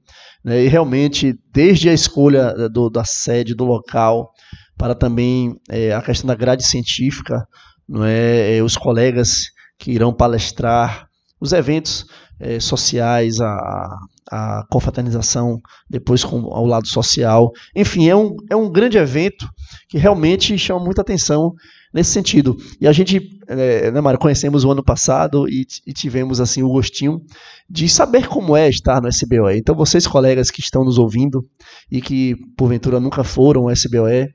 Né, 0.45 0.65
e 0.65 0.69
realmente, 0.69 1.39
desde 1.53 1.89
a 1.89 1.95
escolha 1.95 2.69
do, 2.69 2.91
da 2.91 3.05
sede, 3.05 3.55
do 3.55 3.65
local, 3.65 4.31
para 4.77 4.95
também 4.95 5.55
é, 5.71 5.93
a 5.93 6.03
questão 6.03 6.27
da 6.29 6.35
grade 6.35 6.67
científica, 6.67 7.47
não 7.89 8.05
é, 8.05 8.59
é 8.59 8.63
os 8.63 8.77
colegas 8.77 9.47
que 9.79 9.91
irão 9.91 10.13
palestrar, 10.13 11.07
os 11.41 11.53
eventos 11.53 12.07
é, 12.41 12.59
sociais, 12.61 13.41
a, 13.41 13.99
a 14.31 14.67
confraternização 14.71 15.61
depois 15.89 16.25
com, 16.25 16.53
ao 16.53 16.67
lado 16.67 16.89
social. 16.89 17.51
Enfim, 17.75 18.09
é 18.09 18.17
um, 18.17 18.37
é 18.51 18.57
um 18.57 18.71
grande 18.71 18.99
evento 18.99 19.49
que 19.89 19.99
realmente 19.99 20.57
chama 20.59 20.85
muita 20.85 21.03
atenção 21.03 21.53
nesse 21.93 22.11
sentido. 22.11 22.57
E 22.81 22.89
a 22.89 22.93
gente, 22.93 23.39
é, 23.47 23.91
né, 23.93 24.01
Mário, 24.01 24.19
conhecemos 24.19 24.65
o 24.65 24.71
ano 24.71 24.83
passado 24.83 25.49
e, 25.49 25.65
e, 25.87 25.93
tivemos 25.93 26.41
assim 26.41 26.63
o 26.63 26.69
gostinho 26.69 27.23
de 27.71 27.89
saber 27.89 28.27
como 28.27 28.57
é 28.57 28.69
estar 28.69 29.01
no 29.01 29.09
SBOE. 29.09 29.59
Então, 29.59 29.77
vocês, 29.77 30.07
colegas 30.07 30.51
que 30.51 30.61
estão 30.61 30.85
nos 30.85 30.99
ouvindo 30.99 31.47
e 31.91 32.01
que 32.01 32.35
porventura 32.57 32.99
nunca 32.99 33.23
foram 33.23 33.63
ao 33.63 33.71
SBOE, 33.71 34.29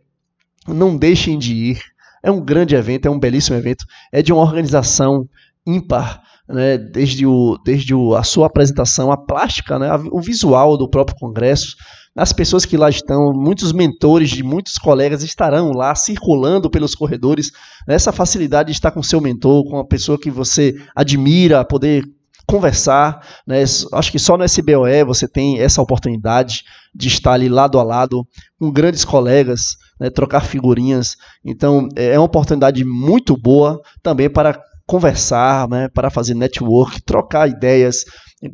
não 0.68 0.96
deixem 0.96 1.38
de 1.38 1.54
ir. 1.54 1.82
É 2.24 2.32
um 2.32 2.44
grande 2.44 2.76
evento, 2.76 3.08
é 3.08 3.12
um 3.12 3.20
belíssimo 3.20 3.58
evento, 3.58 3.86
é 4.12 4.22
de 4.22 4.32
uma 4.32 4.42
organização 4.42 5.28
ímpar 5.66 6.22
né, 6.50 6.78
desde, 6.78 7.26
o, 7.26 7.58
desde 7.64 7.94
o, 7.94 8.16
a 8.16 8.24
sua 8.24 8.48
apresentação, 8.48 9.12
a 9.12 9.18
plástica, 9.18 9.78
né, 9.78 9.90
o 10.12 10.20
visual 10.20 10.78
do 10.78 10.90
próprio 10.90 11.16
congresso, 11.18 11.76
as 12.16 12.34
pessoas 12.34 12.66
que 12.66 12.76
lá 12.76 12.90
estão, 12.90 13.32
muitos 13.34 13.72
mentores 13.72 14.30
de 14.32 14.44
muitos 14.44 14.78
colegas 14.78 15.24
estarão 15.24 15.72
lá 15.72 15.94
circulando 15.96 16.70
pelos 16.70 16.96
corredores. 16.96 17.52
Essa 17.88 18.12
facilidade 18.12 18.68
de 18.68 18.74
estar 18.74 18.92
com 18.92 19.04
seu 19.04 19.22
mentor, 19.22 19.64
com 19.64 19.78
a 19.78 19.86
pessoa 19.86 20.20
que 20.20 20.32
você 20.32 20.76
admira, 20.96 21.64
poder 21.64 22.04
conversar. 22.46 23.26
Né? 23.46 23.62
Acho 23.94 24.12
que 24.12 24.18
só 24.18 24.36
no 24.36 24.44
SBOE 24.44 25.04
você 25.06 25.28
tem 25.28 25.60
essa 25.60 25.82
oportunidade 25.82 26.64
de 26.94 27.08
estar 27.08 27.34
ali 27.34 27.48
lado 27.48 27.80
a 27.80 27.84
lado 27.84 28.28
com 28.60 28.72
grandes 28.72 29.06
colegas, 29.06 29.78
né? 30.00 30.10
trocar 30.10 30.42
figurinhas. 30.42 31.16
Então 31.46 31.88
é 31.96 32.18
uma 32.18 32.26
oportunidade 32.26 32.84
muito 32.84 33.38
boa 33.38 33.80
também 34.02 34.30
para 34.30 34.60
conversar, 34.90 35.70
né, 35.70 35.88
para 35.88 36.10
fazer 36.10 36.34
network, 36.34 37.00
trocar 37.04 37.48
ideias. 37.48 38.04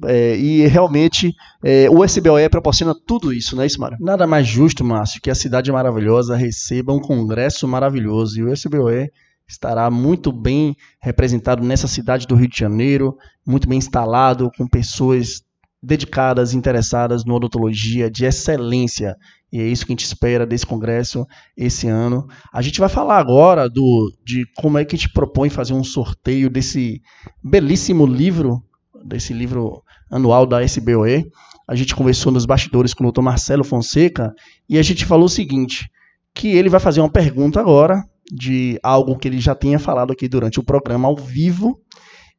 É, 0.05 0.35
e 0.35 0.67
realmente 0.67 1.33
é, 1.63 1.89
o 1.89 2.03
SBOE 2.03 2.49
proporciona 2.49 2.93
tudo 3.07 3.31
isso, 3.31 3.55
não 3.55 3.63
é 3.63 3.67
isso, 3.67 3.79
Mário? 3.79 3.97
Nada 4.01 4.27
mais 4.27 4.45
justo, 4.45 4.83
Márcio, 4.83 5.21
que 5.21 5.29
a 5.29 5.35
cidade 5.35 5.71
maravilhosa 5.71 6.35
receba 6.35 6.91
um 6.91 6.99
congresso 6.99 7.65
maravilhoso. 7.65 8.37
E 8.37 8.43
o 8.43 8.51
SBOE 8.51 9.09
estará 9.47 9.89
muito 9.89 10.29
bem 10.33 10.75
representado 11.01 11.63
nessa 11.63 11.87
cidade 11.87 12.27
do 12.27 12.35
Rio 12.35 12.49
de 12.49 12.57
Janeiro, 12.57 13.15
muito 13.47 13.69
bem 13.69 13.77
instalado, 13.77 14.51
com 14.57 14.67
pessoas 14.67 15.41
dedicadas, 15.85 16.53
interessadas 16.53 17.23
no 17.23 17.35
odontologia 17.35 18.09
de 18.09 18.25
excelência. 18.25 19.15
E 19.51 19.61
é 19.61 19.67
isso 19.67 19.85
que 19.85 19.91
a 19.91 19.95
gente 19.95 20.05
espera 20.05 20.45
desse 20.45 20.65
congresso 20.65 21.25
esse 21.55 21.87
ano. 21.87 22.27
A 22.51 22.61
gente 22.61 22.79
vai 22.79 22.89
falar 22.89 23.19
agora 23.19 23.69
do, 23.69 24.11
de 24.25 24.45
como 24.57 24.77
é 24.77 24.83
que 24.83 24.95
a 24.95 24.97
gente 24.97 25.13
propõe 25.13 25.49
fazer 25.49 25.73
um 25.73 25.83
sorteio 25.83 26.49
desse 26.49 27.01
belíssimo 27.43 28.05
livro, 28.05 28.63
desse 29.05 29.31
livro 29.31 29.83
anual 30.09 30.45
da 30.45 30.63
SBOE. 30.63 31.29
A 31.67 31.75
gente 31.75 31.95
conversou 31.95 32.31
nos 32.31 32.45
bastidores 32.45 32.93
com 32.93 33.05
o 33.05 33.11
Dr. 33.11 33.21
Marcelo 33.21 33.63
Fonseca 33.63 34.33
e 34.67 34.77
a 34.77 34.81
gente 34.81 35.05
falou 35.05 35.25
o 35.25 35.29
seguinte, 35.29 35.89
que 36.33 36.49
ele 36.49 36.69
vai 36.69 36.79
fazer 36.79 36.99
uma 36.99 37.09
pergunta 37.09 37.59
agora 37.59 38.03
de 38.31 38.79
algo 38.81 39.17
que 39.17 39.27
ele 39.27 39.39
já 39.39 39.55
tinha 39.55 39.77
falado 39.77 40.11
aqui 40.11 40.27
durante 40.27 40.59
o 40.59 40.63
programa 40.63 41.07
ao 41.07 41.15
vivo. 41.15 41.79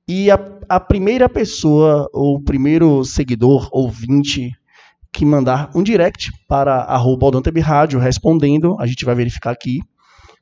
E 0.09 0.30
a, 0.30 0.38
a 0.68 0.78
primeira 0.78 1.28
pessoa, 1.28 2.09
ou 2.12 2.36
o 2.36 2.40
primeiro 2.40 3.04
seguidor, 3.04 3.68
ouvinte, 3.72 4.52
que 5.12 5.24
mandar 5.24 5.70
um 5.74 5.82
direct 5.82 6.30
para 6.46 6.82
arroba 6.82 7.26
Rádio 7.61 7.98
respondendo, 7.98 8.76
a 8.78 8.86
gente 8.86 9.04
vai 9.04 9.16
verificar 9.16 9.50
aqui 9.50 9.80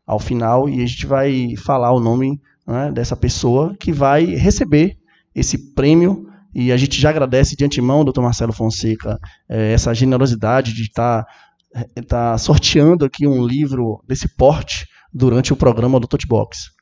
ao 0.07 0.19
final 0.19 0.69
e 0.69 0.83
a 0.83 0.87
gente 0.87 1.07
vai 1.07 1.57
falar 1.57 1.93
o 1.93 2.01
nome 2.01 2.39
né, 2.67 2.93
dessa 2.93 3.17
pessoa 3.17 3.75
que 3.81 3.91
vai 3.91 4.25
receber 4.25 4.99
esse 5.35 5.73
prêmio. 5.73 6.29
E 6.55 6.71
a 6.71 6.77
gente 6.77 7.01
já 7.01 7.09
agradece 7.09 7.57
de 7.57 7.65
antemão, 7.65 8.05
doutor 8.05 8.23
Marcelo 8.23 8.53
Fonseca, 8.53 9.19
eh, 9.49 9.73
essa 9.73 9.95
generosidade 9.95 10.75
de 10.75 10.83
estar 10.83 11.25
tá, 11.73 12.03
tá 12.07 12.39
sorteando 12.39 13.05
aqui 13.05 13.27
um 13.27 13.45
livro 13.45 14.05
desse 14.07 14.29
porte 14.37 14.87
durante 15.12 15.53
o 15.53 15.57
programa 15.57 15.99
do 15.99 16.07
Totbox. 16.07 16.75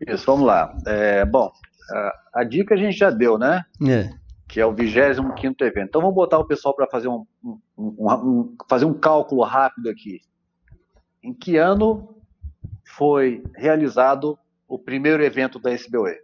Isso, 0.00 0.26
vamos 0.26 0.46
lá. 0.46 0.76
É, 0.86 1.24
bom, 1.24 1.50
a, 1.90 2.40
a, 2.40 2.44
dica 2.44 2.74
a 2.74 2.76
gente 2.76 2.96
já 2.96 3.10
deu, 3.10 3.38
né? 3.38 3.64
É. 3.86 4.10
Que 4.48 4.60
é 4.60 4.66
o 4.66 4.72
25 4.72 5.34
evento. 5.64 5.88
Então 5.88 6.00
vamos 6.00 6.14
botar 6.14 6.38
o 6.38 6.46
pessoal 6.46 6.74
para 6.74 6.86
fazer 6.86 7.08
um, 7.08 7.26
um, 7.42 7.60
um, 7.78 8.56
fazer 8.68 8.84
um 8.84 8.94
cálculo 8.94 9.42
rápido 9.42 9.88
aqui. 9.88 10.20
Em 11.22 11.32
que 11.32 11.56
ano 11.56 12.16
foi 12.84 13.42
realizado 13.56 14.38
o 14.68 14.78
primeiro 14.78 15.22
evento 15.24 15.58
da 15.58 15.72
SBOE? 15.72 16.16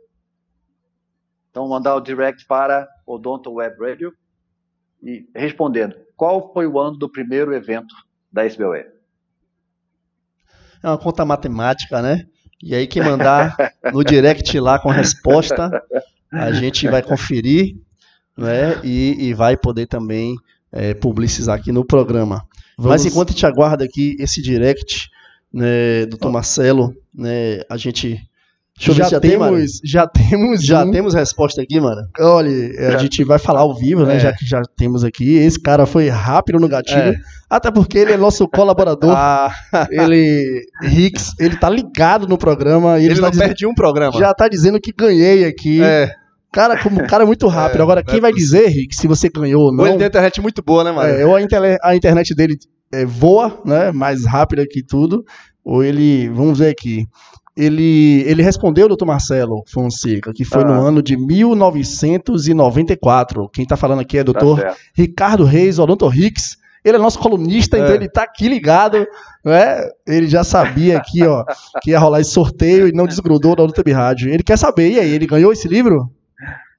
Então 1.50 1.68
mandar 1.68 1.96
o 1.96 2.00
direct 2.00 2.46
para 2.46 2.88
Odonto 3.06 3.52
Web 3.52 3.76
Radio 3.80 4.12
e 5.02 5.28
respondendo 5.34 5.96
qual 6.16 6.52
foi 6.52 6.66
o 6.66 6.78
ano 6.78 6.98
do 6.98 7.08
primeiro 7.08 7.54
evento 7.54 7.94
da 8.30 8.44
SBOE? 8.44 9.00
é 10.82 10.88
uma 10.88 10.98
conta 10.98 11.24
matemática, 11.24 12.00
né? 12.00 12.26
E 12.62 12.74
aí 12.74 12.86
quem 12.86 13.02
mandar 13.02 13.56
no 13.92 14.04
direct 14.04 14.58
lá 14.60 14.78
com 14.78 14.90
a 14.90 14.94
resposta, 14.94 15.82
a 16.30 16.52
gente 16.52 16.86
vai 16.86 17.02
conferir, 17.02 17.76
né? 18.36 18.80
E, 18.84 19.28
e 19.28 19.34
vai 19.34 19.56
poder 19.56 19.86
também 19.86 20.36
é, 20.70 20.94
publicizar 20.94 21.58
aqui 21.58 21.72
no 21.72 21.84
programa. 21.84 22.44
Vamos... 22.76 22.92
Mas 22.92 23.06
enquanto 23.06 23.30
a 23.30 23.32
gente 23.32 23.46
aguarda 23.46 23.84
aqui 23.84 24.16
esse 24.18 24.42
direct, 24.42 25.10
né, 25.52 26.06
doutor 26.06 26.30
Marcelo, 26.30 26.94
né, 27.14 27.62
a 27.68 27.76
gente 27.76 28.20
Deixa 28.80 28.92
eu 28.92 28.94
já, 28.94 29.04
ver 29.04 29.08
se 29.08 29.10
já 29.12 29.20
temos, 29.20 29.80
tem, 29.80 29.90
já 29.90 30.06
temos, 30.06 30.64
já 30.64 30.84
um... 30.84 30.90
temos 30.90 31.12
resposta 31.12 31.60
aqui, 31.60 31.78
mano. 31.78 32.00
Olha, 32.18 32.94
a 32.94 32.96
gente 32.96 33.22
vai 33.24 33.38
falar 33.38 33.60
ao 33.60 33.74
vivo, 33.74 34.06
né? 34.06 34.16
É. 34.16 34.18
Já 34.18 34.32
que 34.32 34.46
já 34.46 34.62
temos 34.74 35.04
aqui. 35.04 35.36
Esse 35.36 35.60
cara 35.60 35.84
foi 35.84 36.08
rápido 36.08 36.58
no 36.58 36.66
gatilho, 36.66 37.12
é. 37.12 37.16
até 37.48 37.70
porque 37.70 37.98
ele 37.98 38.12
é 38.12 38.16
nosso 38.16 38.48
colaborador. 38.48 39.12
ah. 39.14 39.52
Ele, 39.90 40.64
Rix, 40.80 41.34
ele 41.38 41.56
tá 41.56 41.68
ligado 41.68 42.26
no 42.26 42.38
programa. 42.38 42.96
ele, 42.98 43.08
ele 43.08 43.14
tá 43.16 43.20
não 43.20 43.30
dizendo, 43.30 43.46
perde 43.46 43.66
um 43.66 43.74
programa. 43.74 44.18
Já 44.18 44.32
tá 44.32 44.48
dizendo 44.48 44.80
que 44.80 44.92
ganhei 44.96 45.44
aqui. 45.44 45.82
É. 45.82 46.10
Cara, 46.50 46.82
como 46.82 47.06
cara 47.06 47.22
é 47.22 47.26
muito 47.26 47.46
rápido. 47.48 47.80
É, 47.80 47.82
Agora, 47.82 48.02
quem 48.02 48.16
é 48.16 48.20
vai 48.20 48.32
dizer, 48.32 48.66
Rick, 48.66 48.96
se 48.96 49.06
você 49.06 49.28
ganhou 49.28 49.66
ou 49.66 49.74
não? 49.74 49.86
Ele 49.86 49.98
tem 49.98 50.06
internet 50.06 50.40
muito 50.40 50.62
boa, 50.62 50.82
né, 50.82 50.90
mano? 50.90 51.08
É, 51.08 51.24
ou 51.26 51.36
a, 51.36 51.40
a 51.82 51.94
internet 51.94 52.34
dele 52.34 52.56
é, 52.90 53.04
voa, 53.04 53.60
né? 53.64 53.92
Mais 53.92 54.24
rápida 54.24 54.66
que 54.66 54.82
tudo. 54.82 55.22
Ou 55.62 55.84
ele, 55.84 56.30
vamos 56.30 56.58
ver 56.58 56.70
aqui 56.70 57.06
ele, 57.56 58.22
ele 58.26 58.42
respondeu, 58.42 58.88
doutor 58.88 59.06
Marcelo 59.06 59.62
Fonseca, 59.66 60.32
que 60.32 60.44
foi 60.44 60.62
ah. 60.62 60.66
no 60.66 60.72
ano 60.72 61.02
de 61.02 61.16
1994. 61.16 63.48
Quem 63.50 63.64
está 63.64 63.76
falando 63.76 64.00
aqui 64.00 64.18
é 64.18 64.24
doutor 64.24 64.60
tá 64.60 64.74
Ricardo 64.94 65.44
Reis, 65.44 65.78
Odonto 65.78 66.08
Rix. 66.08 66.58
Ele 66.82 66.96
é 66.96 66.98
nosso 66.98 67.18
colunista, 67.18 67.76
então 67.76 67.88
é. 67.88 67.90
então 67.90 67.96
ele 67.96 68.06
está 68.06 68.22
aqui 68.22 68.48
ligado. 68.48 69.06
Né? 69.44 69.86
Ele 70.06 70.26
já 70.28 70.42
sabia 70.42 70.96
aqui, 70.96 71.22
ó, 71.24 71.44
que 71.82 71.90
ia 71.90 71.98
rolar 71.98 72.20
esse 72.20 72.30
sorteio 72.30 72.88
e 72.88 72.92
não 72.92 73.06
desgrudou 73.06 73.54
da 73.54 73.64
Odonto 73.64 73.82
Rádio. 73.92 74.32
Ele 74.32 74.42
quer 74.42 74.56
saber, 74.56 74.92
e 74.92 74.98
aí, 74.98 75.10
ele 75.10 75.26
ganhou 75.26 75.52
esse 75.52 75.68
livro? 75.68 76.10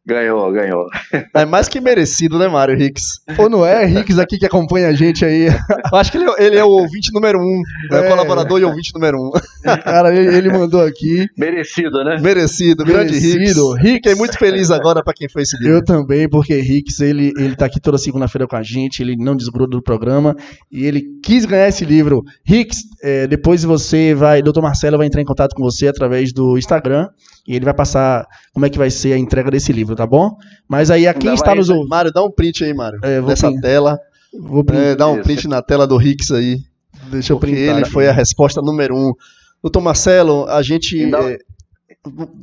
Ganhou, 0.06 0.52
ganhou. 0.52 0.86
É 1.34 1.46
mais 1.46 1.68
que 1.68 1.80
merecido, 1.80 2.38
né, 2.38 2.48
Mário 2.48 2.76
Ricks? 2.76 3.22
Ou 3.38 3.50
não 3.50 3.66
é? 3.66 3.86
Ricks 3.86 4.18
aqui 4.18 4.38
que 4.38 4.46
acompanha 4.46 4.90
a 4.90 4.94
gente 4.94 5.24
aí. 5.24 5.48
Eu 5.48 5.98
acho 5.98 6.12
que 6.12 6.18
ele, 6.18 6.30
é 6.30 6.44
ele 6.46 6.58
é 6.58 6.64
o 6.64 6.70
ouvinte 6.70 7.14
número 7.14 7.40
um, 7.40 7.62
é. 7.92 7.98
é 7.98 8.10
colaborador 8.10 8.60
e 8.60 8.64
ouvinte 8.64 8.92
número 8.94 9.18
um. 9.18 9.32
Cara, 9.84 10.14
ele, 10.14 10.36
ele 10.36 10.52
mandou 10.52 10.82
aqui. 10.82 11.28
Merecido, 11.38 12.04
né? 12.04 12.18
Merecido, 12.20 12.84
grande 12.84 13.14
Merecido. 13.14 13.74
Ricks. 13.74 13.94
Fiquei 13.94 14.16
muito 14.16 14.38
feliz 14.38 14.72
agora 14.72 15.04
para 15.04 15.14
quem 15.14 15.30
foi 15.30 15.44
esse 15.44 15.58
livro. 15.58 15.78
Eu 15.78 15.84
também, 15.84 16.28
porque 16.28 16.56
Ricks, 16.56 17.00
ele, 17.00 17.32
ele 17.38 17.56
tá 17.56 17.66
aqui 17.66 17.80
toda 17.80 17.98
segunda-feira 17.98 18.48
com 18.48 18.56
a 18.56 18.64
gente, 18.64 19.02
ele 19.02 19.16
não 19.16 19.36
desgruda 19.36 19.72
do 19.72 19.84
programa 19.84 20.36
e 20.72 20.86
ele 20.86 21.04
quis 21.24 21.46
ganhar 21.46 21.68
esse 21.68 21.86
livro. 21.86 22.24
Ricks, 22.46 22.80
é, 23.04 23.28
depois 23.28 23.64
você 23.64 24.14
vai, 24.14 24.42
doutor 24.42 24.62
Marcelo 24.62 24.98
vai 24.98 25.08
entrar 25.08 25.22
em 25.22 25.26
contato 25.26 25.54
com 25.56 25.64
você 25.64 25.88
através 25.88 26.34
do 26.34 26.58
Instagram 26.58 27.08
e 27.48 27.56
ele 27.56 27.66
vai 27.66 27.74
passar 27.74 28.28
como 28.54 28.66
é 28.66 28.70
que 28.70 28.78
vai 28.78 28.90
ser 28.90 29.14
a 29.14 29.18
entrega 29.18 29.50
desse 29.50 29.74
livro, 29.74 29.96
tá 29.96 30.06
bom? 30.06 30.36
Mas 30.68 30.92
aí 30.92 31.08
a 31.08 31.14
quem 31.14 31.34
está 31.34 31.56
nos 31.56 31.70
ouvindo. 31.70 31.90
Mário, 31.90 32.12
dá 32.12 32.24
um 32.24 32.32
print 32.32 32.64
aí, 32.64 32.74
Mário. 32.74 33.00
É, 33.04 33.22
dessa 33.22 33.48
print. 33.48 33.62
tela. 33.62 34.00
Vou 34.40 34.64
é, 34.72 34.96
dá 34.96 35.08
um 35.08 35.22
print 35.22 35.48
na 35.48 35.62
tela 35.62 35.86
do 35.86 35.98
Rix 35.98 36.32
aí. 36.32 36.60
Deixa 37.10 37.34
eu 37.34 37.40
printar. 37.40 37.78
Ele 37.78 37.86
foi 37.86 38.08
a 38.08 38.12
resposta 38.12 38.62
número 38.62 38.96
um. 38.96 39.14
Doutor 39.62 39.82
Marcelo, 39.82 40.46
a 40.48 40.62
gente. 40.62 41.04
é, 41.04 41.38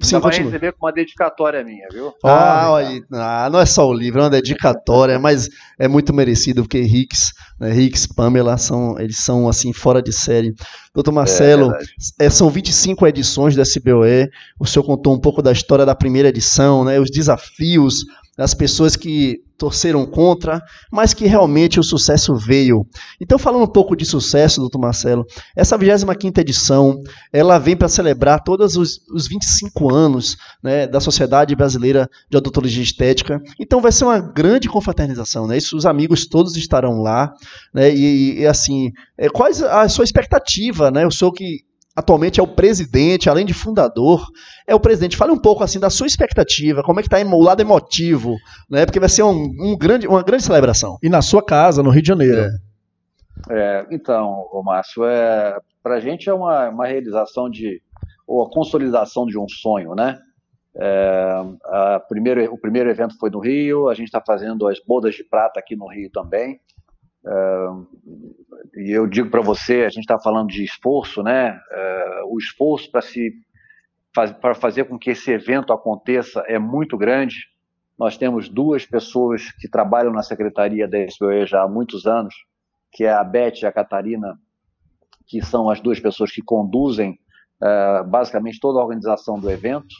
Sim, 0.00 0.20
vai 0.20 0.38
receber 0.38 0.72
com 0.72 0.86
uma 0.86 0.92
dedicatória 0.92 1.64
minha, 1.64 1.88
viu? 1.90 2.14
Ah, 2.24 2.76
aí, 2.76 3.02
ah, 3.12 3.48
não 3.50 3.58
é 3.58 3.66
só 3.66 3.88
o 3.88 3.92
livro, 3.92 4.20
é 4.20 4.22
uma 4.22 4.30
dedicatória, 4.30 5.18
mas 5.18 5.48
é 5.76 5.88
muito 5.88 6.14
merecido, 6.14 6.62
porque 6.62 6.80
Ricks, 6.80 7.32
né, 7.58 7.72
Ricks, 7.72 8.06
Pamela, 8.06 8.56
são, 8.56 8.96
eles 9.00 9.16
são 9.16 9.48
assim, 9.48 9.72
fora 9.72 10.00
de 10.00 10.12
série. 10.12 10.54
Doutor 10.94 11.10
Marcelo, 11.10 11.72
é, 12.20 12.26
é, 12.26 12.30
são 12.30 12.48
25 12.48 13.04
edições 13.08 13.56
da 13.56 13.62
SBOE, 13.62 14.30
o 14.60 14.66
senhor 14.66 14.84
contou 14.84 15.12
um 15.12 15.20
pouco 15.20 15.42
da 15.42 15.50
história 15.50 15.84
da 15.84 15.94
primeira 15.94 16.28
edição, 16.28 16.84
né, 16.84 17.00
os 17.00 17.10
desafios, 17.10 18.04
das 18.38 18.54
pessoas 18.54 18.94
que 18.94 19.40
torceram 19.58 20.06
contra, 20.06 20.62
mas 20.92 21.12
que 21.12 21.26
realmente 21.26 21.80
o 21.80 21.82
sucesso 21.82 22.36
veio. 22.36 22.86
Então, 23.20 23.36
falando 23.36 23.64
um 23.64 23.72
pouco 23.72 23.96
de 23.96 24.04
sucesso, 24.06 24.60
doutor 24.60 24.78
Marcelo, 24.78 25.26
essa 25.56 25.76
25ª 25.76 26.38
edição, 26.38 27.02
ela 27.32 27.58
vem 27.58 27.76
para 27.76 27.88
celebrar 27.88 28.44
todos 28.44 28.76
os, 28.76 29.00
os 29.12 29.26
25 29.26 29.92
anos 29.92 30.36
né, 30.62 30.86
da 30.86 31.00
Sociedade 31.00 31.56
Brasileira 31.56 32.08
de 32.30 32.36
Odontologia 32.36 32.80
Estética. 32.80 33.42
Então, 33.58 33.80
vai 33.80 33.90
ser 33.90 34.04
uma 34.04 34.20
grande 34.20 34.68
confraternização, 34.68 35.48
né? 35.48 35.58
Isso, 35.58 35.76
os 35.76 35.84
amigos 35.84 36.24
todos 36.24 36.56
estarão 36.56 37.02
lá, 37.02 37.32
né? 37.74 37.92
E, 37.92 38.38
e 38.38 38.46
assim, 38.46 38.92
é, 39.18 39.28
quais 39.28 39.60
a 39.60 39.88
sua 39.88 40.04
expectativa, 40.04 40.92
né? 40.92 41.02
Eu 41.02 41.10
sou 41.10 41.32
que 41.32 41.66
atualmente 41.98 42.38
é 42.38 42.42
o 42.42 42.46
presidente, 42.46 43.28
além 43.28 43.44
de 43.44 43.52
fundador, 43.52 44.24
é 44.66 44.74
o 44.74 44.80
presidente. 44.80 45.16
Fale 45.16 45.32
um 45.32 45.38
pouco 45.38 45.64
assim 45.64 45.80
da 45.80 45.90
sua 45.90 46.06
expectativa, 46.06 46.82
como 46.82 47.00
é 47.00 47.02
que 47.02 47.12
está 47.12 47.18
o 47.18 47.42
lado 47.42 47.60
emotivo, 47.60 48.36
né? 48.70 48.86
Porque 48.86 49.00
vai 49.00 49.08
ser 49.08 49.24
um, 49.24 49.50
um, 49.60 49.76
grande, 49.76 50.06
uma 50.06 50.22
grande 50.22 50.44
celebração. 50.44 50.96
E 51.02 51.08
na 51.08 51.20
sua 51.20 51.42
casa, 51.42 51.82
no 51.82 51.90
Rio 51.90 52.02
de 52.02 52.08
Janeiro. 52.08 52.40
É. 52.42 52.68
É, 53.50 53.86
então, 53.90 54.48
o 54.52 54.62
Márcio, 54.62 55.04
é, 55.04 55.58
para 55.82 55.96
a 55.96 56.00
gente 56.00 56.28
é 56.28 56.34
uma, 56.34 56.68
uma 56.68 56.86
realização 56.86 57.48
de, 57.48 57.80
ou 58.26 58.42
a 58.42 58.50
consolidação 58.50 59.26
de 59.26 59.38
um 59.38 59.48
sonho, 59.48 59.94
né? 59.94 60.18
É, 60.76 61.44
a 61.64 62.00
primeiro, 62.08 62.52
o 62.52 62.58
primeiro 62.58 62.90
evento 62.90 63.16
foi 63.18 63.30
no 63.30 63.40
Rio, 63.40 63.88
a 63.88 63.94
gente 63.94 64.06
está 64.06 64.22
fazendo 64.24 64.68
as 64.68 64.78
bodas 64.84 65.14
de 65.14 65.24
prata 65.24 65.58
aqui 65.58 65.74
no 65.74 65.88
Rio 65.88 66.10
também. 66.10 66.60
E 68.76 68.90
eu 68.90 69.06
digo 69.06 69.30
para 69.30 69.40
você, 69.40 69.84
a 69.84 69.88
gente 69.88 70.00
está 70.00 70.18
falando 70.18 70.48
de 70.48 70.62
esforço, 70.64 71.22
né? 71.22 71.58
O 72.30 72.38
esforço 72.38 72.90
para 72.90 73.02
se 73.02 73.32
para 74.40 74.54
fazer 74.54 74.84
com 74.84 74.98
que 74.98 75.10
esse 75.10 75.30
evento 75.30 75.72
aconteça 75.72 76.42
é 76.46 76.58
muito 76.58 76.96
grande. 76.96 77.36
Nós 77.96 78.16
temos 78.16 78.48
duas 78.48 78.84
pessoas 78.84 79.52
que 79.52 79.68
trabalham 79.68 80.12
na 80.12 80.22
secretaria 80.22 80.88
da 80.88 80.98
SBOE 80.98 81.46
já 81.46 81.62
há 81.62 81.68
muitos 81.68 82.06
anos, 82.06 82.34
que 82.90 83.04
é 83.04 83.12
a 83.12 83.22
Beth 83.22 83.62
e 83.62 83.66
a 83.66 83.72
Catarina, 83.72 84.38
que 85.26 85.40
são 85.44 85.68
as 85.68 85.80
duas 85.80 86.00
pessoas 86.00 86.32
que 86.32 86.42
conduzem 86.42 87.18
basicamente 88.06 88.58
toda 88.60 88.78
a 88.78 88.82
organização 88.82 89.38
do 89.38 89.50
evento. 89.50 89.94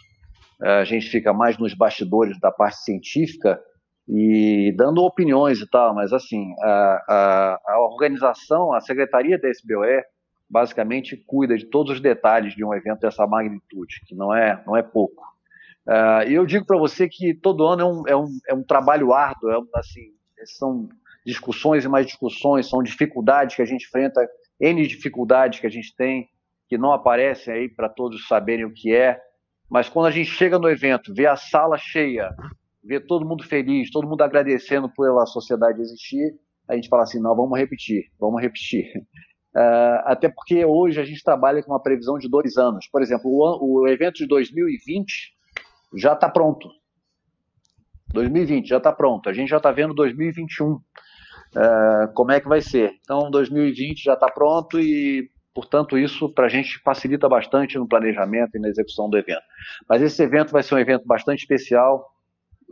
a 0.60 0.84
gente 0.84 1.08
fica 1.08 1.32
mais 1.32 1.56
nos 1.58 1.74
bastidores 1.74 2.38
da 2.40 2.50
parte 2.50 2.78
científica 2.78 3.60
e 4.09 4.72
dando 4.74 5.02
opiniões 5.02 5.61
e 5.61 5.68
tal, 5.68 5.94
mas 5.94 6.12
assim, 6.12 6.54
a, 6.62 7.04
a, 7.09 7.72
a 7.74 7.80
organização, 7.80 8.72
a 8.72 8.80
secretaria 8.80 9.38
da 9.38 9.50
SBOE, 9.50 10.02
basicamente 10.48 11.16
cuida 11.26 11.56
de 11.59 11.66
todos 11.66 11.92
os 11.92 12.00
detalhes 12.00 12.54
de 12.54 12.64
um 12.64 12.72
evento 12.72 13.00
dessa 13.00 13.26
magnitude, 13.26 14.00
que 14.06 14.14
não 14.14 14.34
é, 14.34 14.62
não 14.66 14.74
é 14.74 14.82
pouco. 14.82 15.22
Uh, 15.86 16.28
e 16.28 16.34
eu 16.34 16.46
digo 16.46 16.64
para 16.64 16.78
você 16.78 17.06
que 17.09 17.34
todo 17.34 17.66
ano 17.66 17.82
é 17.82 17.84
um, 17.84 18.09
é 18.09 18.16
um, 18.16 18.38
é 18.48 18.54
um 18.54 18.62
trabalho 18.62 19.12
árduo, 19.12 19.50
é, 19.50 19.59
assim, 19.74 20.12
são 20.56 20.88
discussões 21.24 21.84
e 21.84 21.88
mais 21.88 22.06
discussões, 22.06 22.68
são 22.68 22.82
dificuldades 22.82 23.56
que 23.56 23.62
a 23.62 23.66
gente 23.66 23.86
enfrenta, 23.86 24.26
N 24.59 24.86
dificuldades 24.86 25.61
que 25.61 25.66
a 25.66 25.70
gente 25.70 25.94
tem, 25.94 26.28
que 26.66 26.78
não 26.78 26.92
aparecem 26.92 27.52
aí 27.52 27.68
para 27.68 27.88
todos 27.88 28.26
saberem 28.26 28.64
o 28.64 28.72
que 28.72 28.94
é, 28.94 29.20
mas 29.70 29.88
quando 29.88 30.06
a 30.06 30.11
gente 30.11 30.30
chega 30.30 30.59
no 30.59 30.68
evento, 30.68 31.12
vê 31.14 31.26
a 31.26 31.36
sala 31.36 31.76
cheia, 31.76 32.34
vê 32.82 33.00
todo 33.00 33.26
mundo 33.26 33.44
feliz, 33.44 33.90
todo 33.90 34.08
mundo 34.08 34.22
agradecendo 34.22 34.88
pela 34.88 35.26
sociedade 35.26 35.80
existir, 35.80 36.34
a 36.68 36.74
gente 36.74 36.88
fala 36.88 37.02
assim, 37.02 37.20
não, 37.20 37.34
vamos 37.34 37.58
repetir, 37.58 38.04
vamos 38.20 38.40
repetir. 38.40 38.86
Uh, 39.54 40.04
até 40.04 40.28
porque 40.28 40.64
hoje 40.64 41.00
a 41.00 41.04
gente 41.04 41.22
trabalha 41.24 41.62
com 41.62 41.72
uma 41.72 41.82
previsão 41.82 42.18
de 42.18 42.28
dois 42.28 42.56
anos. 42.56 42.86
Por 42.86 43.02
exemplo, 43.02 43.30
o, 43.30 43.80
o 43.82 43.88
evento 43.88 44.16
de 44.16 44.26
2020 44.26 45.32
já 45.96 46.12
está 46.12 46.28
pronto. 46.28 46.68
2020 48.12 48.68
já 48.68 48.76
está 48.76 48.92
pronto. 48.92 49.28
A 49.28 49.32
gente 49.32 49.48
já 49.48 49.56
está 49.56 49.72
vendo 49.72 49.94
2021 49.94 50.72
uh, 50.72 50.80
como 52.14 52.32
é 52.32 52.40
que 52.40 52.48
vai 52.48 52.60
ser. 52.60 52.92
Então, 53.00 53.30
2020 53.30 54.02
já 54.02 54.14
está 54.14 54.30
pronto 54.30 54.78
e, 54.78 55.30
portanto, 55.54 55.96
isso 55.96 56.28
para 56.32 56.46
a 56.46 56.50
gente 56.50 56.78
facilita 56.80 57.28
bastante 57.28 57.78
no 57.78 57.88
planejamento 57.88 58.56
e 58.56 58.60
na 58.60 58.68
execução 58.68 59.08
do 59.08 59.16
evento. 59.16 59.42
Mas 59.88 60.02
esse 60.02 60.22
evento 60.22 60.52
vai 60.52 60.62
ser 60.62 60.74
um 60.74 60.78
evento 60.78 61.06
bastante 61.06 61.40
especial 61.40 62.06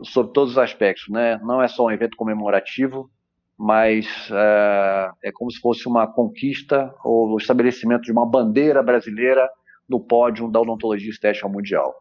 sobre 0.03 0.31
todos 0.33 0.53
os 0.53 0.57
aspectos. 0.57 1.07
Né? 1.09 1.39
Não 1.43 1.61
é 1.61 1.67
só 1.67 1.85
um 1.85 1.91
evento 1.91 2.15
comemorativo, 2.17 3.09
mas 3.57 4.05
é, 4.31 5.09
é, 5.25 5.31
como 5.31 5.51
se 5.51 5.59
fosse 5.59 5.87
uma 5.87 6.05
conquista 6.05 6.93
ou 7.03 7.33
o 7.33 7.37
estabelecimento 7.37 8.03
de 8.03 8.11
uma 8.11 8.25
bandeira 8.25 8.83
brasileira 8.83 9.49
no 9.89 9.99
pódio 9.99 10.49
da 10.51 10.59
odontologia 10.61 11.09
estética 11.09 11.47
mundial. 11.47 11.93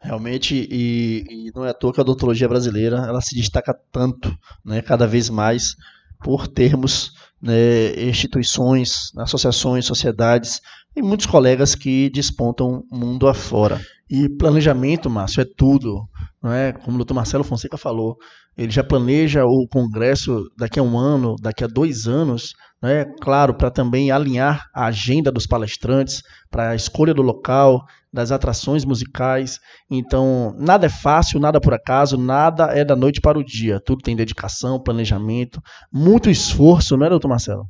Realmente, 0.00 0.66
e, 0.68 1.24
e, 1.30 1.52
não 1.54 1.64
é 1.64 1.70
à 1.70 1.74
toa 1.74 1.92
que 1.92 2.00
a 2.00 2.02
odontologia 2.02 2.48
brasileira 2.48 2.96
ela 3.06 3.20
se 3.20 3.36
destaca 3.36 3.72
tanto, 3.92 4.36
né, 4.64 4.82
cada 4.82 5.06
vez 5.06 5.30
mais, 5.30 5.76
por 6.22 6.48
termos 6.48 7.12
né, 7.40 7.94
instituições, 8.02 9.16
associações, 9.16 9.86
sociedades 9.86 10.60
e 10.94 11.02
muitos 11.02 11.26
colegas 11.26 11.74
que 11.76 12.10
despontam 12.10 12.84
mundo 12.90 13.28
afora. 13.28 13.80
E 14.10 14.28
planejamento, 14.28 15.08
Márcio, 15.08 15.40
é 15.40 15.44
tudo. 15.44 16.06
É? 16.44 16.72
Como 16.72 16.96
o 16.96 16.98
doutor 16.98 17.14
Marcelo 17.14 17.44
Fonseca 17.44 17.76
falou, 17.76 18.16
ele 18.56 18.70
já 18.70 18.82
planeja 18.82 19.44
o 19.44 19.66
congresso 19.68 20.50
daqui 20.58 20.80
a 20.80 20.82
um 20.82 20.98
ano, 20.98 21.36
daqui 21.40 21.62
a 21.62 21.68
dois 21.68 22.08
anos, 22.08 22.52
né? 22.82 23.04
claro, 23.20 23.54
para 23.54 23.70
também 23.70 24.10
alinhar 24.10 24.66
a 24.74 24.86
agenda 24.86 25.30
dos 25.30 25.46
palestrantes, 25.46 26.20
para 26.50 26.70
a 26.70 26.74
escolha 26.74 27.14
do 27.14 27.22
local, 27.22 27.84
das 28.12 28.32
atrações 28.32 28.84
musicais. 28.84 29.60
Então, 29.88 30.52
nada 30.58 30.86
é 30.86 30.88
fácil, 30.88 31.38
nada 31.38 31.60
por 31.60 31.72
acaso, 31.72 32.18
nada 32.18 32.76
é 32.76 32.84
da 32.84 32.96
noite 32.96 33.20
para 33.20 33.38
o 33.38 33.44
dia. 33.44 33.80
Tudo 33.80 34.02
tem 34.02 34.16
dedicação, 34.16 34.82
planejamento, 34.82 35.62
muito 35.92 36.28
esforço, 36.28 36.96
não 36.96 37.06
é, 37.06 37.08
doutor 37.08 37.28
Marcelo? 37.28 37.66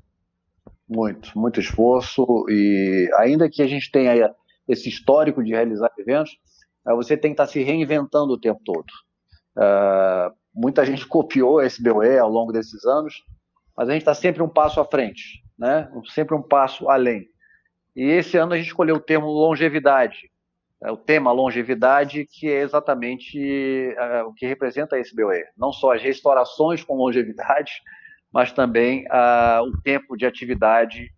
Muito, 0.88 1.38
muito 1.38 1.60
esforço. 1.60 2.24
E 2.48 3.08
ainda 3.18 3.50
que 3.50 3.62
a 3.62 3.66
gente 3.66 3.90
tenha 3.90 4.32
esse 4.66 4.88
histórico 4.88 5.44
de 5.44 5.50
realizar 5.50 5.90
eventos, 5.98 6.32
você 6.84 7.16
tem 7.16 7.30
que 7.30 7.40
estar 7.40 7.46
se 7.46 7.62
reinventando 7.62 8.32
o 8.32 8.40
tempo 8.40 8.60
todo. 8.64 8.86
Uh, 9.56 10.34
muita 10.54 10.84
gente 10.84 11.06
copiou 11.08 11.58
a 11.58 11.66
SBOE 11.66 12.18
ao 12.18 12.28
longo 12.28 12.52
desses 12.52 12.84
anos, 12.84 13.14
mas 13.76 13.88
a 13.88 13.92
gente 13.92 14.02
está 14.02 14.14
sempre 14.14 14.42
um 14.42 14.48
passo 14.48 14.80
à 14.80 14.84
frente, 14.84 15.42
né? 15.58 15.90
sempre 16.14 16.34
um 16.34 16.42
passo 16.42 16.88
além. 16.88 17.26
E 17.94 18.04
esse 18.04 18.36
ano 18.36 18.54
a 18.54 18.56
gente 18.56 18.66
escolheu 18.66 18.96
o 18.96 19.00
termo 19.00 19.26
longevidade, 19.26 20.30
é, 20.82 20.90
o 20.90 20.96
tema 20.96 21.30
longevidade, 21.30 22.26
que 22.26 22.50
é 22.50 22.62
exatamente 22.62 23.38
uh, 23.38 24.26
o 24.26 24.34
que 24.34 24.46
representa 24.46 24.96
a 24.96 24.98
SBOE. 24.98 25.44
Não 25.56 25.72
só 25.72 25.94
as 25.94 26.02
restaurações 26.02 26.82
com 26.82 26.96
longevidade, 26.96 27.70
mas 28.32 28.52
também 28.52 29.04
uh, 29.06 29.62
o 29.62 29.80
tempo 29.82 30.16
de 30.16 30.26
atividade 30.26 31.10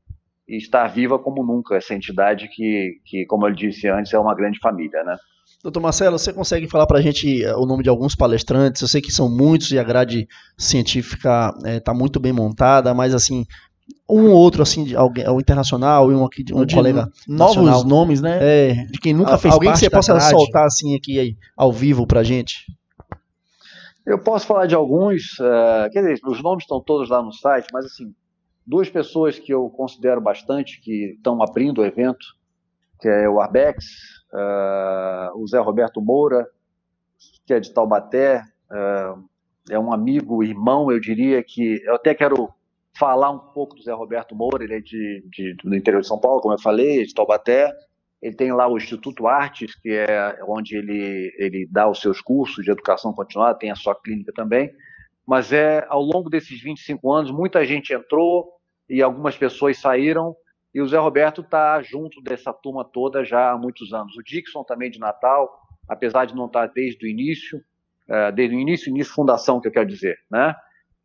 e 0.47 0.59
estar 0.59 0.87
viva 0.89 1.19
como 1.19 1.43
nunca, 1.43 1.77
essa 1.77 1.95
entidade 1.95 2.49
que, 2.49 3.01
que, 3.07 3.25
como 3.25 3.47
eu 3.47 3.53
disse 3.53 3.89
antes, 3.89 4.13
é 4.13 4.19
uma 4.19 4.35
grande 4.35 4.59
família, 4.59 5.03
né? 5.03 5.17
Doutor 5.65 5.81
Marcelo, 5.81 6.19
você 6.19 6.31
consegue 6.31 6.69
falar 6.69 6.87
para 6.87 6.99
a 6.99 7.01
gente 7.01 7.43
eh, 7.43 7.57
o 7.57 7.65
nome 7.65 7.83
de 7.83 7.89
alguns 7.89 8.15
palestrantes? 8.15 8.83
Eu 8.83 8.89
sei 8.89 9.01
que 9.01 9.11
são 9.11 9.31
muitos 9.31 9.71
e 9.71 9.79
a 9.79 9.83
grade 9.83 10.29
científica 10.59 11.55
está 11.57 11.91
eh, 11.91 11.97
é, 11.97 11.99
muito 11.99 12.21
bem 12.21 12.35
montada, 12.35 12.93
mas 12.93 13.15
assim, 13.15 13.47
um 14.07 14.29
ou 14.29 14.37
outro 14.37 14.61
assim 14.61 14.85
de 14.85 14.95
alguém, 14.95 15.27
o 15.27 15.41
internacional 15.41 16.13
e 16.13 16.15
um 16.15 16.23
aqui 16.23 16.45
um 16.53 16.67
de 16.67 16.75
colega 16.75 17.11
novos 17.27 17.57
nacional. 17.57 17.83
nomes, 17.83 18.21
né? 18.21 18.39
É, 18.43 18.75
de 18.75 19.01
quem 19.01 19.15
nunca 19.15 19.39
fez 19.39 19.55
alguém 19.55 19.71
parte 19.71 19.79
que 19.81 19.87
você 19.87 19.91
possa 19.91 20.13
grade. 20.13 20.31
soltar 20.33 20.67
assim 20.67 20.97
aqui 20.97 21.19
aí, 21.19 21.35
ao 21.57 21.73
vivo 21.73 22.07
para 22.07 22.23
gente. 22.23 22.67
Eu 24.05 24.19
posso 24.19 24.47
falar 24.47 24.67
de 24.67 24.75
alguns, 24.75 25.39
uh, 25.41 25.91
quer 25.91 26.03
dizer, 26.03 26.21
os 26.27 26.43
nomes 26.43 26.65
estão 26.65 26.79
todos 26.79 27.09
lá 27.09 27.23
no 27.23 27.33
site, 27.33 27.69
mas 27.73 27.87
assim, 27.87 28.15
duas 28.67 28.91
pessoas 28.91 29.39
que 29.39 29.55
eu 29.55 29.71
considero 29.71 30.21
bastante 30.21 30.79
que 30.83 31.15
estão 31.17 31.43
abrindo 31.43 31.81
o 31.81 31.87
evento, 31.87 32.27
que 33.01 33.09
é 33.09 33.27
o 33.27 33.41
Arbex, 33.41 33.87
uh, 34.35 35.41
o 35.41 35.47
Zé 35.47 35.59
Roberto 35.61 36.03
Moura, 36.03 36.47
que 37.47 37.55
é 37.55 37.61
de 37.61 37.73
Taubaté, 37.73 38.43
uh, 38.71 39.25
é 39.71 39.79
um 39.79 39.93
amigo, 39.93 40.43
irmão, 40.43 40.91
eu 40.91 41.01
diria 41.01 41.43
que 41.43 41.81
eu 41.85 41.95
até 41.95 42.15
quero 42.15 42.53
falar 42.97 43.31
um 43.31 43.39
pouco 43.39 43.75
do 43.75 43.83
Zé 43.83 43.93
Roberto 43.93 44.35
Moura, 44.35 44.65
ele 44.65 44.75
é 44.75 44.81
de, 44.81 45.25
de, 45.31 45.55
do 45.55 45.75
interior 45.75 46.01
de 46.01 46.07
São 46.07 46.21
Paulo, 46.21 46.41
como 46.41 46.55
eu 46.55 46.61
falei, 46.61 47.01
é 47.01 47.05
de 47.05 47.15
Taubaté, 47.15 47.73
ele 48.21 48.35
tem 48.35 48.53
lá 48.53 48.67
o 48.69 48.77
Instituto 48.77 49.27
Artes, 49.27 49.75
que 49.75 49.91
é 49.91 50.39
onde 50.47 50.77
ele, 50.77 51.33
ele 51.39 51.69
dá 51.71 51.89
os 51.89 52.01
seus 52.01 52.21
cursos 52.21 52.65
de 52.65 52.71
educação 52.71 53.13
continuada, 53.13 53.59
tem 53.59 53.71
a 53.71 53.77
sua 53.77 53.95
clínica 53.95 54.33
também, 54.33 54.71
mas 55.27 55.53
é 55.53 55.85
ao 55.89 56.03
longo 56.03 56.31
desses 56.31 56.61
25 56.61 57.13
anos, 57.13 57.31
muita 57.31 57.65
gente 57.65 57.93
entrou 57.93 58.51
e 58.89 59.03
algumas 59.03 59.37
pessoas 59.37 59.79
saíram, 59.79 60.35
e 60.75 60.83
o 60.83 60.89
Zé 60.89 60.99
Roberto 60.99 61.41
está 61.41 61.81
junto 61.81 62.21
dessa 62.21 62.53
turma 62.53 62.85
toda 62.85 63.25
já 63.25 63.53
há 63.53 63.57
muitos 63.57 63.93
anos. 63.93 64.17
O 64.17 64.23
Dixon 64.23 64.65
também 64.65 64.91
de 64.91 64.99
Natal, 64.99 65.49
apesar 65.89 66.25
de 66.25 66.35
não 66.35 66.47
estar 66.47 66.67
tá 66.67 66.73
desde 66.75 67.07
o 67.07 67.09
início, 67.09 67.63
é, 68.09 68.33
desde 68.33 68.57
o 68.57 68.59
início, 68.59 68.91
início 68.91 69.15
fundação, 69.15 69.61
que 69.61 69.69
eu 69.69 69.73
quero 69.73 69.87
dizer, 69.87 70.19
né? 70.29 70.55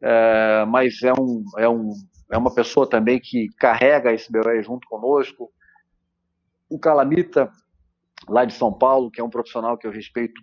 É, 0.02 0.66
mas 0.66 1.04
é, 1.04 1.14
um, 1.14 1.44
é, 1.58 1.70
um, 1.70 1.92
é 2.32 2.38
uma 2.38 2.54
pessoa 2.54 2.90
também 2.90 3.20
que 3.20 3.48
carrega 3.58 4.12
esse 4.12 4.32
BOE 4.32 4.64
junto 4.64 4.88
conosco. 4.88 5.52
O 6.68 6.80
Calamita, 6.80 7.52
lá 8.28 8.46
de 8.46 8.54
São 8.54 8.74
Paulo, 8.74 9.12
que 9.12 9.22
é 9.22 9.24
um 9.24 9.30
profissional 9.30 9.78
que 9.78 9.86
eu 9.86 9.92
respeito 9.92 10.42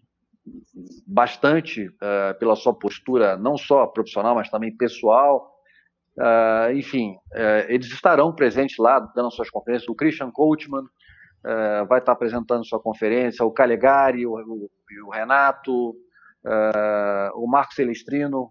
bastante 1.06 1.88
uh, 1.88 2.38
pela 2.38 2.54
sua 2.54 2.72
postura, 2.72 3.36
não 3.36 3.56
só 3.56 3.86
profissional, 3.86 4.36
mas 4.36 4.48
também 4.48 4.76
pessoal. 4.76 5.55
Uh, 6.18 6.72
enfim, 6.74 7.16
uh, 7.34 7.66
eles 7.68 7.86
estarão 7.88 8.34
presentes 8.34 8.76
lá, 8.78 9.00
dando 9.14 9.30
suas 9.30 9.50
conferências. 9.50 9.88
O 9.88 9.94
Christian 9.94 10.30
Coachman 10.30 10.84
vai 11.88 12.00
estar 12.00 12.10
apresentando 12.10 12.66
sua 12.66 12.80
conferência, 12.80 13.44
o 13.44 13.52
Calegari, 13.52 14.26
o, 14.26 14.32
o, 14.32 14.68
o 15.06 15.10
Renato, 15.12 15.94
o 17.36 17.46
Marco 17.48 17.72
Celestrino 17.72 18.50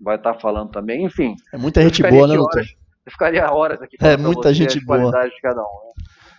vai 0.00 0.16
estar 0.16 0.32
falando 0.40 0.70
também. 0.70 1.04
Enfim. 1.04 1.34
É 1.52 1.58
muita 1.58 1.82
gente 1.82 2.02
boa, 2.02 2.26
né, 2.26 2.36
doutor? 2.36 2.64
Eu 3.04 3.12
ficaria 3.12 3.52
horas 3.52 3.82
aqui. 3.82 3.96
É 4.00 4.16
muita 4.16 4.54
gente 4.54 4.82
boa. 4.82 5.08
Um, 5.08 5.10
né? 5.10 5.28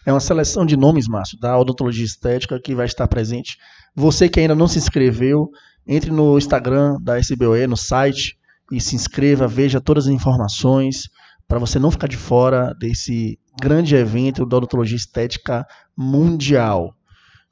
É 0.06 0.12
uma 0.12 0.20
seleção 0.20 0.66
de 0.66 0.76
nomes, 0.76 1.08
Márcio, 1.08 1.40
da 1.40 1.56
odontologia 1.58 2.06
estética 2.06 2.60
que 2.60 2.74
vai 2.74 2.88
estar 2.88 3.08
presente. 3.08 3.58
Você 3.96 4.28
que 4.28 4.40
ainda 4.40 4.56
não 4.56 4.68
se 4.68 4.80
inscreveu, 4.80 5.52
entre 5.86 6.10
no 6.10 6.38
Instagram 6.38 6.98
da 7.02 7.20
SBOE, 7.20 7.68
no 7.68 7.78
site, 7.78 8.38
e 8.72 8.80
se 8.80 8.96
inscreva, 8.96 9.48
veja 9.48 9.82
todas 9.82 10.08
as 10.08 10.14
informações, 10.14 11.10
para 11.48 11.60
você 11.60 11.78
não 11.78 11.92
ficar 11.92 12.08
de 12.08 12.18
fora 12.18 12.74
desse 12.80 13.38
grande 13.60 13.96
evento 13.96 14.46
da 14.46 14.58
odontologia 14.58 14.96
estética 14.96 15.66
mundial. 15.98 16.96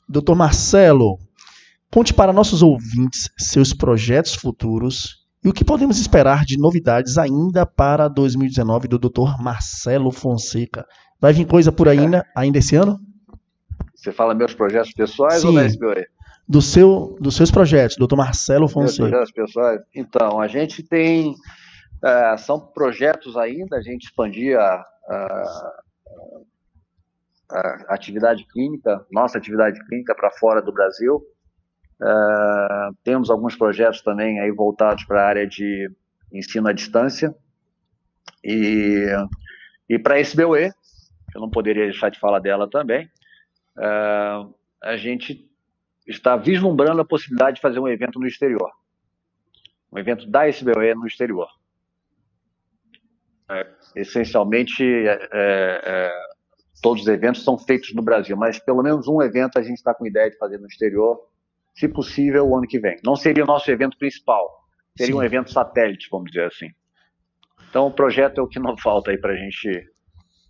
Doutor 0.07 0.36
Marcelo, 0.36 1.20
conte 1.91 2.13
para 2.13 2.32
nossos 2.32 2.63
ouvintes 2.63 3.30
seus 3.38 3.74
projetos 3.74 4.34
futuros 4.34 5.20
e 5.43 5.49
o 5.49 5.53
que 5.53 5.65
podemos 5.65 5.99
esperar 5.99 6.45
de 6.45 6.57
novidades 6.57 7.17
ainda 7.17 7.65
para 7.65 8.07
2019 8.07 8.88
do 8.88 8.99
Dr. 8.99 9.41
Marcelo 9.41 10.11
Fonseca. 10.11 10.86
Vai 11.20 11.34
vir 11.34 11.45
coisa 11.45 11.72
por 11.72 11.88
aí 11.88 11.99
ainda, 11.99 12.26
ainda 12.36 12.57
esse 12.57 12.76
ano? 12.76 12.99
Você 13.93 14.11
fala 14.11 14.34
meus 14.34 14.53
projetos 14.53 14.93
pessoais 14.93 15.41
Sim, 15.41 15.47
ou 15.47 15.53
da 15.53 15.65
SBOE? 15.65 16.05
Do 16.50 16.64
seu, 16.64 17.16
dos 17.20 17.36
seus 17.36 17.52
projetos, 17.52 17.95
doutor 17.95 18.16
Marcelo 18.16 18.68
Fonseca. 18.68 19.08
Projetos 19.08 19.32
pessoais? 19.32 19.82
Então, 19.93 20.41
a 20.41 20.47
gente 20.47 20.82
tem. 20.82 21.36
Uh, 22.04 22.38
são 22.39 22.60
projetos 22.60 23.38
ainda, 23.38 23.78
a 23.78 23.82
gente 23.82 24.06
expandir 24.06 24.58
a, 24.58 24.86
a, 25.08 25.74
a 27.52 27.86
atividade 27.89 28.45
clínica, 28.45 29.06
nossa 29.12 29.38
atividade 29.38 29.80
clínica 29.86 30.16
para 30.16 30.32
fora 30.32 30.62
do 30.62 30.74
Brasil. 30.74 31.22
Uh, 32.02 32.95
temos 33.04 33.30
alguns 33.30 33.56
projetos 33.56 34.02
também 34.02 34.39
aí 34.39 34.52
voltados 34.52 35.04
para 35.04 35.22
a 35.22 35.28
área 35.28 35.45
de 35.45 35.91
ensino 36.32 36.68
à 36.68 36.74
distância. 36.74 37.36
E, 38.43 39.06
e 39.89 40.00
para 40.00 40.16
a 40.16 40.20
SBUE, 40.20 40.72
eu 41.36 41.41
não 41.41 41.50
poderia 41.50 41.84
deixar 41.84 42.10
de 42.10 42.20
falar 42.20 42.39
dela 42.39 42.70
também. 42.70 43.10
Uh, 43.78 44.54
a 44.82 44.95
gente 44.95 45.49
está 46.10 46.36
vislumbrando 46.36 47.01
a 47.01 47.05
possibilidade 47.05 47.57
de 47.57 47.62
fazer 47.62 47.80
um 47.80 47.88
evento 47.88 48.20
no 48.20 48.28
exterior. 48.28 48.72
Um 49.91 49.97
evento 49.97 50.28
da 50.28 50.47
SBOE 50.47 50.95
no 50.95 51.07
exterior. 51.07 51.47
É, 53.49 53.68
essencialmente, 53.95 54.84
é, 54.84 55.30
é, 55.32 55.82
é, 55.84 56.12
todos 56.82 57.03
os 57.03 57.07
eventos 57.07 57.43
são 57.43 57.57
feitos 57.57 57.93
no 57.93 58.01
Brasil, 58.01 58.38
mas 58.38 58.60
pelo 58.60 58.84
menos 58.84 59.07
um 59.07 59.22
evento 59.22 59.57
a 59.57 59.64
gente 59.64 59.78
está 59.78 59.93
com 59.93 60.05
ideia 60.05 60.30
de 60.30 60.38
fazer 60.38 60.60
no 60.60 60.68
exterior, 60.68 61.20
se 61.74 61.88
possível, 61.88 62.47
o 62.47 62.57
ano 62.57 62.68
que 62.68 62.80
vem. 62.80 62.97
Não 63.03 63.16
seria 63.16 63.43
o 63.43 63.47
nosso 63.47 63.70
evento 63.72 63.97
principal, 63.97 64.47
seria 64.97 65.14
Sim. 65.14 65.20
um 65.20 65.24
evento 65.24 65.51
satélite, 65.51 66.07
vamos 66.12 66.32
dizer 66.32 66.45
assim. 66.45 66.70
Então, 67.70 67.88
o 67.88 67.93
projeto 67.93 68.39
é 68.39 68.41
o 68.41 68.47
que 68.47 68.60
não 68.60 68.78
falta 68.78 69.12
aí 69.12 69.18
para 69.18 69.34
a 69.34 69.38
gente 69.38 69.70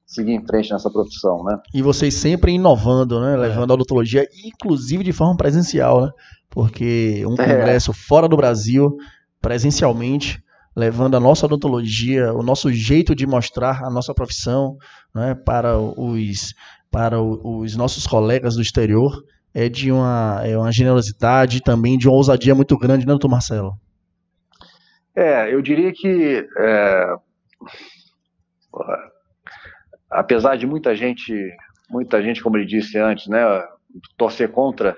seguir 0.10 0.34
em 0.34 0.46
frente 0.46 0.72
nessa 0.72 0.90
profissão, 0.90 1.44
né? 1.44 1.60
E 1.72 1.84
vocês 1.84 2.16
sempre 2.16 2.52
inovando, 2.52 3.22
né? 3.22 3.38
Levando 3.38 3.72
a 3.72 3.74
odontologia, 3.76 4.28
inclusive 4.44 5.04
de 5.04 5.14
forma 5.14 5.38
presencial, 5.38 6.02
né? 6.02 6.12
Porque 6.50 7.24
um 7.28 7.34
é. 7.34 7.38
congresso 7.38 7.92
é. 7.92 7.94
fora 7.94 8.28
do 8.28 8.36
Brasil, 8.36 8.98
presencialmente, 9.40 10.44
levando 10.76 11.16
a 11.16 11.20
nossa 11.20 11.46
odontologia, 11.46 12.34
o 12.34 12.42
nosso 12.42 12.74
jeito 12.74 13.14
de 13.14 13.28
mostrar 13.28 13.84
a 13.84 13.90
nossa 13.92 14.12
profissão, 14.12 14.78
né? 15.14 15.36
Para 15.36 15.78
os 15.78 16.56
para 16.90 17.22
os 17.22 17.76
nossos 17.76 18.08
colegas 18.08 18.56
do 18.56 18.64
exterior, 18.64 19.24
é 19.54 19.70
de 19.70 19.92
uma, 19.92 20.42
é 20.44 20.58
uma 20.58 20.72
generosidade 20.72 21.58
e 21.58 21.62
também 21.62 22.00
de 22.00 22.08
uma 22.08 22.18
ousadia 22.18 22.56
muito 22.56 22.76
grande, 22.80 23.06
né, 23.06 23.12
doutor 23.12 23.30
Marcelo? 23.30 23.74
É, 25.16 25.54
eu 25.54 25.62
diria 25.62 25.94
que 25.94 26.48
é, 26.58 27.14
apesar 30.10 30.58
de 30.58 30.66
muita 30.66 30.96
gente, 30.96 31.34
muita 31.90 32.22
gente, 32.22 32.42
como 32.42 32.58
ele 32.58 32.66
disse 32.66 32.98
antes, 32.98 33.28
né, 33.28 33.42
torcer 34.18 34.52
contra, 34.52 34.96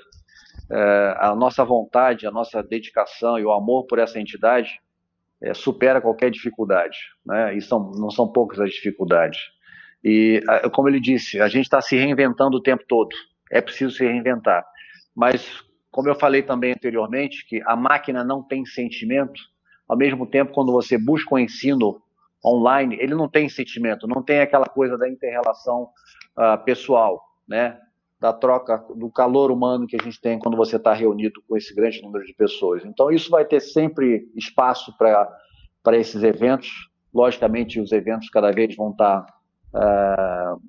é, 0.69 1.15
a 1.19 1.35
nossa 1.35 1.63
vontade, 1.65 2.25
a 2.25 2.31
nossa 2.31 2.63
dedicação 2.63 3.37
e 3.37 3.43
o 3.43 3.51
amor 3.51 3.85
por 3.87 3.99
essa 3.99 4.19
entidade 4.19 4.79
é, 5.41 5.53
supera 5.53 6.01
qualquer 6.01 6.29
dificuldade, 6.29 6.97
né? 7.25 7.55
E 7.57 7.61
são, 7.61 7.91
não 7.91 8.11
são 8.11 8.31
poucas 8.31 8.59
as 8.59 8.69
dificuldades. 8.69 9.39
E 10.03 10.41
como 10.73 10.87
ele 10.87 10.99
disse, 10.99 11.41
a 11.41 11.47
gente 11.47 11.65
está 11.65 11.81
se 11.81 11.95
reinventando 11.95 12.57
o 12.57 12.61
tempo 12.61 12.83
todo. 12.87 13.09
É 13.51 13.59
preciso 13.61 13.95
se 13.95 14.03
reinventar. 14.03 14.65
Mas 15.15 15.61
como 15.91 16.07
eu 16.07 16.15
falei 16.15 16.41
também 16.41 16.71
anteriormente, 16.71 17.45
que 17.45 17.61
a 17.65 17.75
máquina 17.75 18.23
não 18.23 18.41
tem 18.41 18.65
sentimento. 18.65 19.39
Ao 19.87 19.97
mesmo 19.97 20.25
tempo, 20.25 20.53
quando 20.53 20.71
você 20.71 20.97
busca 20.97 21.35
o 21.35 21.39
ensino 21.39 22.01
online, 22.45 22.97
ele 22.99 23.15
não 23.15 23.29
tem 23.29 23.47
sentimento, 23.47 24.07
não 24.07 24.21
tem 24.21 24.41
aquela 24.41 24.65
coisa 24.65 24.97
da 24.97 25.07
interrelação 25.07 25.89
uh, 26.37 26.63
pessoal, 26.63 27.21
né? 27.47 27.77
Da 28.19 28.31
troca, 28.31 28.77
do 28.95 29.09
calor 29.09 29.51
humano 29.51 29.87
que 29.87 29.95
a 29.99 30.03
gente 30.03 30.21
tem 30.21 30.37
quando 30.37 30.55
você 30.55 30.75
está 30.75 30.93
reunido 30.93 31.41
com 31.47 31.57
esse 31.57 31.73
grande 31.73 32.01
número 32.01 32.23
de 32.23 32.33
pessoas. 32.33 32.85
Então, 32.85 33.09
isso 33.09 33.31
vai 33.31 33.43
ter 33.43 33.59
sempre 33.59 34.29
espaço 34.35 34.95
para 34.97 35.97
esses 35.97 36.21
eventos. 36.21 36.69
Logicamente, 37.11 37.79
os 37.79 37.91
eventos 37.91 38.29
cada 38.29 38.51
vez 38.51 38.75
vão 38.75 38.91
estar 38.91 39.25
tá, 39.73 40.55
uh, 40.55 40.61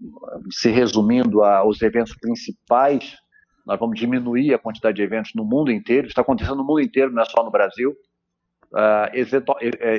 se 0.51 0.71
resumindo 0.71 1.43
aos 1.43 1.83
eventos 1.83 2.17
principais. 2.17 3.19
Nós 3.67 3.79
vamos 3.79 4.01
diminuir 4.01 4.55
a 4.55 4.59
quantidade 4.59 4.97
de 4.97 5.03
eventos 5.03 5.33
no 5.35 5.45
mundo 5.45 5.71
inteiro. 5.71 6.07
Está 6.09 6.23
acontecendo 6.23 6.57
no 6.57 6.65
mundo 6.65 6.81
inteiro, 6.81 7.13
não 7.13 7.23
é 7.23 7.27
só 7.27 7.45
no 7.45 7.51
Brasil 7.51 7.95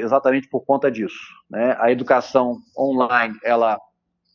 exatamente 0.02 0.48
por 0.50 0.66
conta 0.66 0.92
disso. 0.92 1.20
Né? 1.50 1.76
A 1.80 1.92
educação 1.92 2.58
online 2.78 3.36
ela 3.44 3.80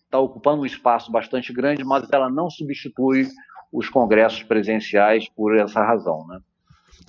está 0.05 0.18
ocupando 0.18 0.62
um 0.62 0.66
espaço 0.66 1.11
bastante 1.11 1.53
grande, 1.53 1.84
mas 1.84 2.09
ela 2.12 2.30
não 2.30 2.49
substitui 2.49 3.28
os 3.72 3.89
congressos 3.89 4.43
presenciais 4.43 5.28
por 5.28 5.57
essa 5.57 5.82
razão. 5.82 6.26
Né? 6.26 6.41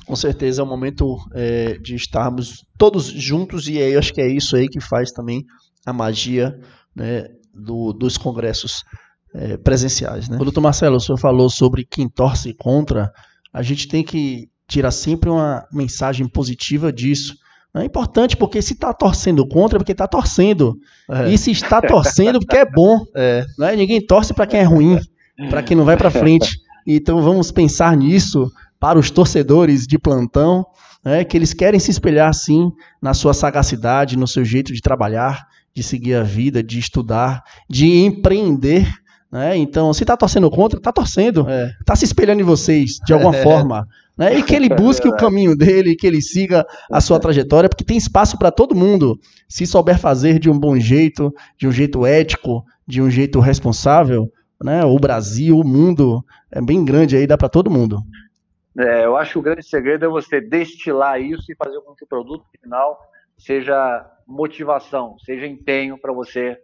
Com 0.06 0.16
certeza 0.16 0.62
é 0.62 0.66
um 0.66 0.68
momento 0.68 1.18
é, 1.34 1.78
de 1.78 1.96
estarmos 1.96 2.66
todos 2.78 3.06
juntos 3.06 3.68
e 3.68 3.78
eu 3.78 4.00
acho 4.00 4.14
que 4.14 4.22
é 4.22 4.28
isso 4.28 4.56
aí 4.56 4.68
que 4.68 4.82
faz 4.82 5.12
também 5.12 5.46
a 5.86 5.94
magia 5.94 6.60
né, 6.96 7.30
do, 7.54 7.94
dos 7.94 8.18
congressos 8.18 8.84
é, 9.34 9.58
presenciais. 9.58 10.28
Né? 10.28 10.38
O 10.38 10.44
doutor 10.44 10.62
Marcelo, 10.62 10.98
o 10.98 11.00
senhor 11.00 11.18
falou 11.18 11.50
sobre 11.50 11.86
quem 11.86 12.10
torce 12.10 12.54
contra. 12.54 13.12
A 13.54 13.62
gente 13.62 13.88
tem 13.88 14.04
que 14.04 14.50
tira 14.70 14.92
sempre 14.92 15.30
uma 15.30 15.66
mensagem 15.74 16.28
positiva 16.28 16.94
disso. 16.94 17.36
É 17.74 17.84
importante 17.84 18.38
porque 18.38 18.62
se 18.62 18.74
está 18.74 18.94
torcendo 18.94 19.46
contra 19.48 19.78
é 19.78 19.80
porque 19.80 19.92
está 19.92 20.08
torcendo. 20.08 20.78
É. 21.10 21.32
E 21.32 21.38
se 21.38 21.52
está 21.52 21.82
torcendo 21.82 22.40
porque 22.40 22.58
é 22.58 22.66
bom. 22.66 23.04
É. 23.16 23.46
Né? 23.58 23.76
Ninguém 23.76 24.06
torce 24.06 24.34
para 24.34 24.48
quem 24.48 24.60
é 24.60 24.64
ruim, 24.64 25.00
para 25.50 25.64
quem 25.64 25.76
não 25.76 25.86
vai 25.86 25.98
para 25.98 26.12
frente. 26.12 26.60
Então 26.86 27.22
vamos 27.22 27.52
pensar 27.52 27.98
nisso 27.98 28.52
para 28.80 28.98
os 28.98 29.12
torcedores 29.12 29.86
de 29.86 30.00
plantão, 30.00 30.66
né? 31.04 31.24
que 31.24 31.36
eles 31.36 31.54
querem 31.54 31.80
se 31.80 31.92
espelhar 31.92 32.34
sim 32.34 32.72
na 33.02 33.14
sua 33.14 33.34
sagacidade, 33.34 34.18
no 34.18 34.28
seu 34.28 34.46
jeito 34.46 34.74
de 34.74 34.82
trabalhar, 34.82 35.48
de 35.76 35.84
seguir 35.84 36.16
a 36.16 36.24
vida, 36.24 36.64
de 36.64 36.80
estudar, 36.80 37.44
de 37.70 37.88
empreender. 38.04 38.88
Né? 39.32 39.58
Então, 39.58 39.94
se 39.94 40.04
está 40.04 40.18
torcendo 40.18 40.50
contra, 40.50 40.80
está 40.80 40.92
torcendo. 40.92 41.42
Está 41.80 41.94
é. 41.94 41.96
se 41.96 42.06
espelhando 42.06 42.42
em 42.42 42.46
vocês, 42.46 42.94
de 43.06 43.14
alguma 43.14 43.36
é. 43.38 43.44
forma. 43.44 43.88
Né? 44.20 44.38
E 44.38 44.44
que 44.44 44.54
ele 44.54 44.68
busque 44.76 45.08
é 45.08 45.10
o 45.10 45.16
caminho 45.16 45.56
dele, 45.56 45.96
que 45.96 46.06
ele 46.06 46.22
siga 46.22 46.66
a 46.92 47.00
sua 47.00 47.18
trajetória, 47.18 47.70
porque 47.70 47.86
tem 47.86 47.96
espaço 47.96 48.38
para 48.38 48.52
todo 48.52 48.76
mundo. 48.76 49.18
Se 49.48 49.66
souber 49.66 49.98
fazer 49.98 50.38
de 50.38 50.50
um 50.50 50.60
bom 50.60 50.78
jeito, 50.78 51.34
de 51.58 51.66
um 51.66 51.72
jeito 51.72 52.06
ético, 52.06 52.66
de 52.86 53.02
um 53.02 53.10
jeito 53.10 53.40
responsável, 53.40 54.30
né? 54.62 54.84
o 54.84 54.98
Brasil, 54.98 55.58
o 55.58 55.66
mundo 55.66 56.22
é 56.52 56.62
bem 56.62 56.84
grande 56.84 57.16
aí, 57.16 57.26
dá 57.26 57.38
para 57.38 57.48
todo 57.48 57.72
mundo. 57.72 57.98
É, 58.78 59.06
eu 59.06 59.16
acho 59.16 59.34
que 59.34 59.40
o 59.40 59.42
grande 59.42 59.66
segredo 59.66 60.06
é 60.06 60.10
você 60.10 60.42
destilar 60.42 61.22
isso 61.22 61.50
e 61.50 61.56
fazer 61.56 61.80
com 61.82 61.96
que 61.96 62.04
o 62.04 62.08
produto 62.08 62.44
final 62.60 63.00
seja 63.38 64.06
motivação, 64.28 65.18
seja 65.20 65.48
empenho 65.48 65.98
para 65.98 66.14
você 66.14 66.58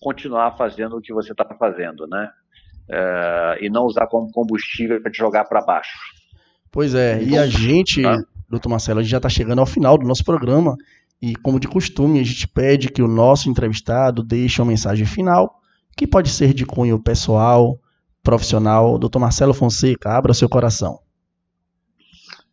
continuar 0.00 0.56
fazendo 0.56 0.96
o 0.96 1.00
que 1.00 1.12
você 1.12 1.32
está 1.32 1.44
fazendo, 1.58 2.06
né? 2.06 2.28
É, 2.90 3.58
e 3.60 3.70
não 3.70 3.84
usar 3.84 4.06
como 4.06 4.30
combustível 4.32 5.00
para 5.00 5.10
te 5.10 5.18
jogar 5.18 5.44
para 5.44 5.62
baixo. 5.62 5.96
Pois 6.72 6.94
é, 6.94 7.22
e 7.22 7.36
a 7.36 7.46
gente, 7.46 8.04
ah. 8.06 8.18
doutor 8.48 8.70
Marcelo, 8.70 9.00
a 9.00 9.02
gente 9.02 9.10
já 9.10 9.18
está 9.18 9.28
chegando 9.28 9.58
ao 9.58 9.66
final 9.66 9.98
do 9.98 10.06
nosso 10.06 10.24
programa 10.24 10.74
e, 11.20 11.36
como 11.36 11.60
de 11.60 11.68
costume, 11.68 12.18
a 12.18 12.24
gente 12.24 12.48
pede 12.48 12.90
que 12.90 13.02
o 13.02 13.06
nosso 13.06 13.50
entrevistado 13.50 14.22
deixe 14.22 14.60
uma 14.62 14.68
mensagem 14.68 15.04
final, 15.04 15.60
que 15.94 16.06
pode 16.06 16.30
ser 16.30 16.54
de 16.54 16.64
cunho 16.64 16.98
pessoal, 16.98 17.78
profissional. 18.22 18.98
Doutor 18.98 19.18
Marcelo 19.18 19.52
Fonseca, 19.52 20.16
abra 20.16 20.32
seu 20.32 20.48
coração. 20.48 20.98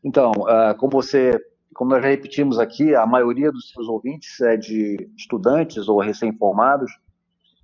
Então, 0.03 0.31
uh, 0.31 0.75
como 0.77 0.91
você, 0.91 1.39
como 1.73 1.91
nós 1.91 2.03
já 2.03 2.09
repetimos 2.09 2.59
aqui, 2.59 2.93
a 2.93 3.05
maioria 3.05 3.53
dos 3.53 3.71
seus 3.71 3.87
ouvintes 3.87 4.41
é 4.41 4.57
de 4.57 5.09
estudantes 5.17 5.87
ou 5.87 6.01
recém-formados, 6.01 6.91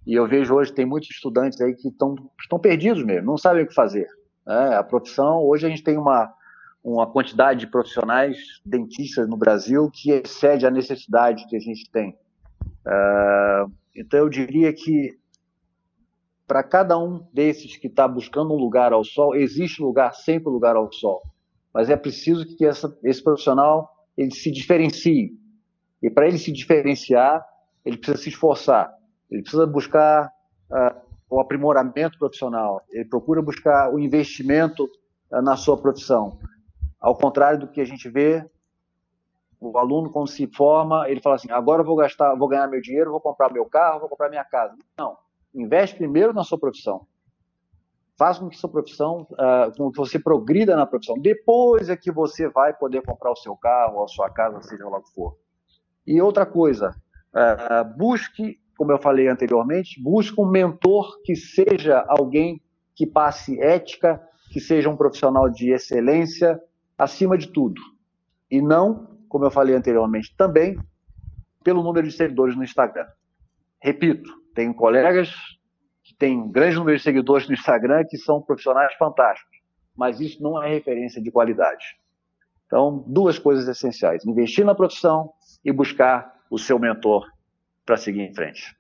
e 0.08 0.14
eu 0.14 0.26
vejo 0.26 0.56
hoje 0.56 0.72
tem 0.72 0.86
muitos 0.86 1.10
estudantes 1.10 1.60
aí 1.60 1.74
que 1.74 1.90
estão, 1.90 2.16
estão 2.40 2.58
perdidos 2.58 3.04
mesmo, 3.04 3.26
não 3.26 3.38
sabem 3.38 3.64
o 3.64 3.68
que 3.68 3.74
fazer. 3.74 4.08
Né? 4.48 4.76
A 4.76 4.84
profissão, 4.84 5.44
hoje 5.44 5.66
a 5.66 5.70
gente 5.70 5.84
tem 5.84 5.98
uma, 5.98 6.32
uma 6.86 7.08
quantidade 7.08 7.62
de 7.62 7.68
profissionais 7.68 8.38
dentistas 8.64 9.28
no 9.28 9.36
Brasil 9.36 9.90
que 9.92 10.12
excede 10.12 10.68
a 10.68 10.72
necessidade 10.72 11.48
que 11.48 11.56
a 11.56 11.60
gente 11.60 11.90
tem. 11.90 12.16
Uh, 12.86 13.72
então 13.96 14.20
eu 14.20 14.30
diria 14.30 14.72
que 14.72 15.18
para 16.46 16.62
cada 16.62 16.96
um 16.96 17.26
desses 17.34 17.76
que 17.76 17.88
está 17.88 18.08
buscando 18.08 18.54
um 18.54 18.58
lugar 18.58 18.94
ao 18.94 19.04
sol, 19.04 19.36
existe 19.36 19.82
lugar, 19.82 20.14
sempre 20.14 20.52
lugar 20.52 20.76
ao 20.76 20.92
sol. 20.94 21.24
Mas 21.74 21.90
é 21.90 21.96
preciso 21.96 22.46
que 22.56 22.64
essa, 22.64 22.96
esse 23.04 23.24
profissional 23.24 23.90
ele 24.16 24.32
se 24.32 24.52
diferencie. 24.52 25.32
E 26.04 26.10
para 26.10 26.28
ele 26.28 26.38
se 26.38 26.52
diferenciar, 26.52 27.44
ele 27.84 27.98
precisa 27.98 28.22
se 28.22 28.30
esforçar. 28.30 28.94
Ele 29.32 29.42
precisa 29.42 29.66
buscar 29.66 30.32
uh, 30.70 31.02
o 31.28 31.40
aprimoramento 31.40 32.20
profissional. 32.20 32.80
Ele 32.92 33.06
procura 33.06 33.42
buscar 33.42 33.92
o 33.92 34.00
investimento 34.00 34.88
uh, 35.32 35.42
na 35.42 35.58
sua 35.58 35.78
profissão. 35.82 36.38
Ao 37.06 37.16
contrário 37.16 37.60
do 37.60 37.68
que 37.68 37.80
a 37.80 37.86
gente 37.86 38.10
vê, 38.10 38.44
o 39.60 39.78
aluno 39.78 40.10
quando 40.10 40.28
se 40.28 40.48
forma, 40.48 41.08
ele 41.08 41.22
fala 41.22 41.36
assim: 41.36 41.52
agora 41.52 41.84
eu 41.84 41.86
vou 41.86 41.96
gastar, 41.96 42.34
vou 42.34 42.48
ganhar 42.48 42.68
meu 42.68 42.82
dinheiro, 42.82 43.12
vou 43.12 43.22
comprar 43.22 43.54
meu 43.54 43.64
carro, 43.68 44.00
vou 44.00 44.10
comprar 44.10 44.28
minha 44.28 44.44
casa. 44.44 44.76
Não, 44.98 45.16
investe 45.54 45.96
primeiro 45.96 46.34
na 46.34 46.44
sua 46.44 46.58
profissão. 46.58 47.06
Faça 48.18 48.40
com 48.40 48.50
que 48.50 48.58
sua 48.58 48.72
profissão, 48.72 49.28
uh, 49.34 49.78
com 49.78 49.92
que 49.92 49.98
você 50.00 50.18
progrida 50.18 50.76
na 50.76 50.88
profissão. 50.88 51.16
Depois 51.20 51.90
é 51.90 51.96
que 51.96 52.12
você 52.12 52.50
vai 52.50 52.74
poder 52.74 53.04
comprar 53.04 53.32
o 53.32 53.36
seu 53.36 53.56
carro, 53.56 54.04
a 54.04 54.08
sua 54.08 54.32
casa, 54.32 54.60
seja 54.64 54.90
lá 54.90 54.98
o 54.98 55.04
que 55.04 55.14
for. 55.14 55.38
E 56.08 56.20
outra 56.20 56.44
coisa, 56.44 56.90
uh, 57.36 57.98
busque, 58.00 58.60
como 58.76 58.92
eu 58.92 58.98
falei 58.98 59.28
anteriormente, 59.28 60.02
busque 60.02 60.42
um 60.42 60.50
mentor 60.50 61.22
que 61.24 61.36
seja 61.36 62.04
alguém 62.08 62.60
que 62.96 63.06
passe 63.06 63.62
ética, 63.62 64.20
que 64.52 64.60
seja 64.60 64.90
um 64.90 64.98
profissional 64.98 65.48
de 65.48 65.70
excelência, 65.70 66.60
acima 66.98 67.38
de 67.38 67.48
tudo. 67.48 67.82
E 68.50 68.62
não, 68.62 69.18
como 69.28 69.46
eu 69.46 69.52
falei 69.52 69.76
anteriormente, 69.76 70.36
também 70.38 70.78
pelo 71.64 71.84
número 71.84 72.08
de 72.08 72.14
seguidores 72.14 72.56
no 72.56 72.64
Instagram. 72.64 73.08
Repito, 73.82 74.30
tenho 74.54 74.74
colegas 74.74 75.34
que 76.04 76.16
tem 76.16 76.38
um 76.38 76.52
grande 76.52 76.76
número 76.76 76.98
de 76.98 77.04
seguidores 77.04 77.48
no 77.48 77.54
Instagram 77.54 78.06
que 78.08 78.18
são 78.18 78.42
profissionais 78.42 78.94
fantásticos, 78.96 79.58
mas 79.96 80.20
isso 80.20 80.42
não 80.42 80.62
é 80.62 80.70
referência 80.70 81.22
de 81.22 81.32
qualidade. 81.32 81.84
Então, 82.68 83.04
duas 83.08 83.40
coisas 83.40 83.68
essenciais: 83.68 84.26
investir 84.26 84.64
na 84.64 84.76
profissão 84.76 85.32
e 85.64 85.72
buscar 85.72 86.34
o 86.50 86.58
seu 86.58 86.78
mentor 86.78 87.28
para 87.86 87.98
seguir 87.98 88.22
em 88.22 88.34
frente 88.34 88.76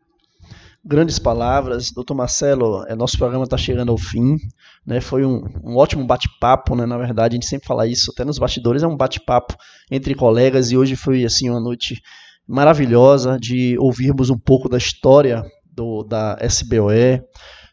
grandes 0.86 1.18
palavras. 1.18 1.92
Doutor 1.92 2.14
Marcelo, 2.14 2.86
é, 2.88 2.96
nosso 2.96 3.18
programa 3.18 3.44
está 3.44 3.58
chegando 3.58 3.92
ao 3.92 3.98
fim. 3.98 4.38
Né? 4.86 5.02
Foi 5.02 5.26
um, 5.26 5.44
um 5.64 5.76
ótimo 5.78 6.06
bate-papo, 6.06 6.76
né? 6.76 6.86
na 6.86 6.98
verdade, 6.98 7.34
a 7.34 7.38
gente 7.38 7.48
sempre 7.48 7.68
fala 7.68 7.88
isso, 7.88 8.12
até 8.12 8.24
nos 8.24 8.38
bastidores, 8.38 8.84
é 8.84 8.88
um 8.88 8.96
bate-papo 8.96 9.56
entre 9.90 10.14
colegas 10.14 10.72
e 10.72 10.78
hoje 10.78 10.96
foi 10.96 11.26
assim 11.26 11.50
uma 11.50 11.60
noite 11.60 12.02
maravilhosa 12.48 13.40
de 13.40 13.76
ouvirmos 13.80 14.30
um 14.30 14.38
pouco 14.38 14.70
da 14.70 14.78
história 14.78 15.44
do, 15.74 16.04
da 16.04 16.38
SBOE, 16.42 17.24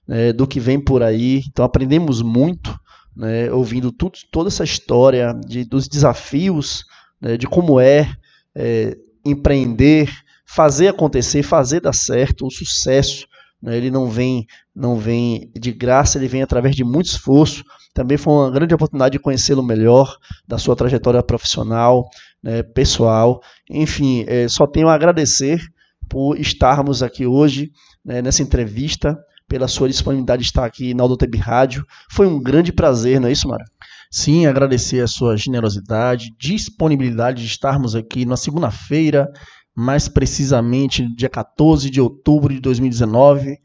né? 0.08 0.32
do 0.32 0.46
que 0.46 0.58
vem 0.58 0.80
por 0.82 1.02
aí. 1.02 1.42
Então 1.48 1.64
aprendemos 1.64 2.22
muito. 2.22 2.80
Né, 3.14 3.52
ouvindo 3.52 3.92
tudo, 3.92 4.12
toda 4.30 4.48
essa 4.48 4.64
história 4.64 5.38
de, 5.46 5.66
dos 5.66 5.86
desafios, 5.86 6.82
né, 7.20 7.36
de 7.36 7.46
como 7.46 7.78
é, 7.78 8.10
é 8.56 8.96
empreender, 9.22 10.10
fazer 10.54 10.88
acontecer, 10.88 11.42
fazer 11.42 11.80
dar 11.80 11.94
certo, 11.94 12.46
o 12.46 12.50
sucesso. 12.50 13.26
Né? 13.60 13.76
Ele 13.76 13.90
não 13.90 14.08
vem, 14.08 14.46
não 14.74 14.96
vem 14.96 15.50
de 15.58 15.72
graça, 15.72 16.18
ele 16.18 16.28
vem 16.28 16.42
através 16.42 16.76
de 16.76 16.84
muito 16.84 17.06
esforço. 17.06 17.64
Também 17.94 18.18
foi 18.18 18.32
uma 18.32 18.50
grande 18.50 18.74
oportunidade 18.74 19.12
de 19.12 19.18
conhecê-lo 19.18 19.62
melhor, 19.62 20.16
da 20.46 20.58
sua 20.58 20.76
trajetória 20.76 21.22
profissional, 21.22 22.08
né, 22.42 22.62
pessoal. 22.62 23.40
Enfim, 23.70 24.24
é, 24.26 24.48
só 24.48 24.66
tenho 24.66 24.88
a 24.88 24.94
agradecer 24.94 25.60
por 26.08 26.38
estarmos 26.38 27.02
aqui 27.02 27.26
hoje 27.26 27.70
né, 28.04 28.20
nessa 28.20 28.42
entrevista, 28.42 29.18
pela 29.48 29.68
sua 29.68 29.88
disponibilidade 29.88 30.42
de 30.42 30.48
estar 30.48 30.64
aqui 30.64 30.94
na 30.94 31.02
Audoteb 31.02 31.36
Rádio. 31.36 31.86
Foi 32.10 32.26
um 32.26 32.42
grande 32.42 32.72
prazer, 32.72 33.20
não 33.20 33.28
é 33.28 33.32
isso, 33.32 33.48
Mara? 33.48 33.64
Sim, 34.10 34.46
agradecer 34.46 35.00
a 35.00 35.06
sua 35.06 35.36
generosidade, 35.36 36.34
disponibilidade 36.38 37.40
de 37.40 37.48
estarmos 37.48 37.94
aqui 37.94 38.26
na 38.26 38.36
segunda-feira, 38.36 39.30
mais 39.74 40.08
precisamente 40.08 41.06
dia 41.14 41.28
14 41.28 41.90
de 41.90 42.00
outubro 42.00 42.52
de 42.52 42.60
2019, 42.60 43.58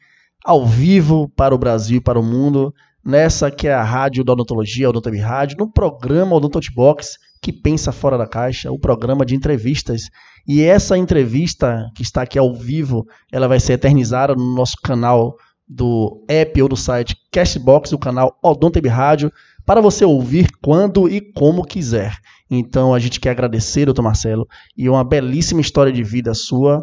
ao 0.43 0.66
vivo 0.66 1.30
para 1.36 1.53
o 1.53 1.58
Brasil 1.58 1.97
e 1.97 2.01
para 2.01 2.20
o 2.20 2.24
mundo, 2.24 2.74
nessa 3.03 3.51
que 3.51 3.68
é 3.68 3.74
a 3.74 3.84
Rádio 3.84 4.24
da 4.24 4.34
Odontologia, 4.34 4.89
Odontobi 4.89 5.18
Rádio, 5.18 5.58
no 5.58 5.72
programa 5.72 6.36
Odontotbox, 6.36 7.18
que 7.41 7.51
pensa 7.51 7.91
fora 7.91 8.18
da 8.18 8.28
caixa, 8.28 8.72
o 8.72 8.80
programa 8.80 9.26
de 9.26 9.36
entrevistas. 9.36 10.03
E 10.47 10.62
essa 10.62 10.97
entrevista 10.97 11.86
que 11.95 12.01
está 12.01 12.22
aqui 12.22 12.39
ao 12.39 12.53
vivo, 12.53 13.05
ela 13.32 13.47
vai 13.47 13.60
ser 13.60 13.74
eternizada 13.74 14.34
no 14.34 14.55
nosso 14.55 14.78
canal 14.84 15.36
do 15.68 16.24
app 16.28 16.61
ou 16.61 16.70
do 16.70 16.78
site 16.78 17.18
Cashbox, 17.32 17.91
o 17.91 17.97
canal 17.97 18.38
Odonteb 18.41 18.88
Rádio, 18.88 19.32
para 19.65 19.82
você 19.82 20.05
ouvir 20.05 20.49
quando 20.61 21.09
e 21.09 21.20
como 21.20 21.65
quiser. 21.65 22.18
Então 22.49 22.93
a 22.93 22.99
gente 22.99 23.20
quer 23.20 23.32
agradecer, 23.32 23.86
doutor 23.86 24.01
Marcelo, 24.01 24.47
e 24.78 24.88
uma 24.88 25.03
belíssima 25.03 25.59
história 25.59 25.91
de 25.91 26.03
vida 26.03 26.34
sua, 26.34 26.82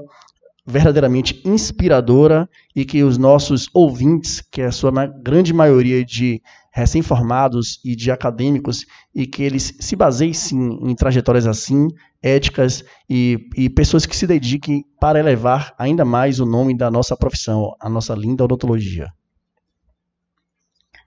verdadeiramente 0.66 1.42
inspiradora, 1.44 2.48
e 2.74 2.84
que 2.84 3.02
os 3.02 3.18
nossos 3.18 3.68
ouvintes, 3.74 4.40
que 4.40 4.62
é 4.62 4.66
a 4.66 4.72
sua 4.72 4.90
grande 5.06 5.52
maioria 5.52 6.04
de 6.04 6.40
recém-formados 6.72 7.80
e 7.84 7.94
de 7.94 8.10
acadêmicos, 8.10 8.86
e 9.14 9.26
que 9.26 9.42
eles 9.42 9.76
se 9.78 9.94
baseiem 9.94 10.32
sim 10.32 10.78
em 10.82 10.94
trajetórias 10.94 11.46
assim, 11.46 11.88
éticas 12.22 12.82
e, 13.08 13.48
e 13.56 13.68
pessoas 13.68 14.06
que 14.06 14.16
se 14.16 14.26
dediquem 14.26 14.84
para 14.98 15.18
elevar 15.18 15.74
ainda 15.78 16.04
mais 16.04 16.40
o 16.40 16.46
nome 16.46 16.76
da 16.76 16.90
nossa 16.90 17.16
profissão, 17.16 17.76
a 17.78 17.88
nossa 17.88 18.14
linda 18.14 18.44
odontologia. 18.44 19.08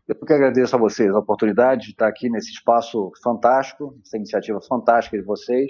Eu 0.07 0.15
que 0.15 0.31
agradeço 0.31 0.73
a 0.73 0.79
vocês 0.79 1.11
a 1.13 1.19
oportunidade 1.19 1.87
de 1.87 1.91
estar 1.91 2.07
aqui 2.07 2.29
nesse 2.29 2.51
espaço 2.51 3.11
fantástico, 3.21 3.93
essa 4.05 4.15
iniciativa 4.15 4.61
fantástica 4.61 5.17
de 5.17 5.23
vocês. 5.23 5.69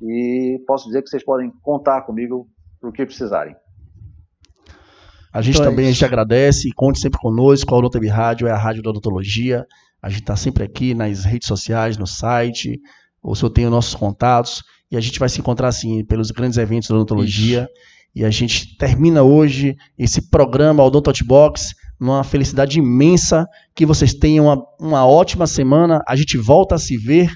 E 0.00 0.62
posso 0.66 0.86
dizer 0.86 1.02
que 1.02 1.10
vocês 1.10 1.22
podem 1.22 1.52
contar 1.60 2.00
comigo 2.02 2.48
para 2.80 2.88
o 2.88 2.92
que 2.92 3.04
precisarem. 3.04 3.54
A 5.32 5.42
gente 5.42 5.56
então 5.56 5.70
também 5.70 5.86
é 5.86 5.88
a 5.88 5.92
gente 5.92 6.04
agradece 6.04 6.68
e 6.68 6.72
conte 6.72 6.98
sempre 6.98 7.20
conosco. 7.20 7.72
A 7.74 7.78
Odontologia 7.78 8.14
Rádio 8.14 8.48
é 8.48 8.50
a 8.50 8.56
rádio 8.56 8.82
da 8.82 8.90
odontologia. 8.90 9.64
A 10.02 10.08
gente 10.08 10.22
está 10.22 10.34
sempre 10.34 10.64
aqui 10.64 10.94
nas 10.94 11.24
redes 11.24 11.46
sociais, 11.46 11.96
no 11.96 12.06
site. 12.06 12.80
O 13.22 13.34
senhor 13.34 13.50
tem 13.50 13.66
os 13.66 13.70
nossos 13.70 13.94
contatos. 13.94 14.62
E 14.90 14.96
a 14.96 15.00
gente 15.00 15.18
vai 15.18 15.28
se 15.28 15.38
encontrar 15.38 15.68
assim 15.68 16.04
pelos 16.04 16.30
grandes 16.32 16.58
eventos 16.58 16.88
da 16.88 16.96
odontologia. 16.96 17.62
Isso. 17.62 18.00
E 18.12 18.24
a 18.24 18.30
gente 18.30 18.76
termina 18.76 19.22
hoje 19.22 19.76
esse 19.96 20.28
programa 20.30 20.82
Odontotbox 20.82 21.74
uma 22.00 22.24
felicidade 22.24 22.78
imensa, 22.78 23.46
que 23.74 23.84
vocês 23.84 24.14
tenham 24.14 24.46
uma, 24.46 24.64
uma 24.80 25.06
ótima 25.06 25.46
semana. 25.46 26.02
A 26.08 26.16
gente 26.16 26.38
volta 26.38 26.76
a 26.76 26.78
se 26.78 26.96
ver 26.96 27.30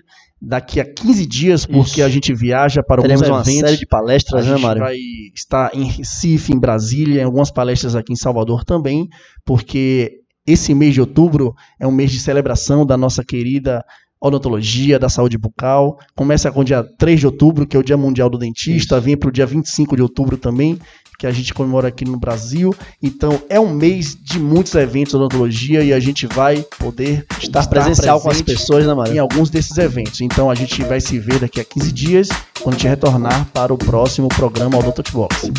daqui 0.47 0.80
a 0.80 0.84
15 0.84 1.26
dias, 1.26 1.66
porque 1.66 2.01
Isso. 2.01 2.05
a 2.05 2.09
gente 2.09 2.34
viaja 2.34 2.82
para 2.82 3.03
Teremos 3.03 3.22
alguns 3.22 3.47
eventos. 3.49 3.62
uma 3.62 3.68
série 3.68 3.78
de 3.78 3.86
palestras, 3.86 4.47
a 4.47 4.55
né, 4.55 4.59
Mário? 4.59 4.82
vai 4.82 4.97
estar 5.34 5.70
em 5.74 5.84
Recife, 5.84 6.53
em 6.53 6.59
Brasília, 6.59 7.22
em 7.22 7.24
algumas 7.24 7.51
palestras 7.51 7.95
aqui 7.97 8.12
em 8.12 8.16
Salvador 8.16 8.64
também, 8.64 9.09
porque 9.45 10.12
esse 10.47 10.74
mês 10.74 10.95
de 10.95 11.01
outubro 11.01 11.55
é 11.80 11.86
um 11.86 11.92
mês 11.92 12.11
de 12.11 12.18
celebração 12.20 12.84
da 12.84 12.97
nossa 12.97 13.24
querida 13.24 13.82
odontologia, 14.20 14.99
da 14.99 15.09
saúde 15.09 15.36
bucal. 15.36 15.99
Começa 16.16 16.51
com 16.51 16.61
o 16.61 16.64
dia 16.64 16.82
3 16.99 17.20
de 17.20 17.26
outubro, 17.26 17.66
que 17.66 17.76
é 17.76 17.80
o 17.80 17.82
Dia 17.82 17.97
Mundial 17.97 18.30
do 18.30 18.38
Dentista, 18.38 18.97
Isso. 18.97 19.05
vem 19.05 19.16
para 19.16 19.28
o 19.28 19.32
dia 19.32 19.45
25 19.45 19.97
de 19.97 20.03
outubro 20.03 20.38
também, 20.38 20.78
que 21.25 21.29
a 21.29 21.33
gente 21.33 21.55
comemora 21.55 21.89
aqui 21.89 22.05
no 22.05 22.18
Brasil. 22.18 22.75
Então 23.03 23.41
é 23.49 23.59
um 23.59 23.70
mês 23.70 24.16
de 24.20 24.39
muitos 24.39 24.75
eventos 24.75 25.12
de 25.12 25.16
odontologia 25.16 25.83
e 25.83 25.91
a 25.91 25.99
gente 25.99 26.27
vai 26.27 26.64
poder 26.79 27.25
estar, 27.41 27.61
estar 27.61 27.66
presencial 27.66 28.20
com 28.20 28.31
as 28.31 28.43
pessoas 28.43 28.87
né, 28.87 28.93
em 29.14 29.18
alguns 29.18 29.49
desses 29.49 29.79
eventos. 29.79 30.20
Então 30.20 30.51
a 30.51 30.55
gente 30.55 30.83
vai 30.85 31.01
se 31.01 31.18
ver 31.18 31.39
daqui 31.39 31.61
a 31.61 31.64
15 31.64 31.93
dias 31.93 32.29
quando 32.61 32.75
a 32.75 32.79
gente 32.79 32.89
retornar 32.89 33.47
para 33.55 33.72
o 33.72 33.79
próximo 33.79 34.29
programa 34.29 34.79
Odontotbox. 34.79 35.51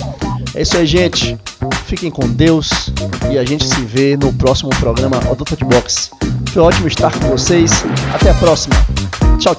É 0.53 0.61
isso 0.61 0.77
aí, 0.77 0.85
gente. 0.85 1.35
Fiquem 1.87 2.11
com 2.11 2.27
Deus 2.27 2.91
e 3.31 3.37
a 3.39 3.43
gente 3.43 3.65
se 3.65 3.81
vê 3.81 4.15
no 4.15 4.31
próximo 4.33 4.69
programa 4.79 5.17
Odontotbox. 5.29 6.11
Foi 6.53 6.61
ótimo 6.61 6.87
estar 6.87 7.11
com 7.19 7.29
vocês. 7.29 7.83
Até 8.13 8.29
a 8.29 8.33
próxima. 8.35 8.75
Tchau, 9.39 9.39
tchau. 9.39 9.53